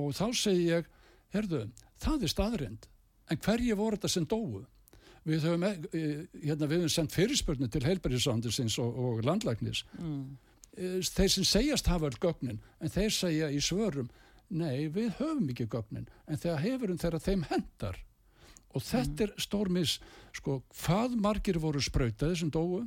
Og 0.00 0.10
þá 0.16 0.24
segi 0.34 0.66
ég 0.70 0.88
herðu, 1.34 1.66
það 2.02 2.26
er 2.26 2.32
staðrind 2.32 2.88
en 3.30 3.40
hverji 3.44 3.76
voru 3.78 3.98
þetta 3.98 4.10
sem 4.10 4.26
dóu? 4.26 4.64
Við 5.28 5.44
höfum, 5.44 5.66
e, 5.68 6.00
hérna, 6.40 6.66
við 6.66 6.80
höfum 6.80 6.92
sendt 6.94 7.14
fyrirspörnu 7.14 7.68
til 7.70 7.84
heilbæriðsandisins 7.84 8.78
og, 8.82 8.96
og 8.98 9.20
landlæknis. 9.28 9.84
Mm. 10.00 10.38
Þeir 10.76 11.32
sem 11.34 11.46
segjast 11.46 11.90
hafa 11.90 12.10
öll 12.10 12.20
gögnin 12.20 12.60
en 12.80 12.92
þeir 12.92 13.14
segja 13.14 13.50
í 13.50 13.60
svörum 13.64 14.10
nei, 14.50 14.88
við 14.90 15.14
höfum 15.18 15.48
ekki 15.52 15.68
gögnin 15.70 16.08
en 16.26 16.40
þegar 16.40 16.64
hefurum 16.64 17.00
þeirra 17.00 17.22
þeim 17.22 17.44
hendar 17.50 17.98
og 18.70 18.84
þetta 18.86 19.26
er 19.26 19.34
stórmis 19.42 19.96
sko, 20.36 20.60
hvað 20.82 21.16
margir 21.18 21.58
voru 21.62 21.82
sprautaði 21.82 22.38
sem 22.38 22.52
dóu, 22.54 22.84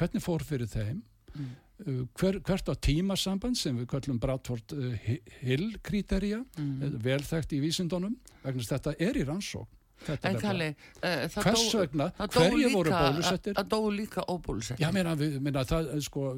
hvernig 0.00 0.24
fór 0.24 0.44
fyrir 0.46 0.70
þeim 0.72 1.02
mm. 1.34 1.52
uh, 1.84 2.00
hver, 2.20 2.40
hvert 2.40 2.72
á 2.72 2.74
tímasamband 2.88 3.60
sem 3.60 3.76
við 3.76 3.90
kallum 3.92 4.20
Bratford 4.22 4.76
uh, 4.76 5.12
Hill 5.42 5.76
kriterja 5.84 6.40
mm. 6.56 6.98
velþægt 7.04 7.52
í 7.56 7.60
vísindunum 7.64 8.16
vegna 8.42 8.68
þetta 8.72 8.96
er 8.98 9.20
í 9.20 9.28
rannsókn 9.28 9.78
En 10.02 10.34
Kalli, 10.34 10.66
uh, 11.06 11.28
hvers 11.30 11.68
vegna, 11.78 12.08
hverju 12.18 12.72
voru 12.72 12.90
bólusettir? 12.90 13.54
Það 13.54 13.68
dói 13.70 13.92
líka 14.00 14.24
óbólusettir. 14.26 14.82
Já, 14.82 14.88
mér 14.90 15.12
meina, 15.38 15.62
það, 15.68 15.92
sko, 16.02 16.32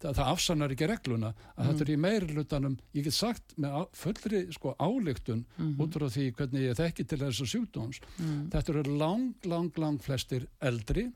það, 0.00 0.14
það 0.18 0.30
afsannar 0.32 0.74
ekki 0.74 0.88
regluna 0.90 1.30
að 1.30 1.60
mm. 1.60 1.66
þetta 1.68 1.84
er 1.84 1.92
í 1.92 1.98
meirlutanum, 2.04 2.76
ég 2.96 3.06
get 3.06 3.16
sagt 3.16 3.54
með 3.60 3.76
fullri 4.00 4.42
sko, 4.56 4.74
álygtun 4.78 5.44
mm 5.56 5.68
út 5.80 5.96
frá 5.96 6.06
því 6.12 6.24
hvernig 6.36 6.64
ég 6.66 6.76
þekki 6.76 7.04
til 7.08 7.18
þessu 7.22 7.46
sjúkdóms. 7.48 8.00
Mm. 8.18 8.40
Þetta 8.52 8.72
eru 8.74 8.96
lang, 9.00 9.46
lang, 9.48 9.78
lang 9.80 10.00
flestir 10.04 10.44
eldri, 10.60 11.06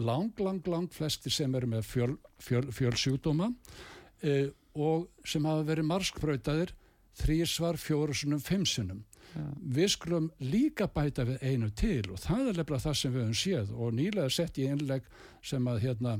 lang, 0.00 0.30
lang, 0.40 0.62
lang 0.70 0.92
flestir 0.92 1.34
sem 1.34 1.54
eru 1.58 1.68
með 1.74 1.84
fjöl, 1.90 2.14
fjöl, 2.40 2.64
fjölsjúkdóma 2.72 3.50
eh, 4.24 4.48
og 4.74 5.10
sem 5.28 5.44
hafa 5.44 5.66
verið 5.68 5.90
marskpröytaðir 5.90 6.72
þrísvar, 7.20 7.76
fjórusunum, 7.78 8.40
fimmsunum 8.42 9.04
við 9.74 9.90
skulum 9.94 10.28
líka 10.42 10.86
bæta 10.90 11.24
við 11.26 11.42
einu 11.42 11.70
til 11.74 12.04
og 12.12 12.20
það 12.22 12.50
er 12.50 12.58
lefnilega 12.60 12.84
það 12.84 12.96
sem 13.00 13.14
við 13.14 13.24
höfum 13.24 13.40
séð 13.40 13.72
og 13.74 13.96
nýlega 13.96 14.30
sett 14.30 14.60
í 14.60 14.68
einleg 14.70 15.08
sem 15.42 15.70
að 15.70 15.80
hérna 15.86 16.14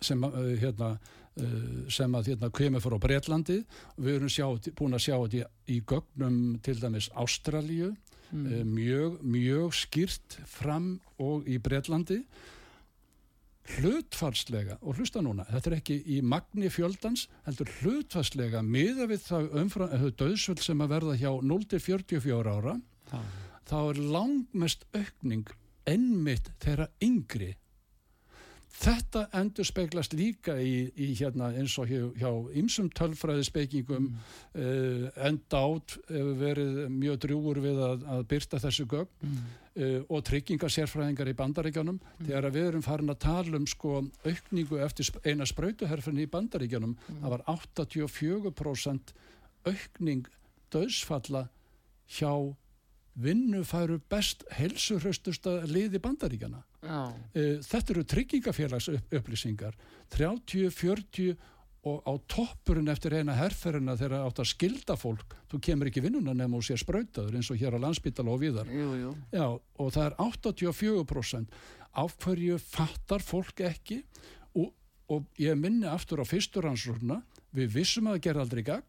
sem 0.00 0.24
uh, 0.24 0.36
hérna 0.60 0.92
uh, 0.96 1.86
sem 1.92 2.18
að 2.18 2.32
hérna 2.32 2.50
kemur 2.54 2.84
frá 2.84 2.98
Breitlandi 3.02 3.62
og 3.96 4.04
við 4.04 4.18
erum 4.18 4.32
sjá, 4.32 4.46
búin 4.78 4.98
að 4.98 5.06
sjá 5.06 5.16
þetta 5.16 5.40
í, 5.40 5.46
í 5.74 5.80
gögnum 5.88 6.38
til 6.64 6.78
dæmis 6.82 7.10
Ástralju 7.14 7.94
mm. 7.94 8.46
Uh, 8.46 8.62
mjög, 8.68 9.18
mjög 9.24 9.74
skýrt 9.76 10.38
fram 10.46 10.96
og 11.22 11.48
í 11.48 11.58
Breitlandi 11.62 12.22
hlutfarslega, 13.76 14.78
og 14.80 14.96
hlusta 14.96 15.20
núna, 15.24 15.44
þetta 15.50 15.70
er 15.70 15.76
ekki 15.78 15.98
í 16.14 16.18
magni 16.24 16.70
fjöldans, 16.72 17.26
heldur 17.44 17.68
hlutfarslega 17.82 18.62
miða 18.64 19.08
við 19.10 19.26
það 19.26 19.48
umfram, 19.62 19.92
döðsvöld 20.16 20.62
sem 20.64 20.84
að 20.84 20.94
verða 20.94 21.16
hjá 21.20 21.30
0-44 21.44 22.54
ára, 22.54 22.76
ah. 23.12 23.26
þá 23.68 23.78
er 23.82 24.02
langmest 24.16 24.86
aukning 24.96 25.52
ennmitt 25.88 26.48
þeirra 26.62 26.88
yngri 27.04 27.54
Þetta 28.78 29.24
endur 29.34 29.66
speiklast 29.66 30.12
líka 30.14 30.54
í, 30.62 30.88
í 30.94 31.08
hérna 31.18 31.48
eins 31.58 31.74
og 31.82 31.90
hjá 31.90 32.28
ymsum 32.60 32.86
tölfræðispekingum 32.94 34.04
mm. 34.04 34.20
uh, 34.54 35.08
enda 35.26 35.62
átt 35.66 35.96
hefur 36.06 36.36
verið 36.38 36.78
mjög 36.94 37.18
drjúur 37.24 37.60
við 37.64 37.80
að, 37.88 38.04
að 38.14 38.22
byrsta 38.30 38.60
þessu 38.62 38.86
gögn 38.92 39.10
mm. 39.26 39.40
uh, 39.82 39.98
og 40.06 40.22
tryggingasérfræðingar 40.30 41.32
í 41.32 41.36
bandaríkjanum 41.40 41.98
mm. 41.98 42.28
þegar 42.28 42.48
við 42.54 42.68
erum 42.68 42.86
farin 42.86 43.14
að 43.14 43.20
tala 43.26 43.58
um 43.58 43.66
sko 43.66 43.96
aukningu 44.28 44.80
eftir 44.86 45.10
eina 45.26 45.48
spröytuherfinn 45.48 46.22
í 46.22 46.30
bandaríkjanum 46.30 46.94
mm. 46.94 47.20
það 47.24 47.34
var 47.34 47.46
84% 47.56 49.14
aukning 49.66 50.30
döðsfalla 50.70 51.48
hjá 52.14 52.30
vinnufæru 53.18 53.98
best 54.10 54.44
helsurhaustusta 54.54 55.58
liði 55.66 56.00
bandaríkjana 56.02 56.62
Já. 56.82 57.12
Eh, 57.34 57.58
þetta 57.66 57.94
eru 57.94 58.04
tryggingafélags 58.06 58.90
upplýsingar 59.10 59.74
30, 60.14 60.70
40 60.70 61.38
og 61.88 62.02
á 62.04 62.12
toppurinn 62.30 62.90
eftir 62.90 63.14
eina 63.18 63.36
herrferina 63.38 63.94
þegar 63.98 64.26
átt 64.26 64.40
að 64.42 64.50
skilda 64.50 64.96
fólk. 64.98 65.36
Þú 65.50 65.60
kemur 65.62 65.90
ekki 65.90 66.02
vinnuna 66.04 66.34
nefnum 66.34 66.58
og 66.58 66.66
sé 66.66 66.76
sprautaður 66.78 67.38
eins 67.38 67.50
og 67.52 67.60
hér 67.60 67.78
á 67.78 67.84
landsbytala 67.84 68.34
og 68.34 68.42
viðar 68.42 68.70
jú, 68.72 68.88
jú. 68.98 69.12
Já, 69.32 69.46
og 69.54 69.92
það 69.94 70.08
er 70.08 70.16
84% 70.26 71.58
af 72.02 72.16
hverju 72.22 72.58
fattar 72.62 73.24
fólk 73.24 73.62
ekki? 73.70 74.02
Og, 74.58 74.72
og 75.14 75.40
ég 75.40 75.58
minni 75.58 75.88
aftur 75.88 76.22
á 76.22 76.26
fyrsturansruna 76.28 77.22
við 77.56 77.74
vissum 77.78 78.10
að 78.10 78.18
það 78.18 78.24
ger 78.26 78.42
aldrei 78.42 78.64
gang 78.66 78.86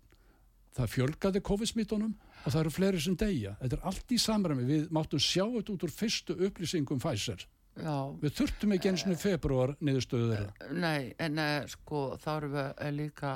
það 0.78 0.92
fjölgaði 0.94 1.42
COVID-smittunum 1.46 2.14
og 2.46 2.52
það 2.52 2.60
eru 2.62 2.74
fleiri 2.74 3.02
sem 3.04 3.16
deyja 3.20 3.56
þetta 3.62 3.80
er 3.80 3.88
allt 3.92 4.12
í 4.16 4.20
samræmi, 4.22 4.68
við 4.68 4.92
máttum 4.96 5.22
sjá 5.22 5.44
þetta 5.44 5.74
út 5.76 5.88
úr 5.88 5.96
fyrstu 5.96 6.38
upplýsingum 6.48 7.02
Pfizer 7.04 7.48
Já. 7.80 7.96
Við 8.20 8.36
þurftum 8.36 8.76
ekki 8.76 8.92
eins 8.92 9.06
og 9.08 9.20
februar 9.20 9.74
niðurstöðu 9.80 10.30
þeirra. 10.34 10.54
Eh, 10.66 10.76
nei, 10.84 11.12
en 11.22 11.40
uh, 11.40 11.68
sko 11.70 12.04
þá 12.20 12.30
erum 12.36 12.56
við 12.58 12.70
eh, 12.70 12.94
líka 12.96 13.34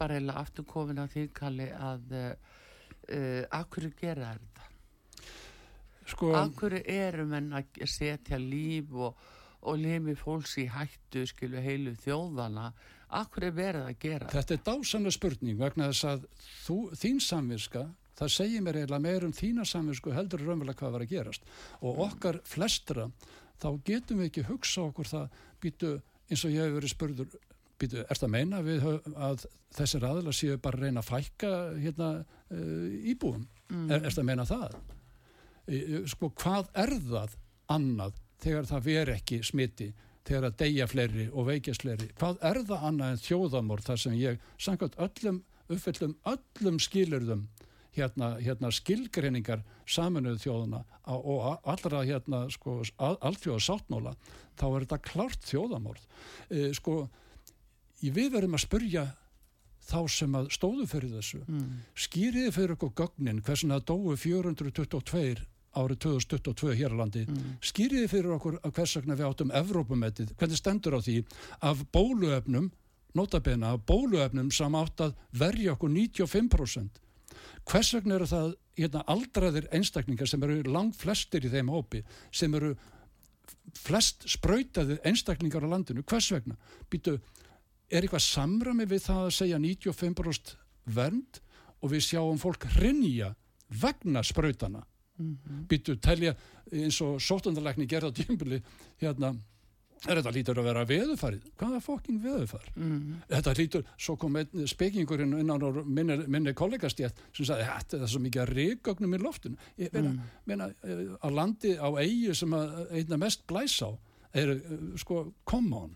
bara 0.00 0.16
eða 0.20 0.36
afturkofin 0.40 1.02
að 1.02 1.14
því 1.14 1.26
kalli 1.36 1.68
að 1.76 2.14
uh, 2.20 2.32
akkur 3.56 3.90
gera 4.00 4.34
þetta? 4.34 4.68
Sko, 6.10 6.32
akkur 6.34 6.76
erum 6.80 7.34
en 7.38 7.52
að 7.60 7.82
setja 7.88 8.40
líf 8.40 8.92
og, 8.96 9.28
og 9.68 9.78
lifi 9.78 10.16
fólks 10.18 10.56
í 10.60 10.66
hættu 10.72 11.26
skilu 11.28 11.60
heilu 11.62 11.94
þjóðana 12.02 12.70
akkur 13.20 13.48
er 13.48 13.54
verið 13.54 13.86
að 13.86 13.98
gera 14.02 14.26
þetta? 14.26 14.36
Þetta 14.40 14.56
er 14.56 14.64
dásanlega 14.68 15.16
spurning 15.16 15.60
vegna 15.60 15.90
þess 15.92 16.08
að 16.10 16.26
þú, 16.64 16.78
þín 16.98 17.20
samvirska 17.24 17.84
það 18.20 18.32
segir 18.34 18.64
mér 18.64 18.80
eiginlega 18.82 19.04
meir 19.06 19.26
um 19.26 19.34
þína 19.36 19.66
samvinsku 19.68 20.12
heldur 20.14 20.44
raunverulega 20.44 20.78
hvað 20.80 20.96
var 20.96 21.04
að 21.06 21.14
gerast. 21.14 21.46
Og 21.80 22.02
okkar 22.06 22.40
flestra 22.48 23.08
þá 23.60 23.70
getum 23.86 24.20
við 24.20 24.30
ekki 24.30 24.48
hugsa 24.48 24.84
okkur 24.88 25.08
það 25.08 25.38
býtu 25.62 25.94
eins 26.30 26.44
og 26.46 26.54
ég 26.54 26.66
hef 26.66 26.76
verið 26.76 26.94
spurður 26.94 27.38
býtu, 27.80 28.04
er 28.04 28.18
það 28.18 28.28
að 28.28 28.34
meina 28.34 28.60
við 28.64 28.86
að 29.16 29.46
þessir 29.76 30.06
aðla 30.06 30.34
séu 30.36 30.58
bara 30.60 30.78
að 30.78 30.86
reyna 30.86 31.02
að 31.02 31.10
fækka 31.10 31.52
hérna 31.80 32.10
uh, 32.20 33.10
íbúum? 33.12 33.46
Mm. 33.70 33.86
er, 33.88 34.04
er 34.04 34.10
það 34.10 34.22
að 34.22 34.28
meina 34.30 34.48
það? 34.48 34.78
Sko 36.10 36.32
hvað 36.40 36.70
er 36.82 36.94
það 37.06 37.34
annað 37.70 38.16
þegar 38.42 38.66
það 38.70 38.86
veri 38.88 39.14
ekki 39.14 39.40
smiti 39.46 39.90
þegar 40.26 40.48
að 40.48 40.56
deyja 40.62 40.88
fleiri 40.90 41.28
og 41.30 41.46
veikjast 41.48 41.84
fleiri? 41.84 42.10
Hvað 42.18 42.40
er 42.50 42.62
það 42.66 42.86
annað 42.90 43.14
en 43.14 43.22
þjóðamór 43.24 43.84
þar 43.86 44.02
sem 44.04 44.16
ég 44.18 44.46
samkvæmt 44.58 44.98
öllum 45.06 45.42
uppfyllum 45.70 46.16
öllum 46.26 46.80
skilurðum 46.82 47.44
hérna, 47.96 48.34
hérna 48.40 48.70
skilgreiningar 48.74 49.62
saminuð 49.88 50.40
þjóðuna 50.44 50.82
og 51.10 51.66
allra 51.68 52.04
hérna 52.06 52.44
sko 52.52 52.80
allþjóða 52.96 53.64
sáttmála 53.66 54.14
þá 54.58 54.66
er 54.68 54.84
þetta 54.84 55.00
klart 55.06 55.48
þjóðamorð 55.48 56.04
e, 56.50 56.70
sko 56.76 57.02
við 58.00 58.32
verðum 58.34 58.58
að 58.58 58.64
spurja 58.66 59.06
þá 59.90 60.00
sem 60.12 60.34
að 60.38 60.50
stóðu 60.54 60.84
fyrir 60.86 61.14
þessu. 61.16 61.40
Mm. 61.48 61.78
skýriði 61.98 62.50
fyrir 62.54 62.76
okkur 62.76 62.92
gögnin 63.00 63.40
hversin 63.42 63.74
að 63.74 63.88
dói 63.90 64.16
422 64.20 65.40
árið 65.80 65.98
2022 66.04 66.76
hér 66.78 66.94
á 66.94 67.00
landi? 67.00 67.24
Mm. 67.26 67.56
skýriði 67.64 68.10
fyrir 68.10 68.36
okkur 68.36 68.60
að 68.60 68.74
hvers 68.76 68.96
vegna 68.98 69.16
við 69.18 69.30
áttum 69.30 69.54
Evrópumettið, 69.54 70.34
hvernig 70.38 70.60
stendur 70.60 70.98
á 70.98 71.00
því? 71.02 71.16
Af 71.66 71.82
bóluefnum 71.94 72.70
notabena 73.14 73.74
af 73.74 73.84
bóluefnum 73.86 74.50
sem 74.54 74.74
átt 74.78 75.02
að 75.02 75.14
verja 75.34 75.74
okkur 75.74 75.90
95% 75.90 77.00
hvers 77.70 77.94
vegna 77.94 78.16
eru 78.16 78.28
það 78.30 78.54
hérna, 78.78 79.04
aldraðir 79.06 79.68
einstakningar 79.76 80.28
sem 80.28 80.42
eru 80.46 80.62
langt 80.70 80.96
flestir 81.00 81.44
í 81.44 81.52
þeim 81.52 81.72
hópi 81.72 82.02
sem 82.32 82.54
eru 82.54 82.74
flest 83.76 84.26
spröytaðir 84.30 85.00
einstakningar 85.06 85.64
á 85.66 85.72
landinu, 85.72 86.02
hvers 86.02 86.30
vegna? 86.32 86.56
Býtu, 86.90 87.18
er 87.90 88.04
eitthvað 88.04 88.24
samrami 88.24 88.86
við 88.88 89.04
það 89.08 89.26
að 89.26 89.36
segja 89.36 89.60
95% 89.62 90.54
vernd 90.94 91.40
og 91.80 91.92
við 91.92 92.06
sjáum 92.06 92.40
fólk 92.40 92.66
hrinja 92.76 93.34
vegna 93.80 94.22
spröytana 94.26 94.82
mm 95.18 95.36
-hmm. 95.36 95.66
býtu, 95.68 95.96
telja 95.96 96.34
eins 96.72 97.00
og 97.00 97.20
sótundarleikni 97.20 97.86
gerða 97.86 98.12
tímbili 98.12 98.62
hérna 99.00 99.34
Þetta 100.00 100.32
lítur 100.32 100.58
að 100.60 100.66
vera 100.70 100.82
veðufarið. 100.88 101.48
Hvaða 101.60 101.78
fokking 101.84 102.20
veðufar? 102.24 102.68
Mm. 102.72 103.18
Þetta 103.28 103.52
lítur, 103.58 103.82
svo 104.00 104.14
kom 104.20 104.38
einn 104.40 104.68
spekingurinn 104.70 105.34
innan 105.36 105.60
á 105.60 105.68
minni, 105.84 106.16
minni 106.24 106.54
kollegastjætt 106.56 107.20
sem 107.36 107.48
sagði, 107.48 107.66
þetta 107.68 108.00
er 108.00 108.12
svo 108.14 108.20
mikið 108.24 108.44
að 108.46 108.52
reygögnum 108.56 109.16
í 109.18 109.20
loftun. 109.20 109.58
Ég 109.80 109.92
mm. 110.00 110.14
meina 110.48 110.70
eh, 110.88 111.02
að 111.20 111.36
landi 111.36 111.74
á 111.76 111.88
eigi 112.00 112.32
sem 112.38 112.56
að 112.56 112.78
einna 112.88 113.20
mest 113.20 113.44
blæs 113.50 113.76
á 113.84 113.90
er, 114.32 114.54
eh, 114.56 114.86
sko, 115.02 115.26
come 115.44 115.82
on, 115.84 115.92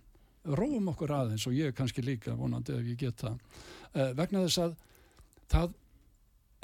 róum 0.53 0.93
okkur 0.93 1.17
aðeins 1.23 1.49
og 1.49 1.57
ég 1.57 1.73
kannski 1.77 2.05
líka 2.05 2.37
vonandi 2.37 2.77
ef 2.77 2.85
ég 2.85 3.01
get 3.01 3.25
það. 3.25 3.41
Uh, 3.95 4.11
vegna 4.19 4.45
þess 4.45 4.61
að 4.67 4.75
það, 5.55 5.77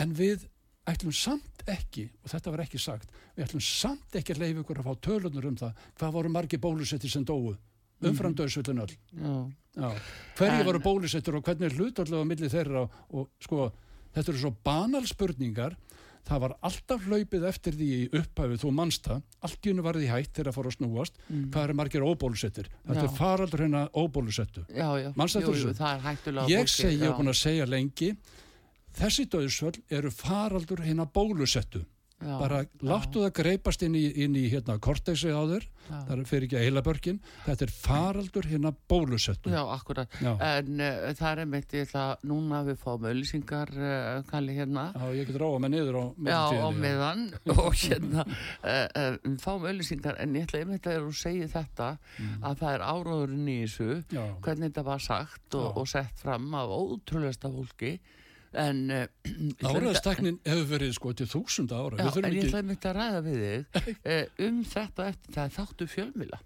en 0.05 0.17
við 0.19 0.49
ætlum 0.91 1.15
samt 1.15 1.65
ekki, 1.71 2.07
og 2.25 2.33
þetta 2.33 2.53
var 2.55 2.63
ekki 2.65 2.81
sagt 2.81 3.13
við 3.37 3.47
ætlum 3.47 3.65
samt 3.65 4.17
ekki 4.21 4.35
að 4.35 4.43
leiða 4.45 4.63
ykkur 4.65 4.81
að 4.83 4.89
fá 4.89 5.05
tölunur 5.07 5.51
um 5.51 5.59
það, 5.61 5.85
hvað 5.99 6.17
voru 6.17 6.33
margi 6.33 6.61
bólusettir 6.61 7.13
sem 7.13 7.27
dóu, 7.27 7.55
umfram 8.01 8.35
döðsvöldun 8.37 8.83
öll. 8.85 8.97
Hverju 10.39 10.67
voru 10.67 10.83
bólusettir 10.83 11.37
og 11.37 11.47
hvernig 11.47 11.71
er 11.71 11.77
hlutallega 11.79 12.27
á 12.27 12.31
milli 12.31 12.51
þeirra? 12.51 12.85
Og, 12.85 12.99
og 13.15 13.45
sko, 13.45 13.71
þetta 14.17 14.33
eru 14.33 14.43
svo 14.43 14.53
banal 14.67 15.07
spurningar. 15.09 15.77
Það 16.29 16.43
var 16.43 16.53
alltaf 16.69 17.07
hlaupið 17.09 17.45
eftir 17.49 17.77
því 17.79 17.87
í 17.97 18.01
upphæfið, 18.19 18.59
þú 18.61 18.71
mannsta, 18.77 19.15
allt 19.41 19.67
í 19.67 19.71
unnu 19.73 19.85
var 19.87 19.97
því 19.97 20.11
hægt 20.11 20.35
þegar 20.37 20.51
það 20.51 20.57
fór 20.59 20.69
að 20.69 20.75
snúast, 20.77 21.17
mm. 21.23 21.47
hvað 21.55 21.65
er 21.65 21.79
margir 21.81 22.05
óbólusettir, 22.05 22.69
þetta 22.85 23.07
er 23.07 23.15
faraldur 23.17 23.63
hérna 23.65 23.81
óbólusettu 23.97 24.67
mannsta 25.17 25.41
þessu, 25.47 25.73
ég 26.53 26.69
segi 26.71 27.09
og 27.09 27.17
búin 27.17 27.33
að 27.33 27.39
segja 27.41 27.71
lengi 27.73 28.11
þessi 28.99 29.27
döðsvöld 29.31 29.81
eru 29.91 30.13
faraldur 30.15 30.85
hérna 30.85 31.07
bólusettu. 31.07 31.85
Já, 32.21 32.35
bara 32.37 32.59
láttu 32.85 33.23
það 33.23 33.31
greipast 33.39 33.83
inn 33.87 33.95
í, 33.97 34.03
inn 34.21 34.35
í 34.37 34.43
hérna 34.53 34.75
kortexi 34.83 35.31
á 35.33 35.41
þér. 35.49 35.65
Það 35.91 36.21
fyrir 36.29 36.45
ekki 36.47 36.59
að 36.59 36.65
heila 36.67 36.83
börkin. 36.85 37.21
Þetta 37.47 37.65
er 37.65 37.73
faraldur 37.73 38.49
hérna 38.51 38.73
bólusettu. 38.93 39.49
Já, 39.51 39.63
akkurat, 39.73 40.19
Já. 40.21 40.35
en 40.37 40.83
uh, 40.85 41.09
það 41.17 41.31
er 41.31 41.43
einmitt 41.47 41.73
ég 41.79 41.89
ætla, 41.89 42.05
núna 42.29 42.61
við 42.69 42.77
fáum 42.85 43.09
öllisingar 43.09 43.73
uh, 43.73 43.89
eh, 43.89 44.21
kalli 44.29 44.59
hérna. 44.59 44.85
Já, 44.93 45.17
ég 45.17 45.33
get 45.33 45.41
ráða 45.41 45.65
með 45.65 45.75
niður 45.79 45.97
á 45.97 46.05
Já, 46.29 46.43
á 46.61 46.69
meðan. 46.77 47.27
Og 47.57 47.73
hérna 47.81 48.29
uh, 48.29 49.19
fáum 49.41 49.67
öllisingar, 49.73 50.21
en 50.21 50.37
ég 50.37 50.47
ætla 50.47 50.61
einmitt 50.61 50.93
að 50.93 51.09
þú 51.09 51.19
segir 51.25 51.51
þetta 51.57 51.95
mm. 51.97 52.39
að 52.45 52.63
það 52.63 52.77
er 52.77 52.89
áróðurinn 52.93 53.49
í 53.49 53.61
þessu 53.65 53.91
Já. 54.13 54.25
hvernig 54.45 54.69
þetta 54.69 54.89
var 54.93 55.05
sagt 55.09 55.57
og, 55.57 55.71
og 55.81 55.89
sett 55.89 56.21
fram 56.21 56.53
af 56.53 56.77
ótrúlega 56.77 57.49
fólki. 57.49 57.97
en 57.97 58.20
uh, 58.57 59.07
áraðstaknin 59.71 60.41
hefur 60.47 60.69
verið 60.75 60.95
sko 60.97 61.15
til 61.17 61.29
þúsund 61.31 61.75
ára. 61.75 62.01
Já, 62.01 62.11
en 62.21 62.37
ég 62.37 62.49
ætlaði 62.49 62.69
myndi 62.71 62.91
að 62.91 62.97
ræða 62.99 63.25
við 63.27 63.43
þig 63.47 63.91
uh, 64.15 64.23
um 64.49 64.63
þetta 64.75 65.11
eftir 65.13 65.37
það 65.39 65.59
þáttu 65.59 65.91
fjölmila 65.95 66.41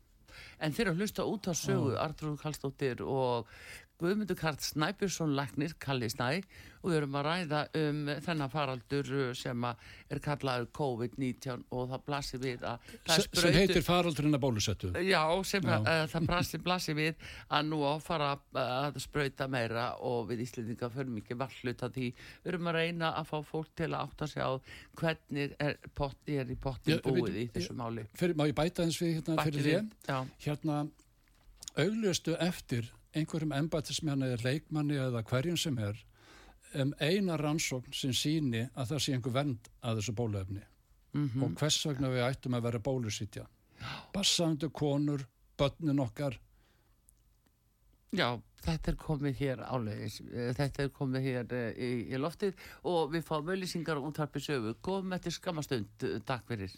en 0.64 0.74
þeir 0.74 0.90
að 0.92 1.00
hlusta 1.02 1.26
út 1.28 1.48
á 1.50 1.52
sögu 1.56 1.96
Artur 2.00 2.36
Kallstóttir 2.40 3.02
og 3.04 3.50
Guðmundur 4.02 4.36
Karl 4.38 4.58
Snæbjörnsson 4.58 5.34
Lagnir, 5.38 5.74
Kalli 5.78 6.08
Snæ 6.10 6.40
og 6.84 6.90
við 6.90 6.96
erum 6.98 7.14
að 7.16 7.26
ræða 7.28 7.58
um 7.78 8.00
þennan 8.24 8.50
faraldur 8.52 9.10
sem 9.38 9.66
er 9.66 10.20
kallað 10.24 10.66
COVID-19 10.76 11.62
og 11.72 11.92
það 11.92 12.02
blasir 12.08 12.42
við 12.42 12.64
að 12.68 12.88
sprautu, 12.90 13.40
sem 13.40 13.54
heitir 13.56 13.84
faraldurinn 13.86 14.36
að 14.36 14.42
bólusettu. 14.42 14.90
Já, 15.06 15.22
sem 15.48 15.64
já. 15.64 15.76
Að, 15.78 16.02
það 16.12 16.26
blasir, 16.28 16.62
blasir 16.66 16.98
við 16.98 17.28
að 17.48 17.70
nú 17.70 17.78
áfara 17.88 18.32
að 18.64 18.98
sprauta 19.04 19.48
meira 19.52 19.86
og 20.04 20.26
við 20.32 20.42
Íslandinga 20.44 20.90
förum 20.92 21.22
ekki 21.22 21.38
vallut 21.40 21.86
að 21.86 21.96
því. 22.00 22.10
Við 22.42 22.52
erum 22.52 22.72
að 22.72 22.78
reyna 22.80 23.12
að 23.20 23.30
fá 23.30 23.38
fólk 23.52 23.70
til 23.78 23.88
að 23.92 24.00
átta 24.02 24.28
sig 24.34 24.42
á 24.44 24.52
hvernig 25.00 25.54
er, 25.62 25.78
pot, 25.94 26.18
er 26.26 26.50
í 26.50 26.58
pottin 26.66 27.00
búið 27.06 27.30
við, 27.30 27.40
í 27.46 27.46
þessu 27.54 27.78
máli. 27.78 28.04
fyrir, 28.18 28.36
Má 28.36 28.44
ég 28.50 28.58
bæta 28.58 28.84
eins 28.84 28.98
við 29.00 29.20
hérna 29.20 29.38
fyrir 29.46 29.64
því 29.70 30.20
hérna 30.44 30.82
augljöstu 31.78 32.36
eftir 32.42 32.90
einhverjum 33.14 33.54
embætismenni 33.56 34.30
eða 34.32 34.44
leikmanni 34.44 34.98
eða 35.00 35.24
hverjum 35.30 35.58
sem 35.60 35.78
er 35.78 35.98
um 36.82 36.94
eina 36.98 37.36
rannsókn 37.38 37.94
sem 37.94 38.14
síni 38.16 38.64
að 38.74 38.94
það 38.94 39.02
sé 39.04 39.14
einhver 39.14 39.34
vend 39.34 39.68
að 39.82 40.00
þessu 40.00 40.14
bólöfni 40.18 40.62
mm 40.62 41.28
-hmm. 41.28 41.42
og 41.44 41.60
hvers 41.60 41.86
vegna 41.86 42.10
við 42.10 42.26
ættum 42.28 42.54
að 42.54 42.66
vera 42.68 42.78
bólusítja 42.78 43.46
bassandu 44.14 44.70
konur, 44.70 45.26
börnin 45.58 46.00
okkar. 46.00 46.38
Já, 48.14 48.40
þetta 48.62 48.90
er 48.90 48.96
komið 48.96 49.38
hér 49.38 49.62
álegis 49.66 50.20
þetta 50.56 50.82
er 50.82 50.90
komið 50.94 51.22
hér 51.28 51.52
uh, 51.52 51.70
í, 51.74 51.90
í 52.14 52.20
loftið 52.20 52.54
og 52.82 53.10
við 53.12 53.24
fáum 53.26 53.50
auðlýsingar 53.50 53.98
út 53.98 54.20
harpið 54.22 54.42
sögu, 54.42 54.74
góðum 54.82 55.16
eftir 55.16 55.34
skamastund 55.34 56.06
takk 56.26 56.46
fyrir 56.46 56.76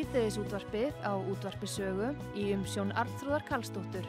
síðdeðis 0.00 0.36
útvarpið 0.40 1.00
á 1.04 1.12
útvarpisögu 1.12 2.06
í 2.32 2.44
umsjón 2.54 2.92
Arnþróðar 2.96 3.42
Kallstóttur. 3.44 4.06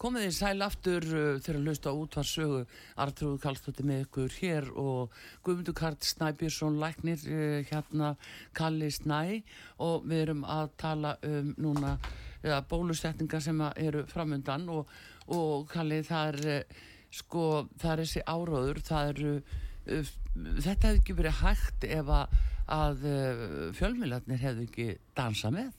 Komið 0.00 0.26
þið 0.26 0.36
sæl 0.36 0.66
aftur 0.66 1.06
uh, 1.08 1.22
þegar 1.40 1.60
að 1.60 1.64
hlusta 1.70 1.94
á 1.96 2.00
útvarsögu 2.02 2.60
Artrúð 3.00 3.40
Kallstóttir 3.46 3.88
með 3.88 4.04
ykkur 4.04 4.36
hér 4.42 4.70
og 4.76 5.16
Guðmundur 5.40 5.78
Karl 5.80 5.96
Snæbjörnsson 6.04 6.78
læknir 6.84 7.24
uh, 7.32 7.58
hérna 7.70 8.12
Kalli 8.52 8.92
Snæ 8.92 9.40
og 9.80 10.04
við 10.04 10.26
erum 10.26 10.44
að 10.44 10.76
tala 10.84 11.16
um 11.24 11.54
núna 11.56 11.96
bólusetningar 12.68 13.40
sem 13.44 13.58
eru 13.76 14.04
framundan 14.08 14.68
og, 14.72 14.88
og 15.32 15.68
Kalli 15.72 16.04
það 16.04 16.32
er 16.34 16.56
uh, 16.60 16.86
sko 17.14 17.44
það 17.80 17.92
er 17.92 18.02
þessi 18.04 18.24
áróður 18.26 18.82
það 18.86 19.12
eru 19.12 19.32
uh, 19.40 20.10
þetta 20.34 20.90
hefði 20.90 21.00
ekki 21.02 21.16
verið 21.18 21.40
hægt 21.40 21.86
ef 21.88 22.12
að, 22.16 22.36
að 22.76 23.06
uh, 23.10 23.46
fjölmiðlarnir 23.78 24.44
hefði 24.44 24.68
ekki 24.68 24.88
dansa 25.18 25.52
með. 25.54 25.72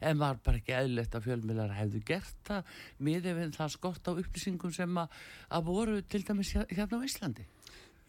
En 0.00 0.16
var 0.16 0.38
bara 0.40 0.58
ekki 0.58 0.72
eðlert 0.72 1.14
að 1.14 1.26
fjölmiðlar 1.26 1.74
hefðu 1.76 2.00
gert 2.08 2.38
það 2.48 2.70
með 3.04 3.26
ef 3.30 3.40
það 3.54 3.74
skort 3.74 4.08
á 4.08 4.12
upplýsingum 4.14 4.72
sem 4.72 5.00
að, 5.02 5.18
að 5.52 5.66
voru 5.68 5.98
til 6.08 6.22
dæmis 6.24 6.54
hérna 6.56 7.00
á 7.04 7.04
Íslandi 7.04 7.44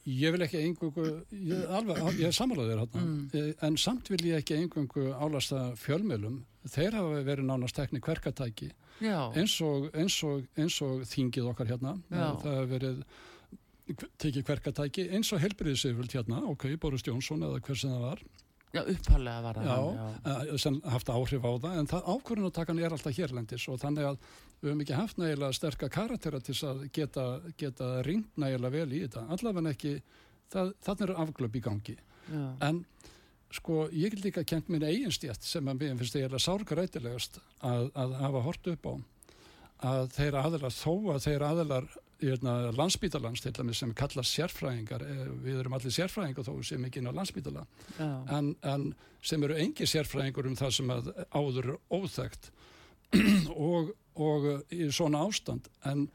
Ég 0.06 0.36
vil 0.36 0.46
ekki 0.46 0.60
einhverju, 0.62 1.12
ég, 1.34 1.62
ég 2.20 2.28
er 2.28 2.34
samanlæðir 2.36 2.84
hérna, 2.84 3.02
mm. 3.02 3.54
en 3.66 3.78
samt 3.82 4.12
vil 4.14 4.22
ég 4.30 4.44
ekki 4.44 4.60
einhverju 4.60 5.16
álasta 5.18 5.72
fjölmiðlum, 5.82 6.44
þeir 6.70 7.00
hafa 7.00 7.24
verið 7.26 7.48
nánast 7.50 7.78
teknik 7.80 8.06
verkatæki 8.10 8.70
eins 9.02 9.56
og, 9.66 9.90
eins, 9.98 10.18
og, 10.24 10.46
eins 10.56 10.78
og 10.86 11.02
þingið 11.10 11.50
okkar 11.52 11.72
hérna. 11.74 11.96
Já. 12.10 12.28
það 12.44 12.60
hefur 12.60 12.70
verið 12.76 13.02
tekið 14.22 14.46
hverkatæki 14.48 15.08
eins 15.14 15.30
og 15.34 15.42
helbriðisiföld 15.44 16.16
hérna 16.16 16.42
ok, 16.50 16.72
Boris 16.82 17.06
Jónsson 17.06 17.44
eða 17.46 17.62
hver 17.62 17.78
sem 17.78 17.94
það 17.94 18.06
var 18.08 18.24
Já, 18.74 18.82
upphæflega 18.82 19.42
var 19.46 19.58
það 19.60 19.68
já, 19.70 20.08
já. 20.26 20.58
sem 20.60 20.78
haft 20.92 21.10
áhrif 21.14 21.46
á 21.48 21.52
það 21.64 21.78
en 21.80 21.88
það 21.92 22.10
ákvörðunartakan 22.12 22.82
er 22.82 22.96
alltaf 22.96 23.16
hérlendis 23.16 23.68
og 23.72 23.80
þannig 23.80 24.10
að 24.10 24.18
við 24.60 24.70
höfum 24.70 24.84
ekki 24.84 24.98
haft 24.98 25.22
nægilega 25.22 25.56
sterkar 25.56 25.92
karaktera 25.94 26.42
til 26.44 26.56
að 26.68 26.82
geta, 26.96 27.26
geta 27.60 27.90
ringt 28.08 28.42
nægilega 28.42 28.74
vel 28.74 28.90
í 28.92 29.02
þetta. 29.06 29.24
Allavega 29.36 29.72
ekki, 29.72 29.94
það, 30.52 30.74
þannig 30.88 31.06
er 31.06 31.16
afglöp 31.24 31.56
í 31.56 31.64
gangi. 31.70 31.98
En 32.66 32.84
sko 33.56 33.86
ég 33.94 34.12
get 34.12 34.26
líka 34.26 34.44
kent 34.48 34.72
minn 34.72 34.84
eigin 34.84 35.14
stjætt 35.14 35.46
sem 35.46 35.68
að 35.70 35.84
mér 35.84 36.00
finnst 36.02 36.18
eiginlega 36.18 36.44
sárgarætilegast 36.44 37.40
að, 37.64 37.92
að 37.94 38.16
hafa 38.24 38.44
hort 38.48 38.72
upp 38.74 38.90
á. 38.90 38.94
Að 39.86 40.10
þeir 40.16 40.40
aðlar 40.42 40.74
þó 40.74 40.94
að 41.14 41.24
þeir 41.28 41.46
aðlar 41.46 41.88
landsbítalans 42.22 43.42
til 43.44 43.54
dæmis 43.54 43.82
sem 43.84 43.94
kalla 43.94 44.24
sérfræðingar 44.24 45.04
eh, 45.04 45.26
við 45.44 45.60
erum 45.60 45.74
allir 45.78 45.92
sérfræðingar 45.92 46.48
þó 46.48 46.54
sem 46.64 46.86
ekki 46.86 47.02
inn 47.02 47.12
á 47.12 47.18
landsbítala 47.18 47.66
en, 48.00 48.56
en 48.64 48.94
sem 49.22 49.44
eru 49.44 49.58
engi 49.60 49.88
sérfræðingur 49.90 50.48
um 50.48 50.56
það 50.56 50.76
sem 50.78 50.94
áður 51.36 51.76
óþægt 51.92 52.52
og, 53.72 53.92
og 54.16 54.48
í 54.74 54.88
svona 54.92 55.26
ástand 55.28 55.68
en 55.84 56.08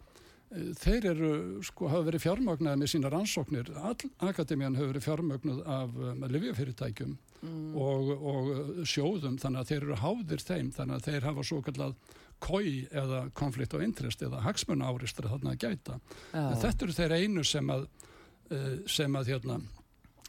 þeir 0.50 1.04
eru, 1.12 1.32
sko, 1.62 1.86
hafa 1.90 2.06
verið 2.08 2.24
fjármögnuð 2.24 2.78
með 2.80 2.90
sína 2.90 3.10
rannsóknir, 3.12 3.68
all 3.78 4.08
akademían 4.26 4.74
hafa 4.74 4.88
verið 4.90 5.04
fjármögnuð 5.06 5.60
af 5.62 5.92
um, 5.94 6.24
livjafyrirtækjum 6.26 7.12
mm. 7.14 7.76
og, 7.78 8.10
og 8.18 8.80
sjóðum 8.88 9.38
þannig 9.38 9.60
að 9.62 9.70
þeir 9.70 9.84
eru 9.84 10.00
háðir 10.00 10.42
þeim 10.42 10.72
þannig 10.74 10.96
að 10.96 11.06
þeir 11.06 11.28
hafa 11.28 11.46
svo 11.46 11.60
kallað 11.66 11.94
kói 12.42 12.86
eða 12.90 13.24
konflikt 13.36 13.74
og 13.76 13.84
interest 13.84 14.22
eða 14.26 14.42
hagsmunna 14.44 14.88
áristra 14.90 15.30
þarna 15.30 15.54
að 15.54 15.66
gæta. 15.66 15.98
Já. 16.32 16.40
en 16.46 16.62
þetta 16.64 16.86
eru 16.86 16.96
þeir 16.96 17.16
einu 17.20 17.44
sem 17.46 17.74
að 17.74 17.86
uh, 17.86 18.74
sem 18.90 19.20
að 19.20 19.32
hérna 19.34 19.60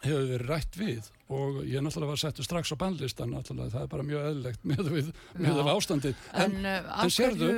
hefur 0.01 0.29
verið 0.31 0.47
rætt 0.49 0.79
við. 0.79 1.11
Og 1.31 1.61
ég 1.63 1.83
náttúrulega 1.83 2.11
var 2.11 2.19
settu 2.19 2.43
strax 2.43 2.73
á 2.73 2.77
bannlistan 2.81 3.31
náttúrulega 3.31 3.75
það 3.75 3.85
er 3.85 3.91
bara 3.93 4.07
mjög 4.07 4.25
eðlegt 4.31 4.65
með, 4.67 4.89
með, 4.97 5.13
með 5.39 5.69
ástandi 5.71 6.11
en, 6.11 6.57
en, 6.57 6.57
uh, 6.65 6.89
en 7.05 7.13
sérðu 7.13 7.51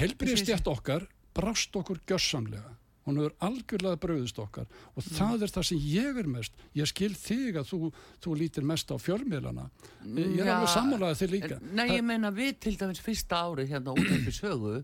helbriðstjætt 0.00 0.72
okkar 0.72 1.06
brást 1.36 1.76
okkur 1.78 2.00
gjössamlega 2.08 2.74
hún 3.06 3.20
hefur 3.20 3.34
algjörlega 3.46 4.00
bröðist 4.02 4.38
okkar. 4.42 4.66
Og 4.94 5.02
mm. 5.02 5.10
það 5.16 5.44
er 5.46 5.52
það 5.54 5.68
sem 5.70 5.84
ég 5.86 6.20
er 6.22 6.30
mest 6.30 6.64
ég 6.76 6.90
skil 6.90 7.12
þig 7.14 7.60
að 7.60 7.68
þú, 7.70 7.90
þú 8.24 8.38
lítir 8.42 8.66
mest 8.66 8.90
á 8.90 8.96
fjölmiðlana. 9.00 9.68
Ég 10.06 10.40
er 10.42 10.50
ja, 10.50 10.56
alveg 10.56 10.72
sammálaðið 10.74 11.20
þig 11.22 11.34
líka. 11.36 11.60
Nei, 11.70 11.86
ég 11.94 12.02
meina 12.06 12.32
við 12.34 12.56
til 12.66 12.74
dæmis 12.80 13.02
fyrsta 13.04 13.44
ári 13.46 13.68
hérna 13.70 13.94
út 13.94 14.02
af 14.06 14.24
því 14.26 14.34
sögu 14.40 14.74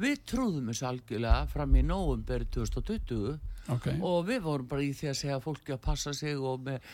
við 0.00 0.24
trúðum 0.28 0.72
þessu 0.72 0.88
algjörlega 0.90 1.44
fram 1.52 1.76
í 1.76 1.84
nógumber 1.86 2.48
2020 2.56 3.36
Okay. 3.66 3.96
og 3.98 4.28
við 4.28 4.44
vorum 4.44 4.66
bara 4.70 4.84
í 4.84 4.92
því 4.94 5.08
að 5.10 5.16
segja 5.18 5.36
fólki 5.42 5.72
að 5.74 5.80
passa 5.82 6.12
sig 6.14 6.38
og 6.38 6.60
með, 6.68 6.84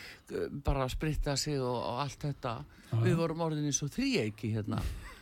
bara 0.65 0.87
að 0.87 0.95
spritta 0.95 1.35
sig 1.37 1.59
og, 1.61 1.75
og 1.77 1.99
allt 2.01 2.25
þetta. 2.25 2.53
Ah, 2.89 3.03
við 3.03 3.19
vorum 3.19 3.43
orðin 3.45 3.67
eins 3.69 3.83
og 3.85 3.91
þrýeiki 3.93 4.49
hérna. 4.55 4.79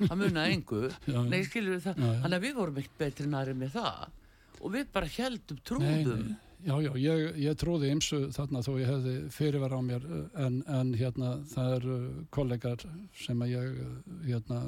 Að 0.07 0.15
munna 0.21 0.45
engu. 0.47 0.85
Nei, 1.31 1.41
skilur, 1.43 1.81
það, 1.83 1.99
þannig 2.23 2.37
að 2.37 2.47
við 2.47 2.55
vorum 2.61 2.79
ekkert 2.79 2.97
betri 3.03 3.27
næri 3.27 3.57
með 3.59 3.75
það 3.75 4.20
og 4.61 4.73
við 4.75 4.87
bara 4.93 5.11
heldum 5.17 5.61
trúðum. 5.65 6.25
Nei, 6.29 6.39
Já, 6.61 6.75
já, 6.77 6.91
ég, 6.93 7.37
ég 7.41 7.55
trúði 7.57 7.89
ymsu 7.89 8.27
þarna 8.35 8.61
þó 8.61 8.75
ég 8.77 8.89
hefði 8.91 9.13
fyrirvar 9.33 9.73
á 9.73 9.81
mér 9.81 10.03
en, 10.37 10.59
en 10.69 10.91
hérna 10.93 11.31
það 11.49 11.71
eru 11.79 11.95
kollegar 12.29 12.83
sem 13.17 13.41
að 13.41 13.53
ég 13.55 13.79
hérna 14.27 14.59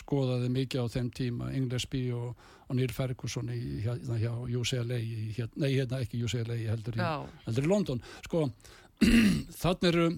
skoðaði 0.00 0.50
mikið 0.54 0.82
á 0.82 0.86
þeim 0.90 1.12
tíma 1.14 1.52
Inglesby 1.54 2.02
og, 2.14 2.34
og 2.66 2.74
Neil 2.78 2.90
Ferguson 2.94 3.52
í, 3.54 3.60
hérna 3.84 4.18
hjá 4.18 4.32
UCLA 4.34 4.98
hérna, 5.36 5.62
nei 5.62 5.70
hérna 5.76 6.02
ekki 6.02 6.24
UCLA 6.26 6.58
heldur 6.72 6.98
í, 6.98 7.06
heldur 7.46 7.66
í 7.66 7.70
London. 7.70 8.02
Sko 8.26 8.44
þannig 9.62 9.88
eru 9.92 10.08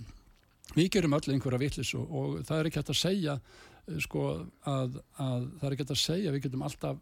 við 0.72 0.90
gerum 0.96 1.18
öll 1.18 1.34
einhverja 1.36 1.60
vittlis 1.66 1.92
og, 2.00 2.08
og 2.08 2.42
það 2.48 2.58
er 2.58 2.70
ekki 2.70 2.80
hægt 2.80 2.96
að 2.96 3.02
segja 3.02 3.38
sko 4.00 4.26
að, 4.68 5.00
að 5.20 5.48
það 5.60 5.68
er 5.68 5.74
ekki 5.74 5.84
hægt 5.84 5.96
að 5.98 6.04
segja 6.06 6.32
við 6.32 6.46
getum 6.46 6.64
alltaf 6.64 7.00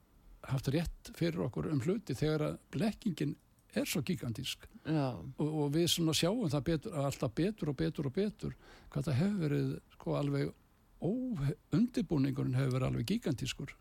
haft 0.49 0.71
rétt 0.73 1.13
fyrir 1.19 1.45
okkur 1.47 1.71
um 1.71 1.83
hluti 1.85 2.17
þegar 2.17 2.47
að 2.47 2.59
blekkingin 2.75 3.37
er 3.77 3.87
svo 3.87 4.03
gigantísk. 4.07 4.65
Og, 4.87 5.47
og 5.47 5.69
við 5.75 5.87
svona 5.93 6.15
sjáum 6.17 6.49
það 6.51 6.65
betur, 6.71 6.97
alltaf 7.05 7.35
betur 7.37 7.71
og 7.71 7.77
betur 7.79 8.09
og 8.09 8.17
betur 8.17 8.57
hvað 8.91 9.11
það 9.11 9.21
hefur 9.21 9.45
verið 9.45 9.69
sko 9.95 10.17
alveg 10.19 10.51
óundibúningurinn 11.01 12.59
hefur 12.59 12.75
verið 12.77 12.89
alveg 12.89 13.13
gigantískur 13.13 13.77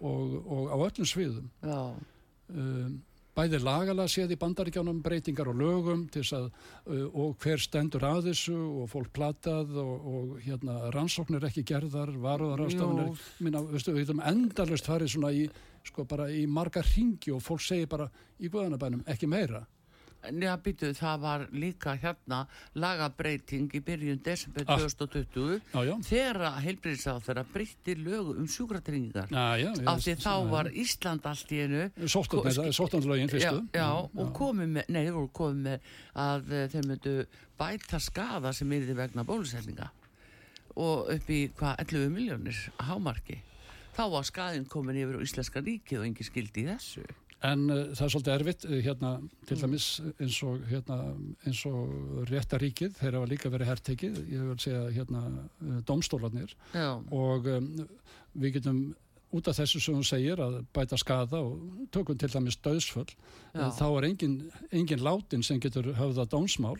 og, 0.00 0.36
og 0.44 0.70
á 0.70 0.76
öllum 0.76 1.08
sviðum. 1.08 1.50
Um, 1.64 3.00
bæði 3.34 3.60
lagalega 3.64 4.10
séð 4.10 4.34
í 4.34 4.38
bandaríkjánum 4.40 5.00
breytingar 5.04 5.50
og 5.50 5.58
lögum 5.58 6.06
að, 6.14 6.48
uh, 6.86 7.04
og 7.10 7.36
hver 7.42 7.62
stendur 7.62 8.06
að 8.06 8.30
þessu 8.30 8.56
og 8.56 8.90
fólk 8.92 9.12
platað 9.16 9.74
og, 9.82 10.08
og 10.14 10.34
hérna, 10.44 10.78
rannsóknir 10.94 11.46
ekki 11.50 11.66
gerðar 11.66 12.14
varuðar 12.14 12.66
ástafanir 12.68 13.14
við 13.40 14.04
höfum 14.04 14.24
endalust 14.30 14.90
farið 14.90 15.14
svona 15.16 15.32
í, 15.34 15.48
sko, 15.84 16.06
í 16.30 16.44
marga 16.46 16.84
ringi 16.94 17.34
og 17.34 17.42
fólk 17.42 17.64
segir 17.64 17.90
bara 17.90 18.10
í 18.38 18.50
guðanabænum 18.52 19.06
ekki 19.10 19.30
meira 19.30 19.64
Já, 20.24 20.54
býtu, 20.62 20.90
það 20.96 21.20
var 21.20 21.44
líka 21.52 21.94
hérna 22.00 22.44
lagabreiting 22.80 23.72
í 23.76 23.80
byrjun 23.84 24.20
desember 24.24 24.64
ah. 24.66 24.80
2020 24.80 25.58
já, 25.60 25.80
já. 25.84 25.94
þegar 26.08 26.60
heilbríðsáð 26.64 27.20
þeirra 27.26 27.44
breytti 27.52 27.96
lögu 27.98 28.36
um 28.40 28.48
sjúkratringar 28.48 29.32
af 29.34 30.04
því 30.04 30.16
þá 30.22 30.32
var 30.52 30.70
Ísland 30.72 31.26
allt 31.28 31.52
í 31.52 31.60
enu 31.64 31.82
Sóttanlögin 32.08 33.32
fyrstu. 33.32 33.64
Já, 33.74 33.90
og 34.00 34.32
komið 34.36 34.72
með, 34.78 34.92
nei, 34.96 35.02
voru 35.12 35.30
komið 35.36 35.60
með 35.68 35.90
að 36.24 36.54
eh, 36.54 36.68
þeir 36.72 36.88
myndu 36.90 37.16
bæta 37.60 38.00
skada 38.02 38.54
sem 38.56 38.72
er 38.74 38.86
því 38.88 38.98
vegna 38.98 39.26
bólusetninga 39.28 39.90
og 40.80 41.10
upp 41.14 41.28
í 41.30 41.42
hvað 41.54 41.84
11 41.84 42.14
miljónir 42.14 42.62
hámarki. 42.82 43.38
Þá 43.94 44.04
var 44.10 44.24
skadin 44.26 44.64
komin 44.66 44.98
yfir 44.98 45.20
á 45.20 45.24
Íslenska 45.24 45.62
ríkið 45.62 46.00
og 46.00 46.08
engi 46.08 46.26
skildi 46.26 46.64
í 46.64 46.70
þessu 46.72 47.04
En 47.44 47.68
uh, 47.68 47.84
það 47.92 48.04
er 48.06 48.12
svolítið 48.14 48.34
erfitt 48.34 48.66
uh, 48.68 48.74
hérna 48.84 49.12
til 49.44 49.56
mm. 49.58 49.62
dæmis 49.62 49.88
eins 50.14 50.40
og, 50.46 50.66
hérna, 50.70 50.98
eins 51.44 51.62
og 51.68 52.26
réttaríkið, 52.30 52.98
þeir 53.00 53.18
hafa 53.18 53.30
líka 53.30 53.52
verið 53.52 53.70
herrtekið, 53.72 54.20
ég 54.32 54.50
vil 54.50 54.60
segja 54.64 54.84
hérna 54.94 55.24
uh, 55.28 55.80
domstólanir 55.88 56.54
og 57.12 57.48
um, 57.52 57.72
við 58.40 58.58
getum 58.58 58.84
út 59.34 59.48
af 59.50 59.58
þessu 59.58 59.80
sem 59.82 59.96
hún 59.96 60.06
segir 60.06 60.40
að 60.40 60.60
bæta 60.76 60.96
skada 61.00 61.40
og 61.42 61.88
tökum 61.92 62.18
til 62.18 62.30
dæmis 62.30 62.60
döðsföll, 62.62 63.08
þá 63.52 63.86
er 63.88 64.06
engin, 64.06 64.36
engin 64.70 65.02
látin 65.02 65.42
sem 65.42 65.58
getur 65.62 65.90
höfða 65.98 66.28
dómsmál 66.30 66.78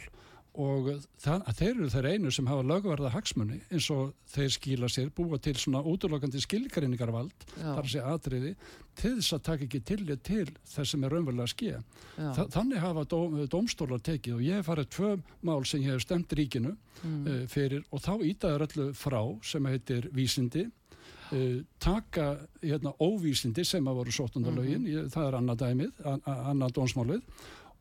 og 0.55 0.89
það, 1.19 1.49
þeir 1.59 1.71
eru 1.73 1.89
þeir 1.91 2.07
einu 2.13 2.31
sem 2.35 2.47
hafa 2.47 2.63
lögverða 2.67 3.11
hagsmunni 3.11 3.57
eins 3.75 3.89
og 3.91 4.13
þeir 4.31 4.53
skýla 4.55 4.91
sér 4.93 5.09
búa 5.15 5.39
til 5.43 5.57
svona 5.59 5.81
útlokandi 5.83 6.43
skilgreiningarvald 6.45 7.47
þar 7.57 7.91
sé 7.91 8.03
atriði 8.07 8.53
til 8.95 9.17
þess 9.17 9.35
að 9.35 9.43
taka 9.49 9.67
ekki 9.67 9.81
tillit 9.89 10.23
til 10.27 10.47
þess 10.63 10.95
sem 10.95 11.03
er 11.03 11.17
raunverulega 11.17 11.49
að 11.49 11.55
skilja 11.57 11.81
Þa, 12.15 12.47
þannig 12.55 12.85
hafa 12.85 13.05
dó, 13.11 13.19
dómstólar 13.51 14.05
tekið 14.07 14.37
og 14.37 14.47
ég 14.47 14.61
hef 14.61 14.71
farið 14.71 14.89
tvö 14.95 15.11
mál 15.51 15.67
sem 15.67 15.83
ég 15.83 15.97
hef 15.97 16.07
stemt 16.07 16.39
ríkinu 16.39 16.77
mm. 16.77 17.19
uh, 17.27 17.43
fyrir 17.51 17.83
og 17.91 18.07
þá 18.07 18.15
ítaður 18.31 18.67
öllu 18.69 18.89
frá 18.99 19.21
sem 19.43 19.71
heitir 19.73 20.09
vísindi 20.15 20.69
uh, 20.69 21.61
taka 21.83 22.31
hérna 22.63 22.95
óvísindi 23.03 23.67
sem 23.67 23.91
að 23.91 24.05
voru 24.05 24.15
sótundalögin, 24.15 24.87
mm 24.87 24.95
-hmm. 24.95 25.11
það 25.11 25.29
er 25.29 25.41
annað 25.43 25.63
dæmið 25.67 25.93
annað 26.31 26.75
dómsmálið 26.79 27.23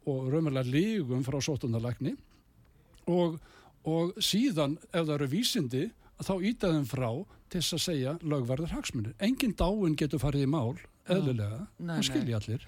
og 0.09 0.30
raunverulega 0.34 0.71
lígum 0.74 1.21
frá 1.24 1.38
sótundalækni 1.38 2.17
og, 3.10 3.38
og 3.84 4.18
síðan 4.24 4.78
ef 4.91 5.06
það 5.06 5.16
eru 5.18 5.30
vísindi 5.32 5.84
þá 6.24 6.34
ítaðum 6.49 6.86
frá 6.88 7.10
til 7.51 7.62
þess 7.62 7.78
að 7.78 7.84
segja 7.86 8.16
lögverðar 8.24 8.76
hagsmunir. 8.78 9.16
Engin 9.24 9.56
dáin 9.60 9.97
getur 9.99 10.22
farið 10.22 10.47
í 10.47 10.49
mál, 10.49 10.78
eðlulega, 11.12 11.66
það 11.82 12.06
skilji 12.10 12.38
allir. 12.38 12.68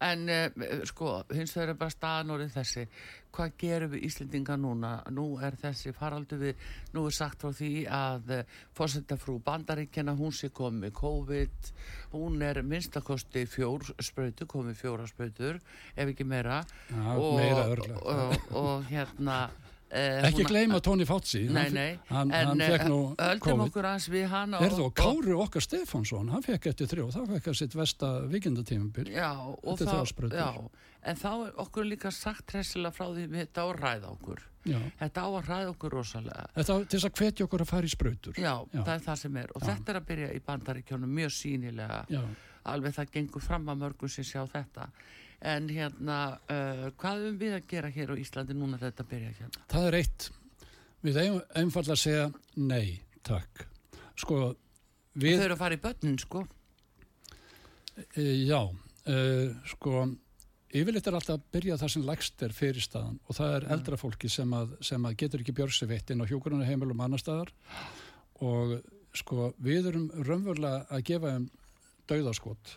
En 0.00 0.28
uh, 0.32 0.84
sko, 0.88 1.18
hins 1.34 1.52
vegar 1.56 1.74
er 1.74 1.80
bara 1.80 1.92
staðan 1.92 2.34
orðið 2.36 2.54
þessi. 2.54 2.84
Hvað 3.30 3.52
gerum 3.60 3.92
við 3.92 4.04
Íslendinga 4.08 4.56
núna? 4.58 4.92
Nú 5.14 5.26
er 5.44 5.54
þessi 5.60 5.92
faraldu 5.94 6.38
við, 6.40 6.64
nú 6.96 7.04
er 7.06 7.14
sagt 7.14 7.44
frá 7.44 7.52
því 7.54 7.72
að 7.94 8.34
uh, 8.38 8.58
fórsetafrú 8.78 9.36
bandaríkjana, 9.46 10.16
hún 10.18 10.32
sé 10.34 10.50
komið 10.56 10.94
COVID, 10.98 11.72
hún 12.16 12.40
er 12.46 12.62
minnstakosti 12.66 13.44
fjór 13.50 13.92
spröytu, 14.00 14.48
komið 14.50 14.80
fjóra 14.80 15.08
spröytur, 15.10 15.60
ef 15.94 16.14
ekki 16.14 16.26
meira. 16.26 16.62
Já, 16.88 17.10
og, 17.14 17.34
meira. 17.36 17.66
Og, 17.68 18.14
og, 18.16 18.54
og 18.64 18.88
hérna 18.90 19.42
Uh, 19.90 20.20
ekki 20.28 20.44
gleyma 20.46 20.78
Tóni 20.86 21.02
Fátsi 21.02 21.40
hann, 21.50 21.74
en 21.74 22.28
hann 22.30 22.60
fekk 22.62 22.84
nú 22.86 22.98
aðeins 23.18 24.04
við 24.12 24.28
hann 24.30 24.54
er 24.54 24.76
þú, 24.76 24.84
Káru 24.94 25.40
okkar 25.42 25.64
Stefánsson 25.66 26.30
hann 26.30 26.44
fekk 26.46 26.68
eftir 26.70 26.86
þrjó, 26.92 27.08
það 27.16 27.32
fekk 27.34 27.48
að 27.50 27.56
sitt 27.58 27.74
vesta 27.74 28.10
vikindatímumbil 28.30 29.08
já, 29.10 29.32
en 31.02 31.18
þá 31.18 31.30
er 31.32 31.58
okkur 31.64 31.88
líka 31.88 32.12
sagt 32.14 32.54
hressilega 32.54 32.94
frá 32.94 33.08
því 33.08 33.26
þetta 33.32 33.64
á 33.64 33.66
að 33.66 33.76
ræða 33.80 34.12
okkur. 34.14 34.42
Já. 34.68 34.76
þetta 35.00 35.22
á 35.24 35.28
að 35.30 35.46
ræða 35.48 35.68
okkur 35.72 35.94
rosalega. 35.96 36.42
Þetta 36.54 36.74
til 36.76 36.98
þess 36.98 37.08
að 37.08 37.20
hvetja 37.20 37.46
okkur 37.46 37.64
að 37.64 37.70
fara 37.70 37.88
í 37.88 37.92
spröytur 37.94 38.36
já, 38.36 38.52
já, 38.60 38.82
það 38.82 38.92
er 38.94 39.04
það 39.06 39.20
sem 39.22 39.38
er. 39.40 39.54
Og 39.56 39.64
þetta 39.64 39.92
er 39.92 40.00
að 40.00 40.08
byrja 40.10 40.28
í 40.36 40.42
bandaríkjónum 40.50 41.14
mjög 41.18 41.32
sínilega 41.38 42.24
alveg 42.68 42.96
það 42.98 43.14
gengur 43.16 43.44
fram 43.44 43.72
að 43.72 43.80
mörgum 43.86 44.12
sem 44.12 44.26
sjá 44.26 44.42
þetta 44.52 44.90
en 45.40 45.68
hérna 45.72 46.18
uh, 46.52 46.86
hvað 47.00 47.26
um 47.30 47.38
við 47.40 47.56
að 47.56 47.66
gera 47.70 47.90
hér 47.92 48.12
á 48.12 48.20
Íslandi 48.20 48.56
núna 48.56 48.80
þetta 48.80 49.06
byrja 49.08 49.32
hérna? 49.38 49.66
Það 49.72 49.86
er 49.88 49.98
eitt. 50.00 50.30
Við 51.00 51.20
eigum 51.22 51.40
einfalla 51.56 51.96
að 51.96 52.02
segja 52.02 52.26
nei, 52.60 53.00
takk. 53.24 53.64
Sko 54.20 54.40
við 55.20 55.38
þau 55.38 55.44
eru 55.46 55.56
að 55.56 55.62
fara 55.62 55.78
í 55.78 55.80
börnin 55.80 56.18
sko. 56.20 56.42
E, 58.14 58.24
já 58.44 58.60
e, 59.08 59.16
sko 59.72 60.04
yfirleitt 60.70 61.08
er 61.08 61.16
alltaf 61.18 61.38
að 61.38 61.48
byrja 61.56 61.78
það 61.80 61.92
sem 61.94 62.04
lægst 62.06 62.44
er 62.46 62.54
fyrir 62.54 62.84
staðan 62.84 63.16
og 63.26 63.36
það 63.36 63.56
er 63.56 63.66
eldra 63.74 63.98
fólki 64.00 64.30
sem 64.30 64.52
að, 64.54 64.76
sem 64.86 65.08
að 65.08 65.16
getur 65.24 65.42
ekki 65.42 65.56
björnseveitt 65.56 66.12
inn 66.12 66.22
á 66.22 66.28
hjókuruna 66.30 66.68
heimilum 66.68 67.00
annar 67.02 67.22
staðar. 67.22 67.50
Og 68.44 68.76
sko 69.16 69.50
við 69.58 69.90
erum 69.90 70.06
raunverulega 70.20 70.84
að 70.92 71.06
gefa 71.08 71.34
um 71.40 71.48
dauðaskot 72.10 72.76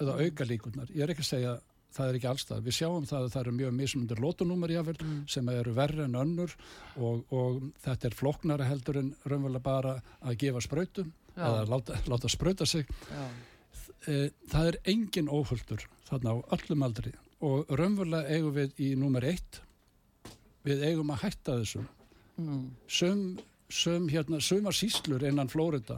eða 0.00 0.16
auka 0.22 0.46
líkunar, 0.46 0.90
ég 0.92 1.04
er 1.04 1.12
ekki 1.12 1.24
að 1.24 1.30
segja 1.30 1.52
það 1.96 2.10
er 2.10 2.18
ekki 2.18 2.28
allstað. 2.30 2.62
Við 2.66 2.76
sjáum 2.78 3.08
það 3.08 3.26
að 3.26 3.32
það 3.34 3.42
eru 3.42 3.54
mjög 3.56 3.74
mismundir 3.80 4.22
lótunúmer 4.22 4.72
jáfnvel 4.74 4.96
mm. 5.00 5.18
sem 5.32 5.50
eru 5.52 5.74
verri 5.76 6.04
en 6.04 6.18
önnur 6.20 6.54
og, 6.96 7.22
og 7.34 7.60
þetta 7.84 8.08
er 8.08 8.16
floknara 8.16 8.68
heldur 8.68 9.00
en 9.00 9.12
raunverulega 9.24 9.64
bara 9.64 9.96
að 10.20 10.40
gefa 10.44 10.64
spröytum 10.64 11.12
eða 11.36 11.66
láta, 11.68 12.00
láta 12.08 12.32
spröyta 12.32 12.66
sig. 12.68 12.88
E, 14.06 14.30
það 14.50 14.72
er 14.72 14.80
engin 14.92 15.30
óhulltur 15.32 15.84
þarna 16.08 16.36
á 16.36 16.36
öllum 16.56 16.86
aldri 16.86 17.12
og 17.44 17.68
raunverulega 17.76 18.36
eigum 18.36 18.56
við 18.56 18.80
í 18.80 18.94
númer 18.98 19.26
eitt 19.32 19.60
við 20.66 20.82
eigum 20.88 21.12
að 21.14 21.22
hætta 21.26 21.60
þessum. 21.60 21.86
Mm. 22.36 22.64
Sum, 22.90 23.22
sum, 23.72 24.10
hérna, 24.12 24.40
sumar 24.44 24.76
síslur 24.76 25.24
innan 25.24 25.48
Flórida 25.48 25.96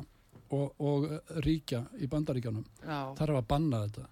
og, 0.54 0.74
og 0.78 1.08
ríkja 1.44 1.82
í 1.98 2.08
bandaríkjanum 2.10 2.66
þarf 3.18 3.40
að 3.40 3.48
banna 3.50 3.82
þetta 3.86 4.04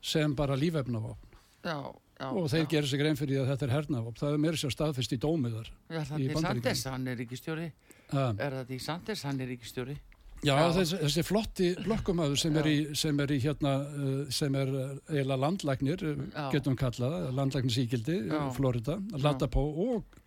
sem 0.00 0.34
bara 0.36 0.58
lífefnavopn. 0.58 1.38
Já, 1.66 1.78
já, 2.20 2.26
og 2.30 2.50
þeir 2.52 2.66
gerir 2.70 2.90
sig 2.90 3.00
grein 3.00 3.18
fyrir 3.18 3.42
að 3.42 3.52
þetta 3.52 3.66
er 3.66 3.72
hernavopn. 3.76 4.18
Það 4.20 4.36
er 4.36 4.42
mér 4.44 4.58
sér 4.60 4.74
staðfest 4.74 5.14
í 5.16 5.20
dómiðar 5.22 5.70
Já, 5.90 6.02
það 6.06 6.26
er 6.26 6.42
Sanders, 6.44 6.84
hann 6.86 7.08
er 7.10 7.24
ekki 7.24 7.38
stjóri 7.40 7.70
Er 8.14 8.60
það 8.60 8.70
í 8.76 8.78
Sanders, 8.84 9.24
hann 9.26 9.42
er 9.42 9.56
ekki 9.56 9.70
stjóri 9.72 9.96
Já, 10.44 10.52
já. 10.52 10.66
Þessi, 10.76 10.98
þessi 11.00 11.22
flotti 11.24 11.70
blokkumæður 11.80 12.38
sem, 12.40 12.58
sem 12.98 13.22
er 13.24 13.32
í 13.32 13.38
hérna 13.40 13.72
uh, 13.88 14.18
sem 14.32 14.58
er 14.58 14.68
uh, 14.68 14.84
eiginlega 15.08 15.40
landlæknir 15.42 16.04
uh, 16.10 16.20
getum 16.52 16.76
kallað, 16.78 17.16
landlæknisíkildi 17.38 18.18
Florida, 18.54 18.98
Latapó 19.16 19.64
og, 19.86 20.18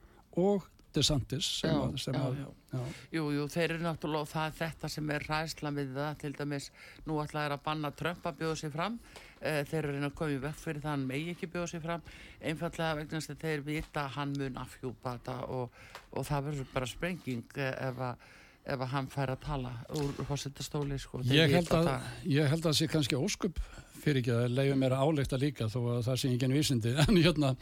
og 0.41 0.65
DeSantis 0.95 1.45
sem 1.61 1.69
já, 1.69 1.77
að, 1.85 1.97
sem 2.01 2.17
já, 2.17 2.23
að, 2.25 2.39
já. 2.73 2.81
Jú, 3.13 3.27
jú, 3.35 3.45
þeir 3.53 3.75
eru 3.75 3.85
náttúrulega 3.85 4.31
það 4.33 4.59
þetta 4.63 4.91
sem 4.95 5.13
er 5.13 5.25
ræðsla 5.29 5.73
við 5.77 5.95
það 5.99 6.19
til 6.23 6.33
dæmis, 6.41 6.69
nú 7.05 7.21
ætlaði 7.21 7.53
að 7.53 7.65
banna 7.69 7.93
Trump 8.01 8.25
að 8.25 8.41
bjóða 8.41 8.59
sér 8.63 8.73
fram 8.73 8.97
þeir 9.39 9.79
eru 9.79 9.93
reyna 9.95 10.09
að 10.09 10.17
koma 10.19 10.35
í 10.35 10.41
vekk 10.43 10.59
fyrir 10.63 10.83
það 10.83 10.95
hann 10.95 11.05
megi 11.09 11.35
ekki 11.35 11.51
bjóða 11.53 11.71
sér 11.73 11.85
fram. 11.85 12.03
Einfallega 12.39 12.97
vegna 12.99 13.19
þess 13.19 13.33
að 13.33 13.45
þeir 13.45 13.63
vita 13.67 14.03
að 14.05 14.17
hann 14.17 14.35
mun 14.39 14.59
afhjúpa 14.63 15.15
þetta 15.15 15.37
og, 15.55 15.79
og 16.11 16.27
það 16.27 16.49
verður 16.49 16.69
bara 16.73 16.91
sprenging 16.91 17.57
uh, 17.57 17.71
ef 17.89 18.03
að 18.09 18.27
ef 18.69 18.81
að 18.83 18.91
hann 18.93 19.07
fær 19.09 19.31
að 19.33 19.39
tala 19.45 19.69
úr 19.97 20.17
hósettastóli 20.29 20.97
sko, 21.01 21.21
ég 21.25 21.49
ég 21.49 22.49
held 22.51 22.59
að 22.59 22.67
það 22.67 22.75
sé 22.77 22.87
kannski 22.91 23.17
óskup 23.17 23.61
fyrir 23.99 24.21
ekki 24.21 24.35
að 24.35 24.55
leiði 24.55 24.75
mér 24.79 24.95
að 24.95 25.07
áleikta 25.07 25.39
líka 25.39 25.69
þó 25.71 25.79
að 25.95 26.01
það 26.07 26.19
sé 26.21 26.33
ekki 26.35 26.51
vísindi. 26.53 26.93
En 27.03 27.19
hérna 27.19 27.53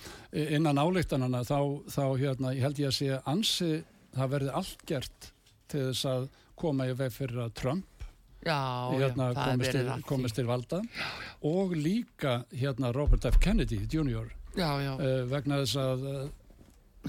innan 0.58 0.82
áleiktanana 0.82 1.44
þá, 1.48 1.60
þá 1.90 2.04
hérna 2.22 2.54
ég 2.58 2.66
held 2.66 2.82
ég 2.82 2.92
að 2.92 2.98
sé 2.98 3.22
ansi 3.26 3.72
það 4.18 4.34
verði 4.36 4.56
allt 4.62 4.86
gert 4.90 5.32
til 5.72 5.86
þess 5.90 6.10
að 6.12 6.28
koma 6.58 6.90
í 6.90 6.96
veg 6.98 7.14
fyrir 7.14 7.46
að 7.46 7.56
Trump 7.62 7.97
já, 8.46 8.58
hérna 8.94 9.32
já, 9.34 9.46
komist, 9.52 9.72
til, 9.72 9.94
komist 10.08 10.36
til 10.36 10.48
valda 10.48 10.82
já, 10.82 11.08
og 11.42 11.76
líka 11.76 12.44
hérna 12.52 12.92
Robert 12.96 13.26
F. 13.26 13.40
Kennedy 13.40 13.88
Jr. 13.88 14.30
Uh, 14.58 15.24
vegna 15.30 15.62
þess 15.64 15.78
að 15.82 16.06
uh, 16.08 16.30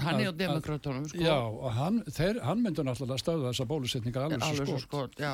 hann 0.03 0.21
er 0.21 0.31
á 0.31 0.33
demokrátunum 0.37 1.07
sko. 1.09 1.21
já, 1.21 1.37
og 1.37 1.71
hann, 1.73 2.01
þeir, 2.07 2.41
hann 2.45 2.61
myndur 2.63 2.87
náttúrulega 2.87 3.21
stöðu 3.21 3.47
þessa 3.49 3.67
bólusetningar 3.69 4.27
alveg, 4.27 4.69
svo 4.83 5.07
já. 5.17 5.31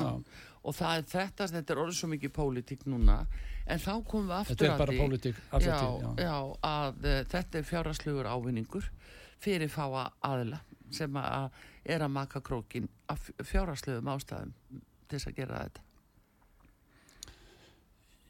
og 0.62 0.76
það 0.76 0.96
er 0.96 1.06
þetta, 1.12 1.48
þetta 1.54 1.74
er 1.74 1.82
orðið 1.84 1.98
svo 2.00 2.10
mikið 2.14 2.34
pólitík 2.38 2.86
núna, 2.90 3.18
en 3.66 3.82
þá 3.82 3.92
komum 4.08 4.30
við 4.32 4.36
aftur 4.40 4.66
já, 5.66 5.78
já, 6.22 6.36
að 6.70 7.06
uh, 7.06 7.20
þetta 7.34 7.60
er 7.60 7.70
fjáraslugur 7.70 8.30
ávinningur 8.30 8.90
fyrir 9.42 9.70
fáa 9.70 10.08
aðla 10.24 10.62
sem 10.94 11.16
að 11.18 11.50
er 11.86 12.02
að 12.02 12.14
maka 12.14 12.40
krókin 12.42 12.88
af 13.12 13.28
fjárasluðum 13.44 14.14
ástæðum 14.14 14.54
til 15.06 15.18
þess 15.18 15.30
að 15.30 15.36
gera 15.40 15.64
þetta 15.66 15.85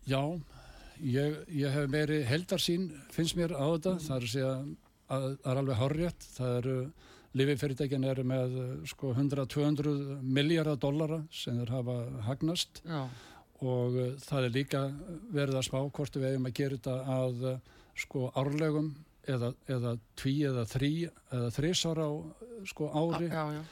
Já, 0.06 0.20
ég, 1.02 1.38
ég 1.50 1.72
hef 1.74 1.88
meiri 1.90 2.20
heldarsýn 2.26 2.90
finnst 3.14 3.36
mér 3.38 3.56
á 3.58 3.66
þetta, 3.74 3.96
mm. 3.96 4.04
það 4.06 4.16
er 4.16 4.26
að 4.26 4.32
segja 4.32 4.50
að 4.54 4.66
það 5.06 5.50
er 5.50 5.60
alveg 5.60 5.80
horrið, 5.80 6.26
það 6.36 6.58
eru 6.60 6.76
lififyrirtækin 7.36 8.06
eru 8.08 8.24
með 8.26 8.54
sko 8.88 9.10
100-200 9.12 9.96
miljardar 10.22 10.78
dollara 10.80 11.18
sem 11.34 11.58
þeir 11.58 11.74
hafa 11.74 11.96
hagnast 12.28 12.80
Já. 12.86 13.02
og 13.60 13.98
uh, 13.98 14.14
það 14.22 14.46
er 14.46 14.54
líka 14.54 14.84
verið 15.34 15.58
að 15.58 15.66
spá 15.68 15.80
hvort 15.82 16.16
við 16.16 16.30
hefum 16.30 16.48
að 16.48 16.56
gera 16.60 16.78
þetta 16.78 17.18
að 17.18 17.44
sko 18.06 18.30
árlegum 18.36 18.94
eða, 19.26 19.52
eða 19.68 19.96
tví 20.18 20.38
eða 20.48 20.64
þrý 20.70 20.92
eða 21.10 21.52
þrísar 21.58 22.02
á 22.02 22.10
sko 22.70 22.88
ári 22.94 23.28
já, 23.28 23.44
já. 23.58 23.62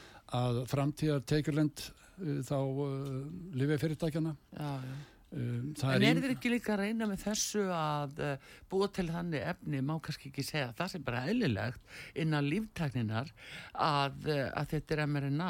að 0.43 0.61
framtíðar 0.69 1.25
teikurlend 1.31 1.87
uh, 1.87 2.39
þá 2.45 2.57
uh, 2.59 3.19
lififyrirtækjana 3.55 4.35
Já, 4.51 4.71
já 4.83 4.95
Um, 5.33 5.73
en 5.89 6.03
er 6.05 6.19
þið 6.21 6.31
ekki 6.35 6.49
líka 6.51 6.75
að 6.75 6.83
reyna 6.83 7.07
með 7.09 7.23
þessu 7.25 7.63
að 7.73 8.19
uh, 8.23 8.51
búa 8.71 8.87
til 8.93 9.07
þannig 9.09 9.41
efni, 9.41 9.81
má 9.83 9.95
kannski 10.03 10.29
ekki 10.29 10.45
segja 10.45 10.69
það 10.77 10.91
sem 10.93 11.05
bara 11.07 11.23
eðlilegt 11.31 11.95
innan 12.21 12.45
líftakninar 12.45 13.31
að, 13.73 14.29
uh, 14.29 14.45
að 14.53 14.69
þetta 14.75 14.95
er 14.95 15.01
mRNA 15.09 15.49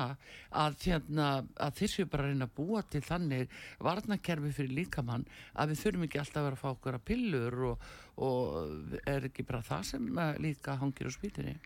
að, 0.63 0.79
hérna, 0.87 1.27
að 1.67 1.75
þessu 1.81 2.07
bara 2.09 2.29
reyna 2.31 2.47
að 2.47 2.55
búa 2.57 2.85
til 2.87 3.03
þannig 3.05 3.53
varnakerfi 3.83 4.53
fyrir 4.55 4.77
líkamann 4.79 5.27
að 5.53 5.73
við 5.73 5.83
þurfum 5.83 6.07
ekki 6.07 6.23
alltaf 6.23 6.41
að 6.41 6.47
vera 6.47 6.59
að 6.59 6.63
fá 6.63 6.71
okkur 6.71 6.97
að 6.97 7.05
pillur 7.11 7.61
og, 7.73 7.89
og 8.25 8.97
er 9.03 9.29
ekki 9.29 9.45
bara 9.45 9.65
það 9.69 9.85
sem 9.91 10.09
uh, 10.15 10.31
líka 10.41 10.79
hangir 10.79 11.11
á 11.11 11.17
spýtinni 11.19 11.59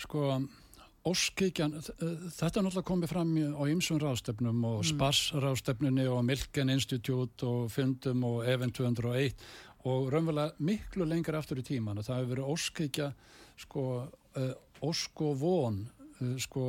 Sko 0.00 0.40
Óskíkjan, 1.02 1.72
þetta 1.82 2.60
er 2.60 2.62
náttúrulega 2.62 2.86
komið 2.86 3.10
fram 3.10 3.30
á 3.58 3.62
ymsum 3.66 3.98
ráðstefnum 3.98 4.60
og 4.68 4.76
mm. 4.84 4.90
SPAS 4.92 5.22
ráðstefnunni 5.42 6.04
og 6.06 6.20
Milken 6.28 6.70
Institute 6.70 7.46
og 7.48 7.72
Fundum 7.74 8.22
og 8.28 8.44
Event 8.46 8.76
201 8.78 9.34
og 9.90 10.12
raunverulega 10.14 10.62
miklu 10.62 11.06
lengur 11.10 11.40
aftur 11.40 11.58
í 11.58 11.64
tíman 11.66 11.98
það 12.02 12.20
hefur 12.20 12.30
verið 12.36 12.52
óskíkja 12.54 13.08
sko, 13.64 13.86
uh, 14.38 14.52
ósk 14.86 15.24
og 15.26 15.34
von 15.40 15.80
uh, 15.82 16.36
sko, 16.38 16.68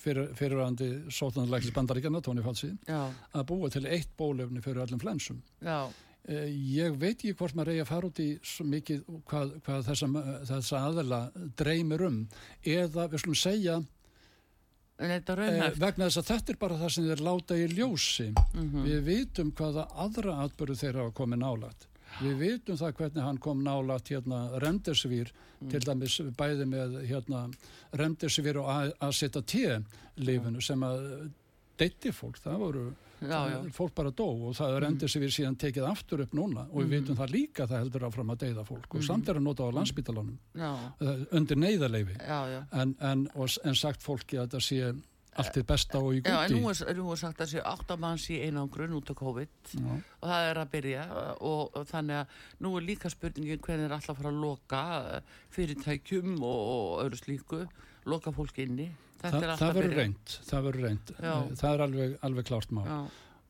fyrir, 0.00 0.32
fyrirvæðandi 0.38 0.90
sótanarleiklis 1.12 1.76
bandaríkjana, 1.76 2.24
Tóni 2.24 2.44
Falsi 2.44 2.72
að 2.88 3.46
búa 3.50 3.68
til 3.72 3.84
eitt 3.84 4.16
bólefni 4.16 4.64
fyrir 4.64 4.86
öllum 4.86 5.04
flensum. 5.04 5.44
Já. 5.60 5.84
Eh, 5.84 6.13
ég 6.24 6.94
veit 6.96 7.18
ekki 7.18 7.34
hvort 7.36 7.56
maður 7.56 7.74
eigi 7.74 7.82
að 7.84 7.90
fara 7.90 8.08
út 8.08 8.20
í 8.22 8.28
svo 8.40 8.64
mikið 8.68 9.02
hvað, 9.28 9.56
hvað 9.66 9.82
þessa, 9.90 10.08
þessa 10.50 10.84
aðela 10.88 11.20
dreymir 11.58 12.06
um. 12.06 12.20
Eða 12.64 13.08
við 13.12 13.24
slumum 13.24 13.40
segja 13.40 13.78
e, 14.98 15.18
vegna 15.76 16.08
þess 16.08 16.22
að 16.22 16.30
þetta 16.30 16.54
er 16.54 16.60
bara 16.60 16.78
það 16.80 16.94
sem 16.96 17.08
þeir 17.10 17.24
láta 17.28 17.58
í 17.58 17.66
ljósi. 17.74 18.30
Mm 18.32 18.70
-hmm. 18.70 18.86
við 18.88 19.02
vitum 19.10 19.52
hvaða 19.58 19.88
aðra 20.06 20.38
atbyrðu 20.46 20.80
þeirra 20.80 21.04
hafa 21.04 21.18
komið 21.20 21.44
nálagt 21.44 21.88
við 22.22 22.36
vitum 22.38 22.78
það 22.78 22.96
hvernig 22.98 23.24
hann 23.26 23.38
kom 23.42 23.62
nálagt 23.64 24.10
hérna 24.12 24.40
remdesvír 24.62 25.32
mm. 25.32 25.70
til 25.72 25.80
dæmis 25.82 26.18
bæði 26.38 26.66
með 26.70 26.98
hérna 27.08 27.46
remdesvír 27.98 28.60
og 28.62 28.92
AZT-lifinu 29.02 30.62
sem 30.62 30.84
að 30.86 31.30
deytti 31.80 32.12
fólk, 32.14 32.38
það 32.38 32.60
voru 32.62 32.84
já, 33.30 33.38
já. 33.52 33.58
fólk 33.76 33.94
bara 33.96 34.12
dó 34.14 34.26
og 34.48 34.56
það 34.58 34.76
er 34.76 34.86
endur 34.88 35.12
sem 35.12 35.24
við 35.24 35.34
síðan 35.38 35.58
tekið 35.60 35.88
aftur 35.88 36.24
upp 36.24 36.36
núna 36.36 36.66
og 36.70 36.82
við 36.82 36.94
vitum 36.98 37.18
það 37.18 37.34
líka 37.34 37.68
það 37.70 37.82
heldur 37.84 38.06
áfram 38.08 38.34
að 38.34 38.44
deyða 38.44 38.66
fólk 38.68 38.98
og 38.98 39.06
samt 39.06 39.30
er 39.30 39.40
að 39.40 39.46
nota 39.48 39.64
á 39.64 39.68
mhm. 39.68 39.78
landsbytalanum 39.78 40.38
uh, 40.60 41.24
undir 41.38 41.60
neyðarleifi 41.60 42.20
en, 42.24 42.94
en, 43.00 43.26
en 43.34 43.78
sagt 43.78 44.04
fólki 44.04 44.40
að 44.40 44.56
það 44.56 44.66
sé 44.68 44.94
allt 45.40 45.58
er 45.60 45.66
besta 45.68 46.00
og 46.00 46.16
í 46.16 46.20
gúti 46.22 46.32
Já, 46.32 46.38
en 46.44 46.54
nú 46.54 46.70
er, 46.70 46.80
nú 46.98 47.06
er 47.12 47.20
sagt 47.20 47.40
að 47.40 47.44
það 47.44 47.52
sé 47.52 47.64
8 47.70 47.96
manns 48.04 48.26
í 48.30 48.38
einangrun 48.46 48.96
út 48.98 49.10
á 49.10 49.14
COVID 49.18 49.72
Já. 49.74 49.94
og 50.20 50.28
það 50.30 50.50
er 50.50 50.60
að 50.62 50.70
byrja 50.74 51.06
og, 51.38 51.62
og 51.74 51.88
þannig 51.90 52.20
að 52.20 52.38
nú 52.66 52.74
er 52.78 52.86
líka 52.90 53.12
spurningin 53.12 53.62
hvernig 53.64 53.88
er 53.88 53.96
alltaf 53.96 54.14
að 54.14 54.20
fara 54.22 54.32
að 54.34 54.42
loka 54.44 54.84
uh, 55.00 55.40
fyrirtækjum 55.56 56.36
og, 56.38 56.60
og 56.74 57.04
öðru 57.04 57.20
slíku 57.20 57.64
loka 58.04 58.34
fólk 58.36 58.58
inni. 58.60 58.90
Þa, 59.24 59.56
það 59.56 59.78
verður 59.78 59.94
reynd 59.96 60.32
það 60.44 60.66
verður 60.66 60.82
reynd, 60.84 61.12
það 61.56 61.70
er 61.70 61.82
alveg, 61.86 62.16
alveg 62.28 62.48
klárt 62.50 62.74
má 62.76 62.82
Já. 62.84 62.98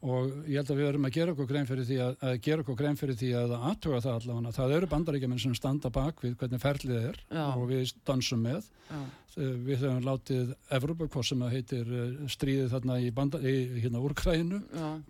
Og 0.04 0.32
ég 0.44 0.58
held 0.58 0.70
að 0.70 0.78
við 0.78 0.88
verðum 0.88 1.08
að 1.08 1.14
gera 1.16 1.32
okkur 1.32 1.48
grein 1.48 1.68
fyrir 1.68 1.86
því 1.88 1.98
að, 2.04 2.14
að 2.28 2.34
gera 2.44 2.64
okkur 2.64 2.78
grein 2.80 2.98
fyrir 3.00 3.16
því 3.20 3.30
að 3.40 3.54
aðtuga 3.56 4.00
það 4.04 4.16
allavega, 4.18 4.54
það 4.58 4.74
eru 4.76 4.88
bandaríkjuminn 4.92 5.42
sem 5.44 5.56
standa 5.56 5.90
bak 5.94 6.20
við 6.24 6.36
hvernig 6.42 6.62
ferlið 6.62 7.08
er 7.10 7.20
Já. 7.30 7.44
og 7.46 7.64
við 7.70 7.94
dansum 8.04 8.44
með 8.44 8.68
Já. 8.90 9.00
við 9.38 9.80
höfum 9.86 10.04
látið 10.04 10.54
Evropa, 10.78 11.08
hvað 11.14 11.26
sem 11.30 11.44
að 11.46 11.56
heitir 11.56 11.96
eh, 11.96 12.14
stríðið 12.36 12.70
þarna 12.76 13.00
í, 13.00 13.10
banda, 13.16 13.40
í 13.40 13.56
hérna 13.80 14.04
úrkræðinu, 14.04 14.60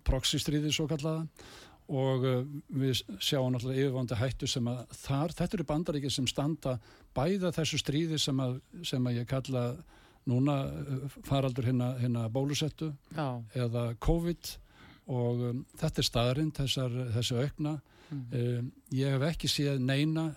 proxy 0.07 0.39
stríðið 0.41 0.77
svo 0.77 0.87
kallaða 0.91 1.25
og 1.91 2.23
uh, 2.25 2.41
við 2.73 3.03
sjáum 3.21 3.51
náttúrulega 3.53 3.83
yfirvandi 3.83 4.17
hættu 4.17 4.49
sem 4.49 4.67
að 4.69 4.79
þar, 5.03 5.33
þetta 5.37 5.57
eru 5.57 5.65
bandaríkir 5.69 6.13
sem 6.13 6.27
standa 6.29 6.79
bæða 7.15 7.51
þessu 7.53 7.79
stríði 7.81 8.19
sem 8.21 8.39
að, 8.41 8.57
sem 8.87 9.05
að 9.05 9.19
ég 9.19 9.27
kalla 9.29 9.65
núna 10.25 10.55
uh, 10.65 11.17
faraldur 11.27 11.67
hérna, 11.69 11.93
hérna 12.01 12.25
bólusettu 12.33 12.89
Já. 13.13 13.37
eða 13.53 13.91
COVID 14.01 14.55
og 15.11 15.43
um, 15.51 15.61
þetta 15.77 16.01
er 16.01 16.41
þessar, 16.59 16.97
þessu 17.13 17.37
aukna 17.43 17.77
mm. 18.09 18.25
um, 18.39 18.71
ég 18.95 19.13
hef 19.15 19.27
ekki 19.29 19.51
séð 19.51 19.79
neina 19.79 20.31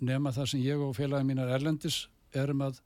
nema 0.00 0.32
það 0.32 0.52
sem 0.52 0.64
ég 0.64 0.80
og 0.80 0.94
félagin 0.96 1.28
mínar 1.28 1.52
Erlendis 1.54 2.06
erum 2.36 2.64
að 2.66 2.80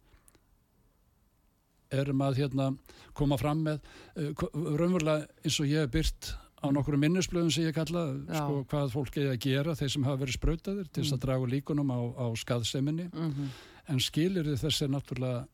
erum 1.94 2.22
að 2.26 2.40
hérna 2.42 2.70
koma 3.14 3.38
fram 3.38 3.62
með 3.66 3.82
uh, 4.18 4.32
raunverulega 4.52 5.28
eins 5.44 5.60
og 5.60 5.70
ég 5.70 5.84
hef 5.84 5.94
byrt 5.94 6.32
á 6.64 6.66
nokkru 6.72 6.98
minnisblöðum 6.98 7.52
sem 7.52 7.66
ég 7.66 7.76
kalla 7.76 8.06
sko, 8.30 8.62
hvað 8.70 8.94
fólk 8.94 9.18
að 9.20 9.34
gera 9.42 9.74
þeir 9.76 9.92
sem 9.92 10.06
hafa 10.06 10.22
verið 10.22 10.38
spröytadir 10.38 10.86
til 10.88 11.02
þess 11.02 11.12
mm. 11.12 11.18
að 11.18 11.24
draga 11.26 11.50
líkunum 11.52 11.92
á, 11.92 12.00
á 12.24 12.26
skaðseminni 12.40 13.10
mm 13.10 13.32
-hmm. 13.34 13.50
en 13.92 14.00
skilir 14.00 14.48
þess 14.56 14.82
er 14.82 14.94
náttúrulega 14.94 15.44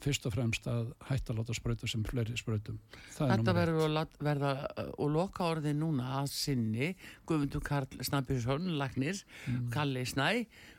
fyrst 0.00 0.26
og 0.28 0.34
fremst 0.34 0.66
að 0.70 0.90
hætta 1.08 1.34
að 1.34 1.40
láta 1.40 1.56
spröytu 1.56 1.88
sem 1.90 2.04
fleiri 2.06 2.36
spröytum. 2.38 2.78
Þetta 3.16 3.54
verður 3.56 3.86
að 4.00 4.16
verða 4.24 4.52
og 4.96 5.12
loka 5.14 5.46
orði 5.52 5.74
núna 5.76 6.16
að 6.20 6.30
sinni 6.34 6.92
Guðmundur 7.28 7.64
Karl 7.66 8.00
Snabjörnsson 8.06 8.68
Lagnir, 8.80 9.22
mm. 9.46 9.70
Kalli 9.74 10.04
Snæ 10.08 10.28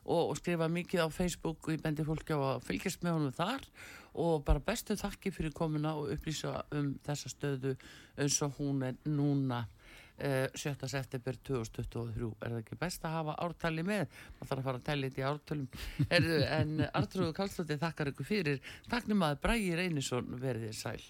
og, 0.06 0.32
og 0.32 0.38
skrifa 0.40 0.70
mikið 0.72 1.06
á 1.06 1.08
Facebook 1.14 1.68
og 1.68 1.76
ég 1.76 1.84
bendi 1.84 2.06
fólki 2.08 2.34
á 2.34 2.42
að 2.56 2.64
fylgjast 2.70 3.06
með 3.06 3.18
honum 3.18 3.36
þar 3.38 3.68
og 4.22 4.42
bara 4.48 4.64
bestu 4.64 4.98
þakki 5.00 5.32
fyrir 5.32 5.54
komuna 5.56 5.94
og 6.00 6.12
upplýsa 6.16 6.66
um 6.76 6.96
þessa 7.06 7.32
stöðu 7.32 7.76
eins 8.20 8.42
og 8.44 8.58
hún 8.60 8.84
er 8.90 8.98
núna 9.08 9.64
7. 10.22 10.72
Eh, 10.72 10.92
september 10.92 11.40
2023 11.50 12.32
er 12.42 12.54
það 12.56 12.60
ekki 12.62 12.80
best 12.82 13.08
að 13.08 13.16
hafa 13.18 13.38
ártali 13.46 13.86
með? 13.88 14.20
Maður 14.38 14.52
þarf 14.52 14.60
að 14.60 14.68
fara 14.70 14.82
að 14.82 14.86
tellja 14.90 15.10
þetta 15.10 15.22
í 15.22 15.28
ártalum 15.32 15.68
en 16.58 16.86
Artrúðu 17.02 17.34
Kallstóttir 17.38 17.82
þakkar 17.82 18.14
ykkur 18.14 18.30
fyrir. 18.30 18.62
Takknum 18.92 19.26
að 19.28 19.42
Brægir 19.46 19.84
Einarsson 19.86 20.30
verðið 20.42 20.78
sæl 20.78 21.02